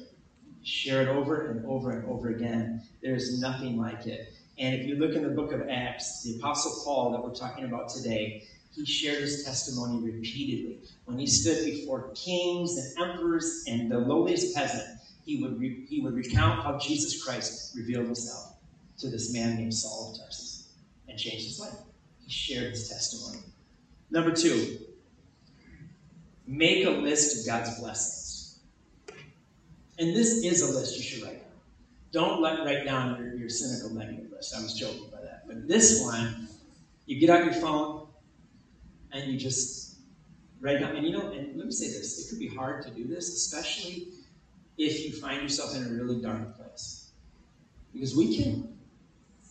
Share 0.64 1.02
it 1.02 1.08
over 1.08 1.50
and 1.50 1.66
over 1.66 1.90
and 1.90 2.08
over 2.08 2.28
again. 2.30 2.82
There's 3.02 3.40
nothing 3.40 3.78
like 3.78 4.06
it. 4.06 4.32
And 4.58 4.74
if 4.74 4.86
you 4.86 4.96
look 4.96 5.14
in 5.14 5.22
the 5.22 5.30
book 5.30 5.52
of 5.52 5.68
Acts, 5.68 6.22
the 6.22 6.38
Apostle 6.38 6.82
Paul 6.84 7.12
that 7.12 7.22
we're 7.22 7.34
talking 7.34 7.64
about 7.64 7.90
today, 7.90 8.44
he 8.74 8.84
shared 8.84 9.20
his 9.20 9.44
testimony 9.44 10.00
repeatedly. 10.00 10.80
When 11.04 11.18
he 11.18 11.26
stood 11.26 11.64
before 11.64 12.12
kings 12.14 12.76
and 12.76 13.08
emperors 13.10 13.64
and 13.68 13.90
the 13.90 13.98
lowliest 13.98 14.54
peasant, 14.54 14.98
he 15.24 15.42
would, 15.42 15.58
re- 15.58 15.86
he 15.88 16.00
would 16.00 16.14
recount 16.14 16.62
how 16.62 16.78
Jesus 16.78 17.22
Christ 17.22 17.76
revealed 17.76 18.06
himself 18.06 18.54
to 18.98 19.10
this 19.10 19.32
man 19.32 19.56
named 19.56 19.74
Saul 19.74 20.12
of 20.12 20.18
Tarsus 20.18 20.68
and 21.08 21.18
changed 21.18 21.46
his 21.46 21.60
life. 21.60 21.78
He 22.24 22.30
shared 22.30 22.70
his 22.70 22.88
testimony. 22.88 23.44
Number 24.10 24.32
two, 24.32 24.78
make 26.46 26.84
a 26.86 26.90
list 26.90 27.40
of 27.40 27.46
God's 27.46 27.78
blessings. 27.80 28.23
And 29.98 30.14
this 30.14 30.44
is 30.44 30.62
a 30.62 30.72
list 30.76 30.96
you 30.96 31.02
should 31.02 31.22
write 31.22 31.40
down. 31.40 31.52
Don't 32.10 32.42
let 32.42 32.60
write 32.60 32.84
down 32.84 33.16
your, 33.18 33.34
your 33.34 33.48
cynical 33.48 33.90
negative 33.90 34.30
list. 34.30 34.54
I 34.56 34.62
was 34.62 34.74
joking 34.74 35.08
by 35.12 35.20
that. 35.22 35.44
But 35.46 35.68
this 35.68 36.02
one, 36.02 36.48
you 37.06 37.18
get 37.20 37.30
out 37.30 37.44
your 37.44 37.54
phone 37.54 38.08
and 39.12 39.30
you 39.30 39.38
just 39.38 39.96
write 40.60 40.80
down. 40.80 40.96
And 40.96 41.06
you 41.06 41.12
know, 41.12 41.30
and 41.30 41.56
let 41.56 41.66
me 41.66 41.72
say 41.72 41.86
this: 41.86 42.24
it 42.24 42.30
could 42.30 42.40
be 42.40 42.48
hard 42.48 42.82
to 42.84 42.90
do 42.90 43.06
this, 43.06 43.28
especially 43.34 44.08
if 44.78 45.04
you 45.04 45.12
find 45.12 45.42
yourself 45.42 45.76
in 45.76 45.84
a 45.84 45.88
really 45.88 46.20
dark 46.20 46.56
place, 46.56 47.12
because 47.92 48.16
we 48.16 48.36
can 48.36 48.74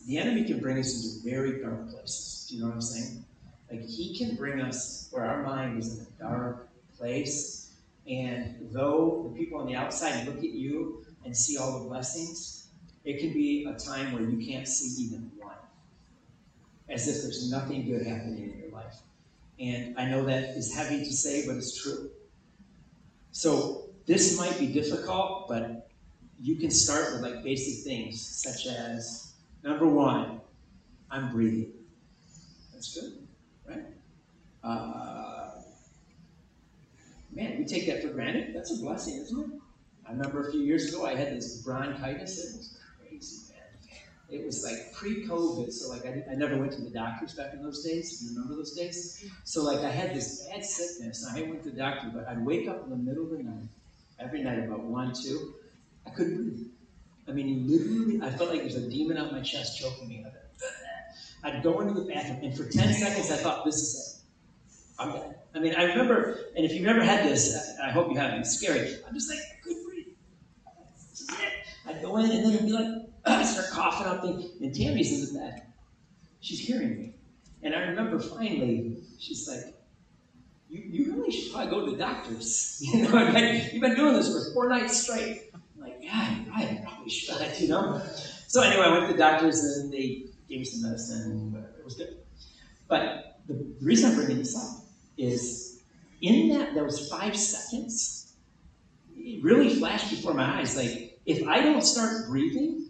the 0.06 0.18
enemy 0.18 0.44
can 0.44 0.60
bring 0.60 0.78
us 0.78 0.94
into 0.94 1.28
very 1.28 1.62
dark 1.62 1.90
places. 1.90 2.46
Do 2.48 2.56
you 2.56 2.60
know 2.62 2.68
what 2.68 2.74
I'm 2.74 2.82
saying? 2.82 3.24
Like 3.70 3.88
he 3.88 4.16
can 4.16 4.36
bring 4.36 4.60
us 4.60 5.08
where 5.10 5.24
our 5.24 5.42
mind 5.42 5.78
is 5.78 5.98
in 5.98 6.06
a 6.06 6.22
dark 6.22 6.68
place, 6.98 7.63
and 8.08 8.68
though 8.72 9.30
the 9.30 9.38
people 9.38 9.60
on 9.60 9.66
the 9.66 9.74
outside 9.74 10.26
look 10.26 10.38
at 10.38 10.44
you 10.44 11.04
and 11.24 11.36
see 11.36 11.56
all 11.56 11.82
the 11.82 11.88
blessings, 11.88 12.68
it 13.04 13.20
can 13.20 13.32
be 13.32 13.64
a 13.64 13.78
time 13.78 14.12
where 14.12 14.22
you 14.22 14.46
can't 14.46 14.68
see 14.68 15.04
even 15.04 15.30
one, 15.38 15.56
as 16.88 17.08
if 17.08 17.22
there's 17.22 17.50
nothing 17.50 17.86
good 17.86 18.06
happening 18.06 18.52
in 18.52 18.58
your 18.58 18.70
life. 18.70 18.96
And 19.58 19.98
I 19.98 20.08
know 20.08 20.24
that 20.24 20.50
is 20.56 20.74
heavy 20.74 20.98
to 20.98 21.12
say, 21.12 21.46
but 21.46 21.56
it's 21.56 21.82
true. 21.82 22.10
So 23.32 23.88
this 24.06 24.38
might 24.38 24.58
be 24.58 24.66
difficult, 24.66 25.48
but 25.48 25.88
you 26.40 26.56
can 26.56 26.70
start 26.70 27.12
with 27.12 27.22
like 27.22 27.42
basic 27.42 27.84
things 27.84 28.20
such 28.20 28.66
as 28.66 29.34
Number 29.64 29.86
one, 29.86 30.42
I'm 31.10 31.32
breathing. 31.32 31.72
That's 32.72 33.00
good, 33.00 33.26
right? 33.66 33.86
Uh, 34.62 35.23
man, 37.34 37.58
we 37.58 37.64
take 37.64 37.86
that 37.86 38.02
for 38.02 38.08
granted. 38.08 38.54
That's 38.54 38.72
a 38.72 38.82
blessing, 38.82 39.16
isn't 39.16 39.40
it? 39.40 39.60
I 40.06 40.12
remember 40.12 40.48
a 40.48 40.50
few 40.50 40.60
years 40.60 40.88
ago 40.92 41.06
I 41.06 41.14
had 41.14 41.36
this 41.36 41.62
bronchitis. 41.62 42.38
It 42.38 42.56
was 42.56 42.78
crazy, 43.00 43.52
man. 43.52 44.40
It 44.40 44.46
was 44.46 44.64
like 44.64 44.92
pre-COVID, 44.92 45.72
so 45.72 45.90
like 45.90 46.06
I, 46.06 46.24
I 46.30 46.34
never 46.34 46.56
went 46.58 46.72
to 46.72 46.82
the 46.82 46.90
doctors 46.90 47.34
back 47.34 47.52
in 47.54 47.62
those 47.62 47.82
days. 47.82 48.22
You 48.22 48.34
remember 48.34 48.56
those 48.56 48.72
days? 48.72 49.30
So 49.44 49.62
like 49.62 49.80
I 49.80 49.90
had 49.90 50.14
this 50.14 50.46
bad 50.46 50.64
sickness. 50.64 51.26
I 51.34 51.42
went 51.42 51.62
to 51.64 51.70
the 51.70 51.76
doctor, 51.76 52.10
but 52.14 52.28
I'd 52.28 52.44
wake 52.44 52.68
up 52.68 52.84
in 52.84 52.90
the 52.90 52.96
middle 52.96 53.24
of 53.24 53.30
the 53.30 53.42
night, 53.42 53.68
every 54.18 54.42
night 54.42 54.58
about 54.58 54.80
one, 54.80 55.12
two. 55.14 55.54
I 56.06 56.10
couldn't 56.10 56.36
breathe. 56.36 56.66
I 57.26 57.32
mean, 57.32 57.66
literally, 57.66 58.20
I 58.22 58.30
felt 58.36 58.50
like 58.50 58.58
there 58.58 58.66
was 58.66 58.76
a 58.76 58.90
demon 58.90 59.16
out 59.16 59.32
my 59.32 59.40
chest 59.40 59.80
choking 59.80 60.08
me. 60.08 60.26
I'd 61.42 61.62
go 61.62 61.80
into 61.80 61.94
the 61.94 62.06
bathroom, 62.06 62.40
and 62.42 62.56
for 62.56 62.64
10 62.64 62.94
seconds, 62.94 63.30
I 63.30 63.36
thought, 63.36 63.64
this 63.64 63.76
is 63.76 64.22
it. 64.98 65.02
I'm 65.02 65.12
dead. 65.12 65.36
I 65.54 65.60
mean, 65.60 65.74
I 65.76 65.84
remember, 65.84 66.38
and 66.56 66.64
if 66.64 66.72
you've 66.72 66.82
never 66.82 67.02
had 67.02 67.24
this, 67.24 67.76
I 67.82 67.90
hope 67.90 68.10
you 68.10 68.16
haven't, 68.16 68.40
it's 68.40 68.58
scary. 68.58 68.96
I'm 69.06 69.14
just 69.14 69.30
like, 69.30 69.38
good 69.62 69.76
it. 69.96 71.52
I'd 71.86 72.02
go 72.02 72.16
in, 72.16 72.30
and 72.30 72.44
then 72.44 72.58
I'd 72.58 72.66
be 72.66 72.72
like, 72.72 73.08
I 73.26 73.44
start 73.44 73.70
coughing 73.70 74.06
up, 74.06 74.24
and, 74.24 74.44
and 74.60 74.74
Tammy's 74.74 75.28
in 75.28 75.34
the 75.34 75.40
bed. 75.40 75.62
She's 76.40 76.58
hearing 76.58 76.98
me. 76.98 77.14
And 77.62 77.74
I 77.74 77.80
remember 77.80 78.18
finally, 78.18 78.98
she's 79.18 79.48
like, 79.48 79.74
you, 80.68 80.80
you 80.80 81.14
really 81.14 81.30
should 81.30 81.52
probably 81.52 81.70
go 81.70 81.86
to 81.86 81.92
the 81.92 81.98
doctors. 81.98 82.82
You 82.92 83.02
know, 83.02 83.10
like, 83.10 83.72
you've 83.72 83.80
been 83.80 83.94
doing 83.94 84.14
this 84.14 84.32
for 84.32 84.52
four 84.52 84.68
nights 84.68 85.04
straight 85.04 85.50
I'm 85.54 85.62
Like, 85.80 85.98
yeah, 86.00 86.44
I 86.52 86.80
probably 86.84 87.08
should, 87.08 87.36
you 87.60 87.68
know. 87.68 88.02
So 88.48 88.60
anyway, 88.60 88.84
I 88.84 88.90
went 88.90 89.06
to 89.06 89.12
the 89.12 89.18
doctors 89.18 89.62
and 89.62 89.92
they 89.92 90.26
gave 90.48 90.58
me 90.58 90.64
some 90.64 90.82
medicine 90.82 91.30
and 91.30 91.52
whatever. 91.52 91.72
It 91.78 91.84
was 91.84 91.94
good. 91.94 92.18
But 92.88 93.40
the 93.46 93.64
reason 93.80 94.10
I'm 94.10 94.16
bringing 94.16 94.38
this 94.38 94.56
up 94.56 94.83
is 95.16 95.82
in 96.20 96.48
that 96.50 96.74
those 96.74 97.08
five 97.08 97.36
seconds, 97.36 98.34
it 99.16 99.42
really 99.42 99.74
flashed 99.74 100.10
before 100.10 100.34
my 100.34 100.60
eyes. 100.60 100.76
Like, 100.76 101.18
if 101.26 101.46
I 101.46 101.60
don't 101.60 101.82
start 101.82 102.28
breathing, 102.28 102.88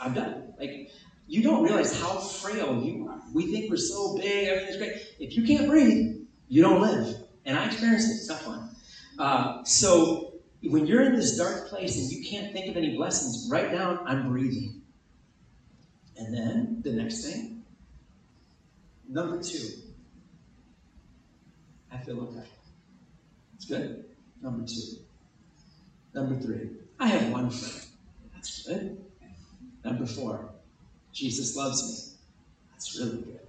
I'm 0.00 0.14
done. 0.14 0.54
Like, 0.58 0.90
you 1.26 1.42
don't 1.42 1.62
realize 1.62 1.98
how 2.00 2.18
frail 2.18 2.82
you 2.82 3.08
are. 3.08 3.20
We 3.32 3.50
think 3.52 3.70
we're 3.70 3.76
so 3.76 4.16
big, 4.16 4.48
everything's 4.48 4.76
great. 4.76 4.92
If 5.18 5.36
you 5.36 5.44
can't 5.44 5.68
breathe, 5.68 6.26
you 6.48 6.62
don't 6.62 6.80
live. 6.80 7.16
And 7.44 7.58
I 7.58 7.66
experienced 7.66 8.28
it. 8.28 8.32
Not 8.32 8.42
fun. 8.42 8.70
Uh, 9.18 9.64
so 9.64 10.34
when 10.62 10.86
you're 10.86 11.02
in 11.02 11.14
this 11.14 11.36
dark 11.36 11.68
place 11.68 11.96
and 11.98 12.10
you 12.10 12.28
can't 12.28 12.52
think 12.52 12.68
of 12.68 12.76
any 12.76 12.96
blessings, 12.96 13.48
write 13.50 13.72
down, 13.72 14.00
I'm 14.06 14.28
breathing. 14.28 14.82
And 16.16 16.34
then 16.34 16.82
the 16.84 16.92
next 16.92 17.24
thing, 17.24 17.64
number 19.08 19.42
two, 19.42 19.68
I 21.92 21.98
feel 21.98 22.20
okay. 22.20 22.48
It's 23.56 23.66
good. 23.66 24.04
Number 24.40 24.66
two. 24.66 25.02
Number 26.14 26.38
three, 26.40 26.68
I 26.98 27.08
have 27.08 27.30
one 27.30 27.50
friend. 27.50 27.86
That's 28.34 28.66
good. 28.66 29.02
Number 29.84 30.06
four, 30.06 30.50
Jesus 31.12 31.56
loves 31.56 31.82
me. 31.82 32.18
That's 32.72 32.98
really 32.98 33.22
good. 33.22 33.40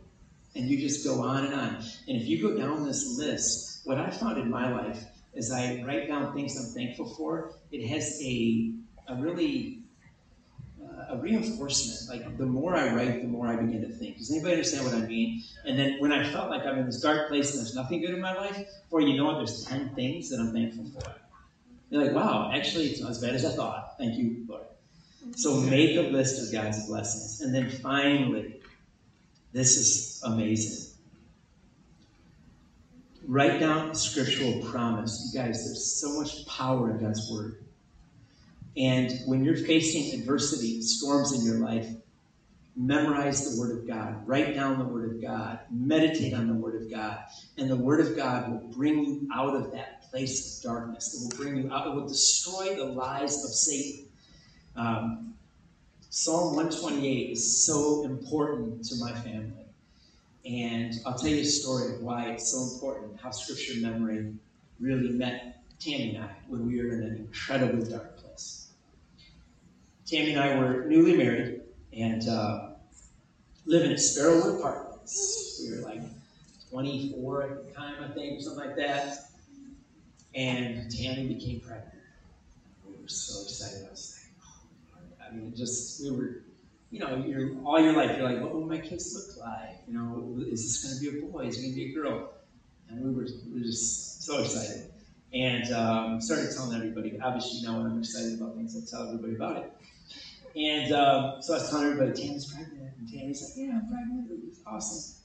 And 0.56 0.70
you 0.70 0.80
just 0.80 1.06
go 1.06 1.22
on 1.22 1.46
and 1.46 1.54
on. 1.54 1.76
And 2.08 2.22
if 2.22 2.28
you 2.28 2.42
go 2.42 2.58
down 2.58 2.86
this 2.86 3.18
list, 3.18 3.82
what 3.86 3.98
I 3.98 4.10
found 4.12 4.38
in 4.38 4.50
my 4.50 4.72
life 4.72 5.04
as 5.36 5.52
I 5.52 5.84
write 5.86 6.08
down 6.08 6.34
things 6.34 6.56
I'm 6.58 6.74
thankful 6.74 7.14
for, 7.16 7.54
it 7.72 7.88
has 7.88 8.20
a, 8.22 8.72
a 9.08 9.16
really 9.16 9.83
a 11.14 11.18
reinforcement. 11.18 12.10
Like 12.10 12.38
the 12.38 12.46
more 12.46 12.76
I 12.76 12.94
write, 12.94 13.22
the 13.22 13.28
more 13.28 13.48
I 13.48 13.56
begin 13.56 13.82
to 13.82 13.90
think. 13.90 14.18
Does 14.18 14.32
anybody 14.32 14.54
understand 14.54 14.86
what 14.86 14.96
I 14.96 15.06
mean? 15.06 15.44
And 15.66 15.78
then 15.78 16.00
when 16.00 16.12
I 16.12 16.30
felt 16.30 16.50
like 16.50 16.66
I'm 16.66 16.78
in 16.80 16.86
this 16.86 17.02
dark 17.02 17.30
place 17.30 17.52
and 17.52 17.60
there's 17.60 17.76
nothing 17.76 18.02
good 18.02 18.12
in 18.12 18.20
my 18.20 18.34
life, 18.34 18.68
or 18.92 19.02
you 19.02 19.16
know 19.16 19.26
what, 19.26 19.38
there's 19.38 19.64
10 19.66 19.96
things 19.96 20.30
that 20.30 20.40
I'm 20.40 20.52
thankful 20.52 20.86
for. 20.86 21.16
You're 21.90 22.04
like, 22.04 22.16
wow, 22.16 22.52
actually, 22.54 22.88
it's 22.88 23.02
not 23.02 23.12
as 23.12 23.22
bad 23.22 23.36
as 23.36 23.46
I 23.46 23.52
thought. 23.52 23.98
Thank 23.98 24.18
you, 24.18 24.46
Lord. 24.48 24.64
So 25.36 25.62
make 25.62 25.96
a 25.96 26.02
list 26.02 26.42
of 26.42 26.52
God's 26.52 26.88
blessings. 26.88 27.42
And 27.42 27.54
then 27.54 27.70
finally, 27.70 28.60
this 29.52 29.78
is 29.78 30.22
amazing. 30.26 30.92
Write 33.28 33.60
down 33.60 33.96
scriptural 33.96 34.62
promise. 34.64 35.32
You 35.32 35.40
guys, 35.40 35.66
there's 35.66 35.86
so 35.86 36.20
much 36.20 36.46
power 36.48 36.92
in 36.92 37.00
God's 37.00 37.32
word. 37.32 37.64
And 38.76 39.12
when 39.26 39.44
you're 39.44 39.58
facing 39.58 40.20
adversity, 40.20 40.82
storms 40.82 41.32
in 41.32 41.46
your 41.46 41.60
life, 41.60 41.88
memorize 42.76 43.54
the 43.54 43.62
Word 43.62 43.78
of 43.78 43.88
God. 43.88 44.28
Write 44.28 44.56
down 44.56 44.80
the 44.80 44.86
Word 44.86 45.12
of 45.12 45.22
God. 45.22 45.60
Meditate 45.70 46.34
on 46.34 46.48
the 46.48 46.56
Word 46.56 46.82
of 46.82 46.90
God. 46.90 47.20
And 47.58 47.70
the 47.70 47.76
Word 47.76 48.00
of 48.00 48.16
God 48.16 48.52
will 48.52 48.68
bring 48.70 49.04
you 49.04 49.28
out 49.34 49.56
of 49.56 49.72
that 49.74 50.10
place 50.10 50.58
of 50.58 50.64
darkness. 50.64 51.14
It 51.14 51.22
will 51.22 51.44
bring 51.44 51.58
you 51.58 51.72
out. 51.72 51.88
It 51.88 51.94
will 51.94 52.08
destroy 52.08 52.76
the 52.76 52.86
lies 52.86 53.44
of 53.44 53.52
Satan. 53.52 54.06
Um, 54.76 55.36
Psalm 56.10 56.56
128 56.56 57.32
is 57.32 57.66
so 57.66 58.06
important 58.06 58.84
to 58.86 58.96
my 58.98 59.14
family. 59.14 59.66
And 60.46 60.94
I'll 61.06 61.18
tell 61.18 61.30
you 61.30 61.42
a 61.42 61.46
story 61.46 61.96
of 61.96 62.02
why 62.02 62.32
it's 62.32 62.52
so 62.52 62.74
important, 62.74 63.20
how 63.20 63.32
scripture 63.32 63.80
memory 63.82 64.34
really 64.80 65.10
met 65.10 65.64
Tammy 65.80 66.16
and 66.16 66.26
I 66.26 66.30
when 66.48 66.68
we 66.68 66.82
were 66.82 66.90
in 66.94 67.04
an 67.04 67.16
incredibly 67.16 67.90
dark. 67.90 68.13
Tammy 70.06 70.34
and 70.34 70.40
I 70.40 70.58
were 70.58 70.86
newly 70.86 71.16
married 71.16 71.62
and 71.96 72.28
uh, 72.28 72.70
living 73.66 73.92
at 73.92 73.98
Sparrowwood 73.98 74.60
Apartments. 74.60 75.62
We 75.64 75.76
were 75.76 75.84
like 75.84 76.02
24 76.70 77.44
at 77.44 77.68
the 77.68 77.74
time, 77.74 78.04
I 78.04 78.08
think, 78.10 78.40
or 78.40 78.42
something 78.42 78.66
like 78.66 78.76
that. 78.78 79.30
And 80.36 80.92
Tammy 80.92 81.34
became 81.34 81.60
pregnant. 81.60 81.94
We 82.86 83.02
were 83.02 83.08
so 83.08 83.44
excited. 83.44 83.86
I 83.88 83.92
was 83.92 84.20
like, 84.20 85.04
oh, 85.22 85.26
I 85.30 85.36
mean, 85.36 85.56
just, 85.56 86.04
we 86.04 86.12
were 86.12 86.44
you 86.94 87.00
know, 87.00 87.18
you're 87.26 87.58
all 87.66 87.80
your 87.80 87.94
life, 87.94 88.16
you're 88.16 88.30
like, 88.30 88.40
what 88.40 88.54
will 88.54 88.68
my 88.68 88.78
kids 88.78 89.16
look 89.16 89.44
like? 89.44 89.82
You 89.88 89.96
know, 89.96 90.38
is 90.48 90.62
this 90.62 90.84
going 90.84 91.00
to 91.00 91.20
be 91.20 91.26
a 91.26 91.28
boy? 91.28 91.48
Is 91.48 91.58
it 91.58 91.62
going 91.62 91.74
to 91.74 91.76
be 91.76 91.92
a 91.92 91.94
girl? 91.96 92.30
And 92.88 93.04
we 93.04 93.10
were, 93.10 93.28
we 93.52 93.62
were 93.62 93.66
just 93.66 94.22
so 94.22 94.44
excited. 94.44 94.92
And 95.34 95.74
um, 95.74 96.22
started 96.22 96.52
telling 96.56 96.78
everybody. 96.78 97.20
Obviously, 97.20 97.68
now 97.68 97.80
when 97.80 97.88
I'm 97.88 97.98
excited 97.98 98.40
about 98.40 98.54
things, 98.54 98.78
I 98.78 98.86
tell 98.88 99.08
everybody 99.08 99.34
about 99.34 99.58
it. 99.58 99.74
And 100.56 100.94
um, 100.94 101.42
so 101.42 101.54
I 101.54 101.58
was 101.58 101.70
telling 101.70 101.88
everybody, 101.88 102.22
Tammy's 102.22 102.54
pregnant. 102.54 102.92
And 103.00 103.10
Tammy's 103.12 103.42
like, 103.42 103.52
yeah, 103.56 103.74
I'm 103.74 103.88
pregnant. 103.90 104.30
It's 104.48 104.60
awesome. 104.66 105.22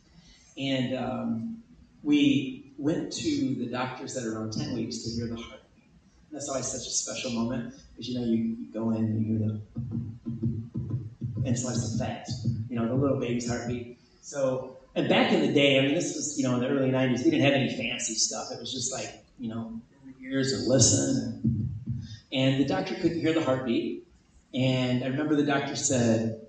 And 0.56 0.96
um, 0.96 1.62
we 2.02 2.72
went 2.78 3.12
to 3.12 3.54
the 3.56 3.66
doctors 3.66 4.14
that 4.14 4.24
are 4.24 4.38
around 4.38 4.52
10 4.52 4.74
weeks 4.74 4.98
to 5.04 5.10
hear 5.10 5.26
the 5.26 5.36
heartbeat. 5.36 5.90
And 6.28 6.36
that's 6.36 6.48
always 6.48 6.66
such 6.66 6.86
a 6.86 6.90
special 6.90 7.32
moment 7.32 7.74
because, 7.92 8.08
you 8.08 8.18
know, 8.18 8.26
you, 8.26 8.36
you 8.36 8.72
go 8.72 8.90
in 8.90 9.04
and 9.04 9.26
you 9.26 9.38
hear 9.38 9.48
the 9.48 9.60
and 11.48 11.58
slice 11.58 11.94
of 11.94 11.98
fat, 11.98 12.28
you 12.68 12.76
know, 12.76 12.86
the 12.86 12.94
little 12.94 13.18
baby's 13.18 13.48
heartbeat. 13.48 13.98
So, 14.22 14.76
and 14.94 15.08
back 15.08 15.32
in 15.32 15.40
the 15.40 15.52
day, 15.52 15.78
I 15.78 15.82
mean, 15.82 15.94
this 15.94 16.14
was, 16.14 16.36
you 16.36 16.44
know, 16.44 16.54
in 16.54 16.60
the 16.60 16.68
early 16.68 16.90
90s, 16.90 17.24
we 17.24 17.30
didn't 17.30 17.44
have 17.44 17.54
any 17.54 17.74
fancy 17.74 18.14
stuff. 18.14 18.48
It 18.52 18.60
was 18.60 18.72
just 18.72 18.92
like, 18.92 19.24
you 19.38 19.48
know, 19.48 19.80
the 20.04 20.24
ears 20.24 20.52
and 20.52 20.66
listen. 20.66 21.70
And, 22.32 22.54
and 22.54 22.60
the 22.60 22.66
doctor 22.66 22.94
couldn't 22.96 23.20
hear 23.20 23.32
the 23.32 23.42
heartbeat. 23.42 24.07
And 24.55 25.05
I 25.05 25.09
remember 25.09 25.36
the 25.36 25.44
doctor 25.44 25.76
said, 25.76 26.40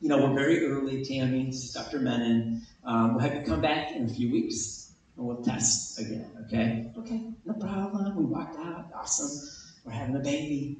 you 0.00 0.08
know, 0.08 0.18
we're 0.18 0.34
very 0.34 0.66
early, 0.66 1.04
Tammy, 1.04 1.46
this 1.46 1.64
is 1.64 1.72
Dr. 1.72 1.98
Menon. 1.98 2.62
Um, 2.84 3.14
we'll 3.14 3.22
have 3.22 3.34
you 3.34 3.42
come 3.42 3.60
back 3.60 3.92
in 3.92 4.04
a 4.04 4.08
few 4.08 4.30
weeks 4.30 4.92
and 5.16 5.26
we'll 5.26 5.42
test 5.42 5.98
again, 5.98 6.30
okay? 6.46 6.90
Okay, 6.98 7.22
no 7.44 7.54
problem. 7.54 8.16
We 8.16 8.24
walked 8.24 8.58
out, 8.58 8.86
awesome. 8.94 9.48
We're 9.84 9.92
having 9.92 10.16
a 10.16 10.20
baby. 10.20 10.78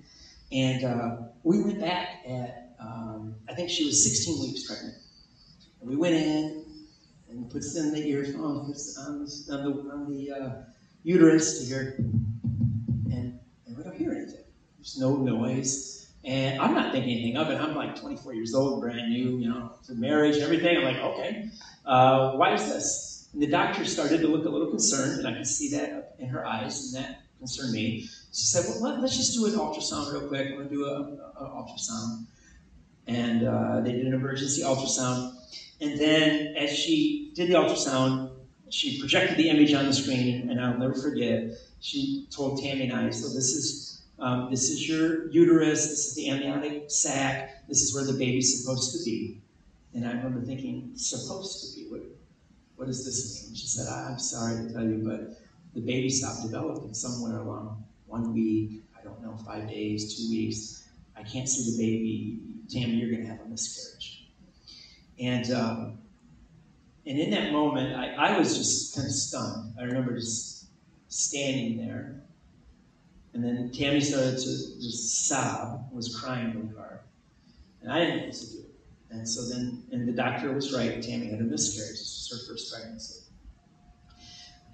And 0.52 0.84
uh, 0.84 1.16
we 1.42 1.62
went 1.62 1.80
back 1.80 2.22
at 2.26 2.68
um, 2.80 3.34
I 3.48 3.54
think 3.54 3.70
she 3.70 3.84
was 3.84 4.02
16 4.04 4.40
weeks 4.40 4.66
pregnant. 4.66 4.94
And 5.80 5.90
we 5.90 5.96
went 5.96 6.14
in 6.14 6.64
and 7.28 7.50
puts 7.50 7.76
in 7.76 7.92
the 7.92 8.08
earphone, 8.08 8.66
puts 8.66 8.98
on 8.98 9.24
the, 9.24 9.52
on 9.52 9.64
the, 9.64 9.92
on 9.92 10.10
the 10.10 10.32
uh, 10.32 10.50
uterus 11.02 11.60
to 11.60 11.66
hear, 11.66 11.94
and, 11.98 13.38
and 13.66 13.76
we 13.76 13.82
don't 13.82 13.96
hear 13.96 14.12
anything. 14.12 14.44
There's 14.78 14.98
no 14.98 15.16
noise. 15.16 15.97
And 16.28 16.60
I'm 16.60 16.74
not 16.74 16.92
thinking 16.92 17.12
anything 17.12 17.38
of 17.38 17.48
it. 17.50 17.58
I'm 17.58 17.74
like 17.74 17.98
24 17.98 18.34
years 18.34 18.54
old, 18.54 18.82
brand 18.82 19.10
new, 19.10 19.38
you 19.38 19.48
know, 19.48 19.72
to 19.86 19.94
marriage 19.94 20.34
and 20.34 20.44
everything. 20.44 20.76
I'm 20.76 20.84
like, 20.84 20.98
okay, 20.98 21.48
uh, 21.86 22.32
why 22.32 22.52
is 22.52 22.68
this? 22.68 23.28
And 23.32 23.40
the 23.40 23.46
doctor 23.46 23.84
started 23.86 24.20
to 24.20 24.28
look 24.28 24.44
a 24.44 24.50
little 24.50 24.68
concerned, 24.68 25.18
and 25.18 25.26
I 25.26 25.32
could 25.32 25.46
see 25.46 25.70
that 25.70 26.16
in 26.18 26.28
her 26.28 26.46
eyes, 26.46 26.92
and 26.92 27.02
that 27.02 27.20
concerned 27.38 27.72
me. 27.72 28.02
She 28.02 28.44
said, 28.44 28.66
well, 28.68 28.94
let, 28.94 29.02
us 29.02 29.16
just 29.16 29.34
do 29.34 29.46
an 29.46 29.52
ultrasound 29.52 30.12
real 30.12 30.28
quick. 30.28 30.48
I'm 30.48 30.56
going 30.56 30.68
to 30.68 30.74
do 30.74 30.84
an 30.84 31.18
ultrasound 31.40 32.26
and 33.08 33.48
uh, 33.48 33.80
they 33.80 33.92
did 33.92 34.06
an 34.06 34.14
emergency 34.14 34.62
ultrasound. 34.62 35.34
And 35.80 35.98
then, 35.98 36.54
as 36.56 36.70
she 36.76 37.32
did 37.34 37.48
the 37.48 37.54
ultrasound, 37.54 38.32
she 38.68 39.00
projected 39.00 39.38
the 39.38 39.48
image 39.48 39.72
on 39.72 39.86
the 39.86 39.94
screen, 39.94 40.50
and 40.50 40.60
I'll 40.60 40.76
never 40.76 40.94
forget. 40.94 41.52
She 41.80 42.26
told 42.30 42.60
Tammy 42.60 42.90
and 42.90 42.92
I, 42.92 43.10
"So 43.10 43.28
this 43.28 43.54
is 43.54 43.97
um, 44.18 44.50
this 44.50 44.70
is 44.70 44.88
your 44.88 45.30
uterus. 45.30 45.88
This 45.88 46.08
is 46.08 46.14
the 46.14 46.30
amniotic 46.30 46.90
sac. 46.90 47.66
This 47.68 47.82
is 47.82 47.94
where 47.94 48.04
the 48.04 48.12
baby's 48.12 48.60
supposed 48.60 48.96
to 48.96 49.04
be." 49.04 49.40
And 49.94 50.06
I 50.06 50.12
remember 50.12 50.40
thinking, 50.40 50.92
"Supposed 50.94 51.74
to 51.74 51.80
be? 51.80 51.90
What? 51.90 52.02
What 52.76 52.86
does 52.86 53.04
this 53.04 53.46
mean?" 53.46 53.54
She 53.54 53.66
said, 53.66 53.86
"I'm 53.88 54.18
sorry 54.18 54.66
to 54.66 54.72
tell 54.72 54.84
you, 54.84 55.02
but 55.04 55.40
the 55.74 55.80
baby 55.80 56.10
stopped 56.10 56.42
developing 56.42 56.94
somewhere 56.94 57.38
along 57.38 57.84
one 58.06 58.32
week. 58.34 58.82
I 58.98 59.02
don't 59.02 59.22
know, 59.22 59.36
five 59.46 59.68
days, 59.68 60.16
two 60.16 60.30
weeks. 60.30 60.88
I 61.16 61.22
can't 61.22 61.48
see 61.48 61.72
the 61.72 61.78
baby 61.78 62.40
Tammy, 62.68 62.94
you're 62.94 63.10
going 63.10 63.22
to 63.22 63.28
have 63.28 63.40
a 63.40 63.48
miscarriage. 63.48 64.26
And 65.18 65.50
um, 65.52 65.98
and 67.06 67.18
in 67.18 67.30
that 67.30 67.52
moment, 67.52 67.96
I, 67.96 68.14
I 68.14 68.38
was 68.38 68.56
just 68.56 68.94
kind 68.94 69.06
of 69.06 69.12
stunned. 69.12 69.74
I 69.80 69.84
remember 69.84 70.14
just 70.14 70.66
standing 71.08 71.78
there. 71.78 72.22
And 73.34 73.44
then 73.44 73.70
Tammy 73.72 74.00
started 74.00 74.38
to 74.38 74.44
just 74.80 75.28
sob, 75.28 75.88
was 75.92 76.16
crying 76.16 76.54
really 76.54 76.74
hard. 76.76 77.00
And 77.82 77.92
I 77.92 78.00
didn't 78.00 78.16
know 78.16 78.26
what 78.26 78.34
to 78.34 78.46
do. 78.46 78.64
And 79.10 79.28
so 79.28 79.48
then, 79.48 79.84
and 79.92 80.08
the 80.08 80.12
doctor 80.12 80.52
was 80.52 80.74
right, 80.74 81.02
Tammy 81.02 81.30
had 81.30 81.40
a 81.40 81.44
miscarriage. 81.44 81.92
This 81.92 82.28
was 82.30 82.46
her 82.46 82.52
first 82.52 82.72
pregnancy. 82.72 83.24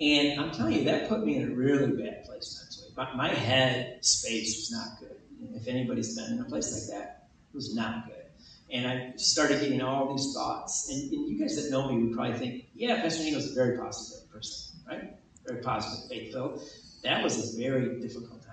And 0.00 0.40
I'm 0.40 0.50
telling 0.50 0.74
you, 0.74 0.84
that 0.84 1.08
put 1.08 1.24
me 1.24 1.36
in 1.36 1.52
a 1.52 1.54
really 1.54 1.92
bad 1.92 2.24
place 2.24 2.60
mentally. 2.60 2.92
My, 2.96 3.28
my 3.28 3.34
head 3.34 4.04
space 4.04 4.56
was 4.56 4.72
not 4.72 4.98
good. 4.98 5.16
If 5.54 5.68
anybody's 5.68 6.16
been 6.16 6.32
in 6.32 6.40
a 6.40 6.44
place 6.44 6.72
like 6.72 6.98
that, 6.98 7.28
it 7.52 7.56
was 7.56 7.74
not 7.74 8.06
good. 8.06 8.24
And 8.72 8.88
I 8.88 9.12
started 9.16 9.60
getting 9.60 9.82
all 9.82 10.12
these 10.16 10.32
thoughts. 10.34 10.88
And, 10.90 11.12
and 11.12 11.28
you 11.28 11.38
guys 11.38 11.62
that 11.62 11.70
know 11.70 11.92
me 11.92 12.02
would 12.02 12.16
probably 12.16 12.38
think, 12.38 12.64
yeah, 12.74 13.02
Pastor 13.02 13.22
Nino's 13.22 13.52
a 13.52 13.54
very 13.54 13.78
positive 13.78 14.28
person, 14.32 14.80
right? 14.88 15.16
Very 15.46 15.62
positive, 15.62 16.08
faith 16.08 16.32
filled. 16.32 16.62
That 17.04 17.22
was 17.22 17.54
a 17.54 17.58
very 17.58 18.00
difficult. 18.00 18.43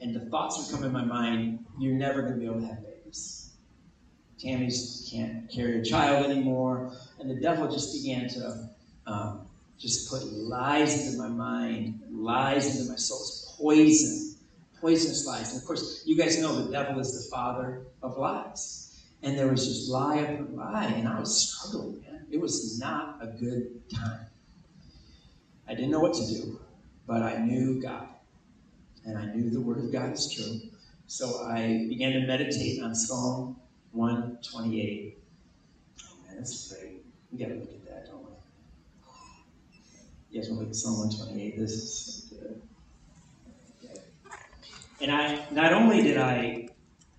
And 0.00 0.14
the 0.14 0.20
thoughts 0.30 0.58
would 0.58 0.74
come 0.74 0.84
in 0.84 0.92
my 0.92 1.04
mind, 1.04 1.64
you're 1.78 1.94
never 1.94 2.22
going 2.22 2.34
to 2.34 2.40
be 2.40 2.46
able 2.46 2.60
to 2.60 2.66
have 2.66 2.84
babies. 2.84 3.50
Tammy's 4.38 5.08
can't 5.10 5.50
carry 5.50 5.80
a 5.80 5.84
child 5.84 6.26
anymore. 6.26 6.92
And 7.18 7.28
the 7.28 7.40
devil 7.40 7.70
just 7.70 7.92
began 7.92 8.28
to 8.28 8.68
um, 9.06 9.48
just 9.78 10.10
put 10.10 10.22
lies 10.24 11.06
into 11.06 11.18
my 11.18 11.28
mind, 11.28 12.00
lies 12.10 12.76
into 12.76 12.90
my 12.90 12.96
soul, 12.96 13.20
poison, 13.56 14.36
poisonous 14.80 15.26
lies. 15.26 15.52
And 15.52 15.60
of 15.60 15.66
course, 15.66 16.02
you 16.06 16.16
guys 16.16 16.40
know 16.40 16.64
the 16.64 16.70
devil 16.70 17.00
is 17.00 17.24
the 17.24 17.30
father 17.30 17.82
of 18.02 18.16
lies. 18.18 18.84
And 19.22 19.36
there 19.36 19.48
was 19.48 19.66
just 19.66 19.90
lie 19.90 20.18
upon 20.18 20.54
lie, 20.54 20.84
and 20.84 21.08
I 21.08 21.18
was 21.18 21.48
struggling, 21.48 22.00
man. 22.02 22.26
It 22.30 22.40
was 22.40 22.78
not 22.78 23.18
a 23.20 23.26
good 23.26 23.82
time. 23.90 24.26
I 25.66 25.74
didn't 25.74 25.90
know 25.90 26.00
what 26.00 26.14
to 26.14 26.26
do, 26.26 26.60
but 27.06 27.22
I 27.22 27.38
knew 27.38 27.80
God. 27.82 28.08
And 29.08 29.16
I 29.16 29.24
knew 29.24 29.48
the 29.48 29.60
Word 29.60 29.78
of 29.78 29.90
God 29.90 30.12
is 30.12 30.30
true. 30.30 30.60
So 31.06 31.42
I 31.42 31.86
began 31.88 32.12
to 32.12 32.26
meditate 32.26 32.82
on 32.82 32.94
Psalm 32.94 33.56
128. 33.92 35.18
Oh 36.02 36.26
man, 36.26 36.36
that's 36.36 36.70
great. 36.70 37.02
We 37.32 37.38
got 37.38 37.48
to 37.48 37.54
look 37.54 37.70
at 37.70 37.84
that, 37.86 38.06
don't 38.06 38.20
we? 38.20 38.32
You 40.30 40.40
guys 40.40 40.50
want 40.50 40.60
to 40.60 40.64
look 40.64 40.68
at 40.68 40.76
Psalm 40.76 40.98
128? 40.98 41.58
This 41.58 41.72
is 41.72 42.26
so 42.28 42.36
good. 42.36 42.62
And 45.00 45.10
I 45.10 45.42
not 45.52 45.72
only 45.72 46.02
did 46.02 46.18
I 46.18 46.68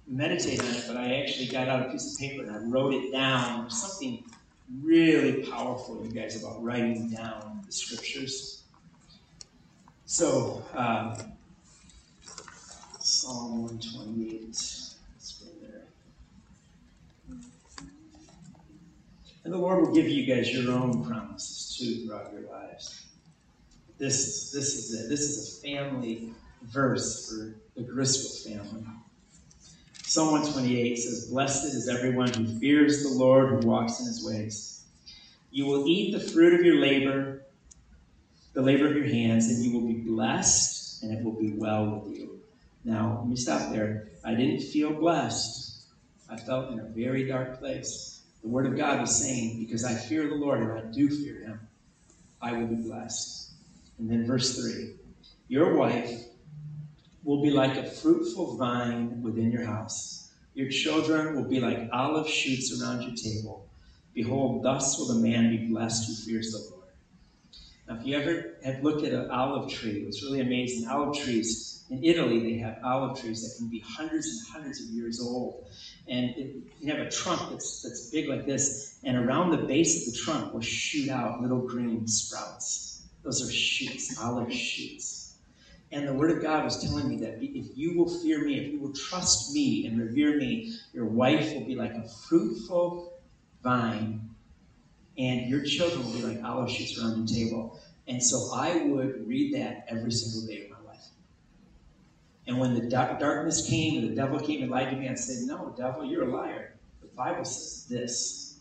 meditate 0.05 0.61
on 0.61 0.67
it, 0.67 0.83
but 0.87 0.95
I 0.95 1.21
actually 1.21 1.47
got 1.47 1.67
out 1.67 1.87
a 1.87 1.91
piece 1.91 2.13
of 2.13 2.19
paper 2.19 2.43
and 2.43 2.51
I 2.51 2.59
wrote 2.59 2.93
it 2.93 3.11
down. 3.11 3.71
Something 3.71 4.23
really 4.83 5.49
powerful, 5.49 6.05
you 6.05 6.11
guys, 6.11 6.39
about 6.43 6.63
writing 6.63 7.09
down 7.09 7.63
the 7.65 7.71
scriptures. 7.71 8.63
So, 10.05 10.63
um, 10.75 11.15
Psalm 13.09 13.63
128. 13.63 14.45
Let's 14.45 15.43
go 15.43 15.49
there. 15.63 15.81
And 19.43 19.51
the 19.51 19.57
Lord 19.57 19.81
will 19.81 19.95
give 19.95 20.07
you 20.07 20.31
guys 20.31 20.53
your 20.53 20.71
own 20.71 21.03
promises 21.03 21.75
too 21.75 22.05
throughout 22.05 22.31
your 22.31 22.43
lives. 22.51 23.07
This 23.97 24.19
is 24.19 24.51
this 24.51 24.75
is 24.75 24.93
it. 24.93 25.09
This 25.09 25.21
is 25.21 25.57
a 25.57 25.61
family 25.61 26.33
verse 26.61 27.27
for 27.27 27.55
the 27.75 27.81
Griswold 27.81 28.61
family. 28.61 28.85
Psalm 30.03 30.31
128 30.31 30.95
says, 30.95 31.29
Blessed 31.31 31.73
is 31.73 31.89
everyone 31.89 32.31
who 32.31 32.59
fears 32.59 33.01
the 33.01 33.09
Lord, 33.09 33.49
who 33.49 33.67
walks 33.67 33.99
in 33.99 34.05
his 34.05 34.23
ways. 34.23 34.85
You 35.49 35.65
will 35.65 35.87
eat 35.87 36.11
the 36.11 36.19
fruit 36.19 36.53
of 36.53 36.63
your 36.63 36.75
labor, 36.75 37.41
the 38.53 38.61
labor 38.61 38.87
of 38.87 38.95
your 38.95 39.07
hands, 39.07 39.47
and 39.47 39.65
you 39.65 39.73
will 39.73 39.87
be 39.87 39.99
blessed, 39.99 41.01
and 41.01 41.11
it 41.11 41.23
will 41.23 41.39
be 41.39 41.53
well 41.53 42.01
with 42.05 42.15
you. 42.15 42.28
Now, 42.89 43.19
let 43.19 43.27
me 43.27 43.35
stop 43.35 43.71
there. 43.71 44.07
I 44.25 44.33
didn't 44.33 44.61
feel 44.61 44.91
blessed. 44.91 45.83
I 46.27 46.37
felt 46.37 46.71
in 46.71 46.79
a 46.79 46.85
very 46.85 47.27
dark 47.27 47.59
place. 47.59 48.23
The 48.41 48.47
Word 48.47 48.65
of 48.65 48.75
God 48.75 48.99
was 48.99 49.15
saying, 49.15 49.59
Because 49.59 49.85
I 49.85 49.93
fear 49.93 50.27
the 50.27 50.33
Lord, 50.33 50.61
and 50.61 50.71
I 50.71 50.91
do 50.91 51.07
fear 51.07 51.41
Him, 51.41 51.59
I 52.41 52.53
will 52.53 52.65
be 52.65 52.81
blessed. 52.81 53.51
And 53.99 54.09
then 54.09 54.25
verse 54.25 54.59
3 54.59 54.95
Your 55.47 55.75
wife 55.77 56.19
will 57.23 57.43
be 57.43 57.51
like 57.51 57.77
a 57.77 57.87
fruitful 57.87 58.57
vine 58.57 59.21
within 59.21 59.51
your 59.51 59.65
house. 59.65 60.31
Your 60.55 60.69
children 60.71 61.35
will 61.35 61.47
be 61.47 61.59
like 61.59 61.89
olive 61.93 62.27
shoots 62.27 62.81
around 62.81 63.03
your 63.03 63.13
table. 63.13 63.67
Behold, 64.15 64.63
thus 64.63 64.97
will 64.97 65.13
the 65.13 65.21
man 65.27 65.55
be 65.55 65.67
blessed 65.67 66.07
who 66.07 66.15
fears 66.15 66.51
the 66.51 66.71
Lord. 66.71 66.78
Now, 67.89 67.95
if 67.95 68.05
you 68.05 68.15
ever 68.17 68.53
had 68.63 68.83
looked 68.83 69.03
at 69.03 69.13
an 69.13 69.31
olive 69.31 69.71
tree, 69.71 70.03
it's 70.07 70.21
really 70.21 70.41
amazing. 70.41 70.87
Olive 70.87 71.17
trees 71.17 71.83
in 71.89 72.03
Italy, 72.03 72.39
they 72.39 72.59
have 72.59 72.77
olive 72.83 73.19
trees 73.19 73.41
that 73.41 73.57
can 73.57 73.67
be 73.67 73.79
hundreds 73.79 74.27
and 74.27 74.47
hundreds 74.53 74.79
of 74.79 74.89
years 74.89 75.19
old. 75.19 75.65
And 76.07 76.29
it, 76.37 76.55
you 76.79 76.93
have 76.93 76.99
a 76.99 77.09
trunk 77.09 77.49
that's, 77.49 77.81
that's 77.81 78.11
big 78.11 78.29
like 78.29 78.45
this, 78.45 78.99
and 79.03 79.17
around 79.17 79.49
the 79.49 79.65
base 79.65 80.07
of 80.07 80.13
the 80.13 80.19
trunk 80.19 80.53
will 80.53 80.61
shoot 80.61 81.09
out 81.09 81.41
little 81.41 81.67
green 81.67 82.07
sprouts. 82.07 83.07
Those 83.23 83.41
are 83.41 83.51
shoots, 83.51 84.21
olive 84.21 84.53
shoots. 84.53 85.37
And 85.91 86.07
the 86.07 86.13
Word 86.13 86.29
of 86.29 86.43
God 86.43 86.63
was 86.63 86.87
telling 86.87 87.09
me 87.09 87.17
that 87.17 87.39
if 87.41 87.75
you 87.75 87.97
will 87.97 88.07
fear 88.07 88.43
me, 88.45 88.59
if 88.59 88.71
you 88.71 88.79
will 88.79 88.93
trust 88.93 89.51
me 89.51 89.87
and 89.87 89.99
revere 89.99 90.37
me, 90.37 90.75
your 90.93 91.05
wife 91.05 91.55
will 91.55 91.65
be 91.65 91.73
like 91.73 91.95
a 91.95 92.07
fruitful 92.07 93.19
vine, 93.63 94.28
and 95.19 95.49
your 95.49 95.61
children 95.63 96.05
will 96.05 96.13
be 96.13 96.21
like 96.21 96.43
olive 96.43 96.71
shoots 96.71 96.97
around 96.97 97.17
your 97.17 97.27
table. 97.27 97.79
And 98.07 98.23
so 98.23 98.51
I 98.55 98.85
would 98.85 99.27
read 99.27 99.53
that 99.53 99.85
every 99.89 100.11
single 100.11 100.47
day 100.47 100.63
of 100.63 100.71
my 100.71 100.91
life. 100.91 101.03
And 102.47 102.57
when 102.57 102.73
the 102.73 102.89
darkness 102.89 103.67
came 103.67 103.99
and 104.01 104.09
the 104.09 104.15
devil 104.15 104.39
came 104.39 104.63
and 104.63 104.71
lied 104.71 104.89
to 104.91 104.95
me, 104.95 105.09
I 105.09 105.15
said, 105.15 105.45
No, 105.45 105.75
devil, 105.77 106.05
you're 106.05 106.23
a 106.23 106.31
liar. 106.31 106.73
The 107.01 107.09
Bible 107.09 107.43
says 107.43 107.85
this. 107.87 108.59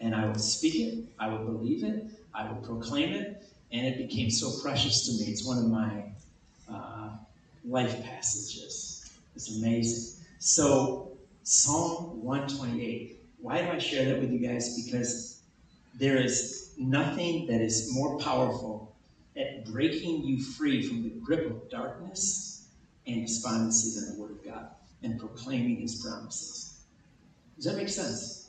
And 0.00 0.14
I 0.14 0.26
would 0.26 0.40
speak 0.40 0.76
it, 0.76 1.04
I 1.18 1.28
would 1.28 1.44
believe 1.44 1.84
it, 1.84 2.06
I 2.34 2.50
would 2.50 2.62
proclaim 2.62 3.12
it, 3.12 3.42
and 3.70 3.86
it 3.86 3.98
became 3.98 4.30
so 4.30 4.50
precious 4.62 5.06
to 5.06 5.12
me. 5.12 5.30
It's 5.30 5.46
one 5.46 5.58
of 5.58 5.66
my 5.66 6.04
uh, 6.72 7.10
life 7.66 8.02
passages. 8.02 9.12
It's 9.36 9.58
amazing. 9.58 10.24
So, 10.38 11.12
Psalm 11.42 12.22
128. 12.22 13.18
Why 13.42 13.62
do 13.62 13.70
I 13.70 13.78
share 13.78 14.06
that 14.06 14.20
with 14.20 14.30
you 14.30 14.38
guys? 14.38 14.82
Because 14.82 15.39
there 15.94 16.16
is 16.16 16.72
nothing 16.78 17.46
that 17.46 17.60
is 17.60 17.92
more 17.92 18.18
powerful 18.18 18.96
at 19.36 19.64
breaking 19.66 20.24
you 20.24 20.42
free 20.42 20.86
from 20.86 21.02
the 21.02 21.10
grip 21.10 21.46
of 21.46 21.70
darkness 21.70 22.68
and 23.06 23.26
despondency 23.26 23.98
than 23.98 24.14
the 24.14 24.20
Word 24.20 24.32
of 24.32 24.44
God 24.44 24.68
and 25.02 25.18
proclaiming 25.18 25.80
His 25.80 26.04
promises. 26.04 26.74
Does 27.56 27.64
that 27.66 27.76
make 27.76 27.88
sense? 27.88 28.48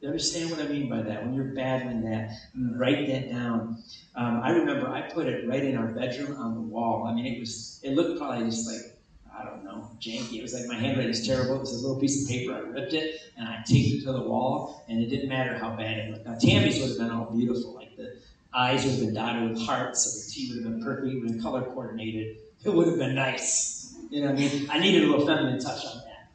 You 0.00 0.08
understand 0.08 0.50
what 0.50 0.60
I 0.60 0.68
mean 0.68 0.88
by 0.88 1.02
that? 1.02 1.24
When 1.24 1.34
you're 1.34 1.54
battling 1.54 2.02
that, 2.02 2.30
write 2.76 3.06
that 3.08 3.30
down. 3.30 3.82
Um, 4.14 4.40
I 4.42 4.50
remember 4.50 4.88
I 4.88 5.02
put 5.02 5.26
it 5.26 5.48
right 5.48 5.64
in 5.64 5.76
our 5.78 5.86
bedroom 5.86 6.36
on 6.36 6.54
the 6.54 6.60
wall. 6.60 7.06
I 7.06 7.14
mean, 7.14 7.26
it 7.26 7.40
was, 7.40 7.80
it 7.82 7.94
looked 7.94 8.18
probably 8.18 8.44
just 8.44 8.70
like, 8.70 8.93
I 9.36 9.44
don't 9.44 9.64
know, 9.64 9.90
janky. 10.00 10.38
It 10.38 10.42
was 10.42 10.54
like 10.54 10.66
my 10.66 10.76
handwriting 10.76 11.10
is 11.10 11.26
terrible. 11.26 11.56
It 11.56 11.60
was 11.60 11.72
a 11.82 11.86
little 11.86 12.00
piece 12.00 12.22
of 12.22 12.28
paper. 12.28 12.54
I 12.54 12.60
ripped 12.60 12.92
it 12.92 13.20
and 13.36 13.48
I 13.48 13.62
taped 13.66 14.02
it 14.02 14.04
to 14.04 14.12
the 14.12 14.22
wall, 14.22 14.84
and 14.88 15.00
it 15.00 15.06
didn't 15.06 15.28
matter 15.28 15.58
how 15.58 15.74
bad 15.74 15.98
it 15.98 16.10
looked. 16.10 16.26
Now, 16.26 16.36
Tammy's 16.38 16.80
would 16.80 16.90
have 16.90 16.98
been 16.98 17.10
all 17.10 17.34
beautiful. 17.34 17.74
Like 17.74 17.96
the 17.96 18.16
eyes 18.52 18.84
would 18.84 18.92
have 18.92 19.00
been 19.00 19.14
dotted 19.14 19.50
with 19.50 19.60
hearts, 19.60 20.06
or 20.06 20.10
the 20.24 20.32
T 20.32 20.54
would 20.54 20.64
have 20.64 20.72
been 20.72 20.84
perfect, 20.84 21.12
it 21.12 21.14
would 21.14 21.24
have 21.24 21.32
been 21.32 21.42
color 21.42 21.62
coordinated. 21.62 22.36
It 22.64 22.72
would 22.72 22.86
have 22.86 22.98
been 22.98 23.14
nice. 23.14 23.96
You 24.10 24.20
know 24.20 24.28
what 24.28 24.36
I 24.36 24.38
mean? 24.38 24.70
I 24.70 24.78
needed 24.78 25.04
a 25.04 25.06
little 25.08 25.26
feminine 25.26 25.58
touch 25.58 25.84
on 25.84 25.98
that. 25.98 26.30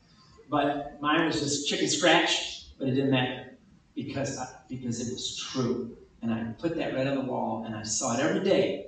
But 0.50 1.02
mine 1.02 1.26
was 1.26 1.40
just 1.40 1.68
chicken 1.68 1.88
scratch, 1.88 2.66
but 2.78 2.90
it 2.90 2.96
didn't 2.96 3.12
matter 3.12 3.58
because, 3.96 4.38
I, 4.38 4.48
because 4.68 5.00
it 5.08 5.14
was 5.14 5.38
true. 5.38 5.96
And 6.22 6.34
I 6.34 6.44
put 6.60 6.76
that 6.76 6.94
right 6.94 7.08
on 7.08 7.16
the 7.16 7.22
wall, 7.22 7.64
and 7.66 7.76
I 7.76 7.84
saw 7.84 8.16
it 8.16 8.20
every 8.20 8.44
day, 8.44 8.88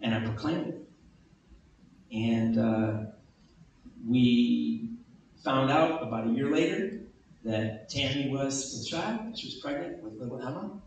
and 0.00 0.14
I 0.14 0.20
proclaimed 0.20 0.68
it. 0.68 0.88
And 2.12 2.58
uh, 2.58 3.02
we 4.10 4.90
found 5.44 5.70
out 5.70 6.02
about 6.02 6.26
a 6.26 6.30
year 6.30 6.50
later 6.50 7.00
that 7.44 7.88
Tammy 7.88 8.28
was 8.28 8.76
with 8.76 8.88
child. 8.88 9.38
She 9.38 9.46
was 9.46 9.54
pregnant 9.62 10.02
with 10.02 10.14
little 10.14 10.40
Emma. 10.42 10.80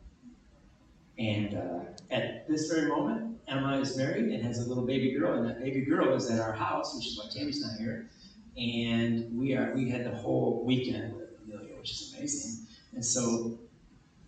And 1.17 1.55
uh, 1.55 1.80
at 2.11 2.47
this 2.47 2.71
very 2.71 2.88
moment, 2.89 3.39
Emma 3.47 3.80
is 3.80 3.95
married 3.95 4.26
and 4.26 4.43
has 4.43 4.59
a 4.59 4.67
little 4.67 4.86
baby 4.86 5.13
girl, 5.13 5.39
and 5.39 5.49
that 5.49 5.61
baby 5.61 5.82
girl 5.82 6.13
is 6.15 6.30
at 6.30 6.39
our 6.39 6.53
house, 6.53 6.95
which 6.95 7.07
is 7.07 7.17
why 7.17 7.30
Tammy's 7.32 7.61
not 7.61 7.80
here. 7.80 8.09
And 8.57 9.38
we 9.38 9.55
are 9.55 9.74
we 9.74 9.89
had 9.89 10.05
the 10.05 10.15
whole 10.15 10.63
weekend 10.65 11.15
with 11.15 11.30
Amelia, 11.43 11.76
which 11.78 11.91
is 11.91 12.13
amazing. 12.15 12.67
And 12.93 13.05
so 13.05 13.57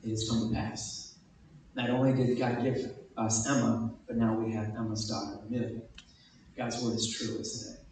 it 0.04 0.10
has 0.10 0.28
come 0.30 0.50
to 0.50 0.56
pass. 0.56 1.18
Not 1.76 1.90
only 1.90 2.14
did 2.14 2.38
God 2.40 2.64
give 2.64 2.92
us 3.18 3.48
Emma, 3.48 3.92
but 4.08 4.16
now 4.16 4.34
we 4.40 4.54
have 4.54 4.70
Emma's 4.76 5.08
daughter, 5.08 5.40
Amelia. 5.48 5.82
God's 6.58 6.82
word 6.82 6.96
is 6.96 7.16
true, 7.18 7.38
isn't 7.40 7.76
it? 7.76 7.85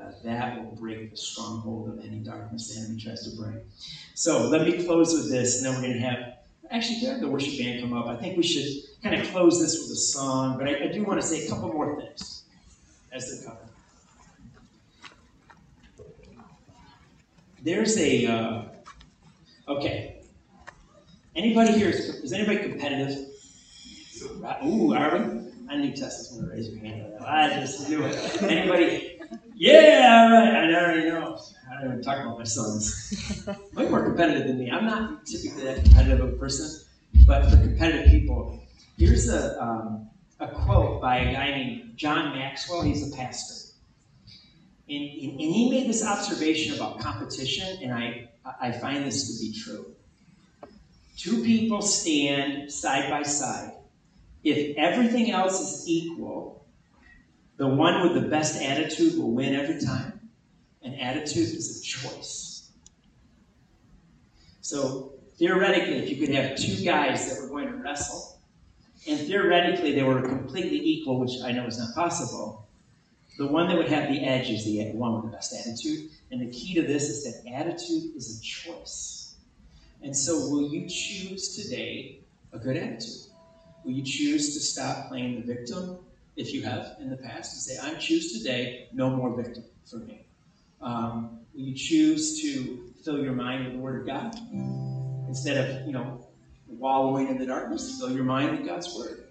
Uh, 0.00 0.10
that 0.24 0.56
will 0.56 0.72
break 0.76 1.10
the 1.10 1.16
stronghold 1.16 1.88
of 1.88 2.04
any 2.04 2.18
darkness 2.18 2.74
the 2.74 2.80
enemy 2.80 3.00
tries 3.00 3.28
to 3.28 3.36
bring. 3.36 3.60
So 4.14 4.48
let 4.48 4.66
me 4.66 4.84
close 4.84 5.12
with 5.12 5.30
this, 5.30 5.58
and 5.58 5.66
then 5.66 5.74
we're 5.74 5.88
going 5.88 6.00
to 6.00 6.06
have 6.06 6.34
actually 6.70 7.00
have 7.00 7.20
the 7.20 7.28
worship 7.28 7.58
band 7.58 7.80
come 7.80 7.92
up. 7.92 8.06
I 8.06 8.16
think 8.16 8.36
we 8.36 8.42
should 8.42 8.66
kind 9.02 9.20
of 9.20 9.26
close 9.28 9.60
this 9.60 9.78
with 9.80 9.90
a 9.90 9.96
song, 9.96 10.56
but 10.56 10.68
I, 10.68 10.84
I 10.84 10.86
do 10.92 11.04
want 11.04 11.20
to 11.20 11.26
say 11.26 11.46
a 11.46 11.48
couple 11.50 11.72
more 11.72 12.00
things 12.00 12.44
as 13.12 13.28
they're 13.30 13.50
coming. 13.50 13.68
There's 17.62 17.98
a 17.98 18.26
uh, 18.26 18.62
okay. 19.68 20.22
Anybody 21.36 21.72
here 21.72 21.90
is, 21.90 21.98
is 21.98 22.32
anybody 22.32 22.58
competitive? 22.58 23.26
Ooh, 24.64 24.90
Arvin, 24.90 25.52
I 25.68 25.76
need 25.76 25.94
to 25.96 26.02
test 26.02 26.30
this 26.30 26.38
one. 26.38 26.48
Raise 26.48 26.68
your 26.68 26.80
hand. 26.80 27.14
I 27.24 27.60
just 27.60 27.88
knew 27.88 28.02
it. 28.04 28.42
Anybody? 28.42 29.19
Yeah, 29.60 30.24
all 30.24 30.32
right. 30.32 30.70
I 30.70 30.74
already 30.74 31.10
know. 31.10 31.38
I 31.70 31.82
don't 31.82 31.92
even 31.92 32.02
talk 32.02 32.18
about 32.24 32.38
my 32.38 32.44
sons. 32.44 33.46
Way 33.74 33.90
more 33.90 34.02
competitive 34.06 34.46
than 34.46 34.58
me. 34.58 34.70
I'm 34.70 34.86
not 34.86 35.26
typically 35.26 35.64
that 35.64 35.82
competitive 35.84 36.20
of 36.20 36.32
a 36.32 36.36
person, 36.38 36.86
but 37.26 37.50
for 37.50 37.58
competitive 37.58 38.06
people, 38.10 38.64
here's 38.96 39.28
a, 39.28 39.62
um, 39.62 40.08
a 40.38 40.48
quote 40.48 41.02
by 41.02 41.18
a 41.18 41.34
guy 41.34 41.50
named 41.50 41.92
John 41.94 42.34
Maxwell. 42.34 42.80
He's 42.80 43.12
a 43.12 43.14
pastor. 43.14 43.74
And, 44.88 45.02
and, 45.02 45.32
and 45.32 45.52
he 45.52 45.68
made 45.68 45.90
this 45.90 46.06
observation 46.06 46.74
about 46.74 46.98
competition, 46.98 47.82
and 47.82 47.92
I, 47.92 48.30
I 48.62 48.72
find 48.72 49.04
this 49.04 49.28
to 49.28 49.44
be 49.44 49.52
true. 49.60 49.94
two 51.18 51.44
people 51.44 51.82
stand 51.82 52.72
side 52.72 53.10
by 53.10 53.24
side. 53.24 53.72
If 54.42 54.74
everything 54.78 55.30
else 55.30 55.60
is 55.60 55.86
equal, 55.86 56.59
the 57.60 57.68
one 57.68 58.00
with 58.00 58.14
the 58.14 58.26
best 58.26 58.62
attitude 58.62 59.18
will 59.18 59.32
win 59.32 59.54
every 59.54 59.78
time. 59.78 60.18
And 60.82 60.98
attitude 60.98 61.54
is 61.54 61.78
a 61.78 61.82
choice. 61.82 62.70
So, 64.62 65.12
theoretically, 65.38 65.98
if 65.98 66.08
you 66.08 66.16
could 66.16 66.34
have 66.34 66.56
two 66.56 66.82
guys 66.82 67.28
that 67.28 67.42
were 67.42 67.48
going 67.48 67.68
to 67.68 67.74
wrestle, 67.74 68.40
and 69.06 69.20
theoretically 69.20 69.94
they 69.94 70.02
were 70.02 70.22
completely 70.22 70.78
equal, 70.78 71.20
which 71.20 71.32
I 71.44 71.52
know 71.52 71.66
is 71.66 71.78
not 71.78 71.94
possible, 71.94 72.66
the 73.36 73.46
one 73.46 73.68
that 73.68 73.76
would 73.76 73.88
have 73.88 74.08
the 74.08 74.24
edge 74.24 74.48
is 74.48 74.64
the 74.64 74.92
one 74.92 75.16
with 75.16 75.30
the 75.30 75.36
best 75.36 75.54
attitude. 75.54 76.08
And 76.30 76.40
the 76.40 76.50
key 76.50 76.72
to 76.76 76.82
this 76.82 77.10
is 77.10 77.24
that 77.24 77.52
attitude 77.52 78.16
is 78.16 78.38
a 78.38 78.42
choice. 78.42 79.34
And 80.02 80.16
so, 80.16 80.48
will 80.48 80.72
you 80.72 80.88
choose 80.88 81.62
today 81.62 82.20
a 82.54 82.58
good 82.58 82.78
attitude? 82.78 83.26
Will 83.84 83.92
you 83.92 84.02
choose 84.02 84.54
to 84.54 84.60
stop 84.60 85.10
playing 85.10 85.42
the 85.42 85.54
victim, 85.54 85.98
if 86.40 86.54
you 86.54 86.62
have 86.62 86.96
in 87.00 87.10
the 87.10 87.16
past, 87.16 87.52
and 87.52 87.60
say, 87.60 87.78
I 87.86 87.94
choose 87.98 88.32
today 88.38 88.88
no 88.92 89.10
more 89.10 89.36
victim 89.36 89.64
for 89.88 89.98
me? 89.98 90.26
Um, 90.80 91.40
will 91.52 91.60
you 91.60 91.74
choose 91.74 92.40
to 92.42 92.92
fill 93.04 93.22
your 93.22 93.34
mind 93.34 93.64
with 93.64 93.74
the 93.74 93.78
Word 93.78 94.00
of 94.00 94.06
God 94.06 94.34
instead 95.28 95.56
of, 95.58 95.86
you 95.86 95.92
know, 95.92 96.26
wallowing 96.66 97.28
in 97.28 97.38
the 97.38 97.46
darkness? 97.46 97.98
Fill 98.00 98.12
your 98.12 98.24
mind 98.24 98.52
with 98.52 98.66
God's 98.66 98.96
Word. 98.96 99.28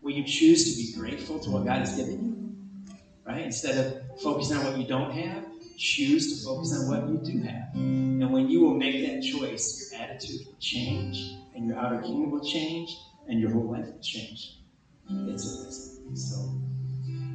Will 0.00 0.12
you 0.12 0.24
choose 0.24 0.70
to 0.70 0.76
be 0.80 0.92
grateful 0.98 1.40
to 1.40 1.50
what 1.50 1.64
God 1.64 1.78
has 1.78 1.96
given 1.96 2.18
you? 2.24 2.94
Right? 3.26 3.42
Instead 3.42 3.84
of 3.84 4.20
focusing 4.20 4.58
on 4.58 4.64
what 4.64 4.78
you 4.78 4.86
don't 4.86 5.10
have, 5.12 5.44
choose 5.76 6.38
to 6.38 6.44
focus 6.44 6.72
on 6.78 6.88
what 6.88 7.08
you 7.08 7.32
do 7.32 7.42
have. 7.42 7.74
And 7.74 8.32
when 8.32 8.48
you 8.48 8.60
will 8.60 8.76
make 8.76 9.04
that 9.06 9.22
choice, 9.22 9.90
your 9.90 10.00
attitude 10.00 10.46
will 10.46 10.56
change, 10.60 11.36
and 11.56 11.66
your 11.66 11.78
outer 11.78 12.00
kingdom 12.00 12.30
will 12.30 12.44
change, 12.44 12.96
and 13.26 13.40
your 13.40 13.50
whole 13.50 13.72
life 13.72 13.86
will 13.86 14.02
change. 14.02 14.58
It's 15.10 15.60
amazing. 15.60 16.16
So, 16.16 16.36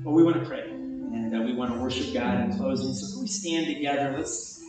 well, 0.04 0.16
we 0.16 0.24
want 0.24 0.38
to 0.38 0.46
pray, 0.46 0.70
and 0.70 1.36
uh, 1.36 1.42
we 1.42 1.54
want 1.54 1.74
to 1.74 1.80
worship 1.80 2.14
God 2.14 2.42
in 2.42 2.58
closing. 2.58 2.94
So, 2.94 3.14
can 3.14 3.22
we 3.22 3.28
stand 3.28 3.68
together? 3.68 4.16
Let's 4.18 4.60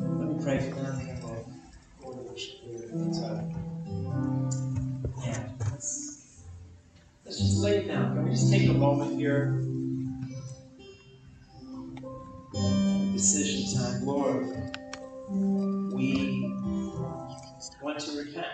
let 0.00 0.28
me 0.28 0.42
pray 0.42 0.58
for 0.70 0.76
them, 0.76 1.20
we'll 2.02 2.14
to 2.14 2.22
worship 2.22 2.54
here. 2.62 2.88
And, 2.92 3.14
uh, 3.24 3.42
yeah, 5.24 5.48
let's, 5.60 6.44
let's 7.24 7.38
just 7.38 7.58
lay 7.58 7.78
it 7.78 7.88
down. 7.88 8.14
Can 8.14 8.24
we 8.24 8.30
just 8.30 8.50
take 8.52 8.68
a 8.68 8.72
moment 8.72 9.18
here? 9.18 9.58
Decision 13.12 13.78
time, 13.78 14.04
Lord. 14.04 14.46
We 15.94 16.42
want 17.82 18.00
to 18.00 18.18
repent. 18.18 18.46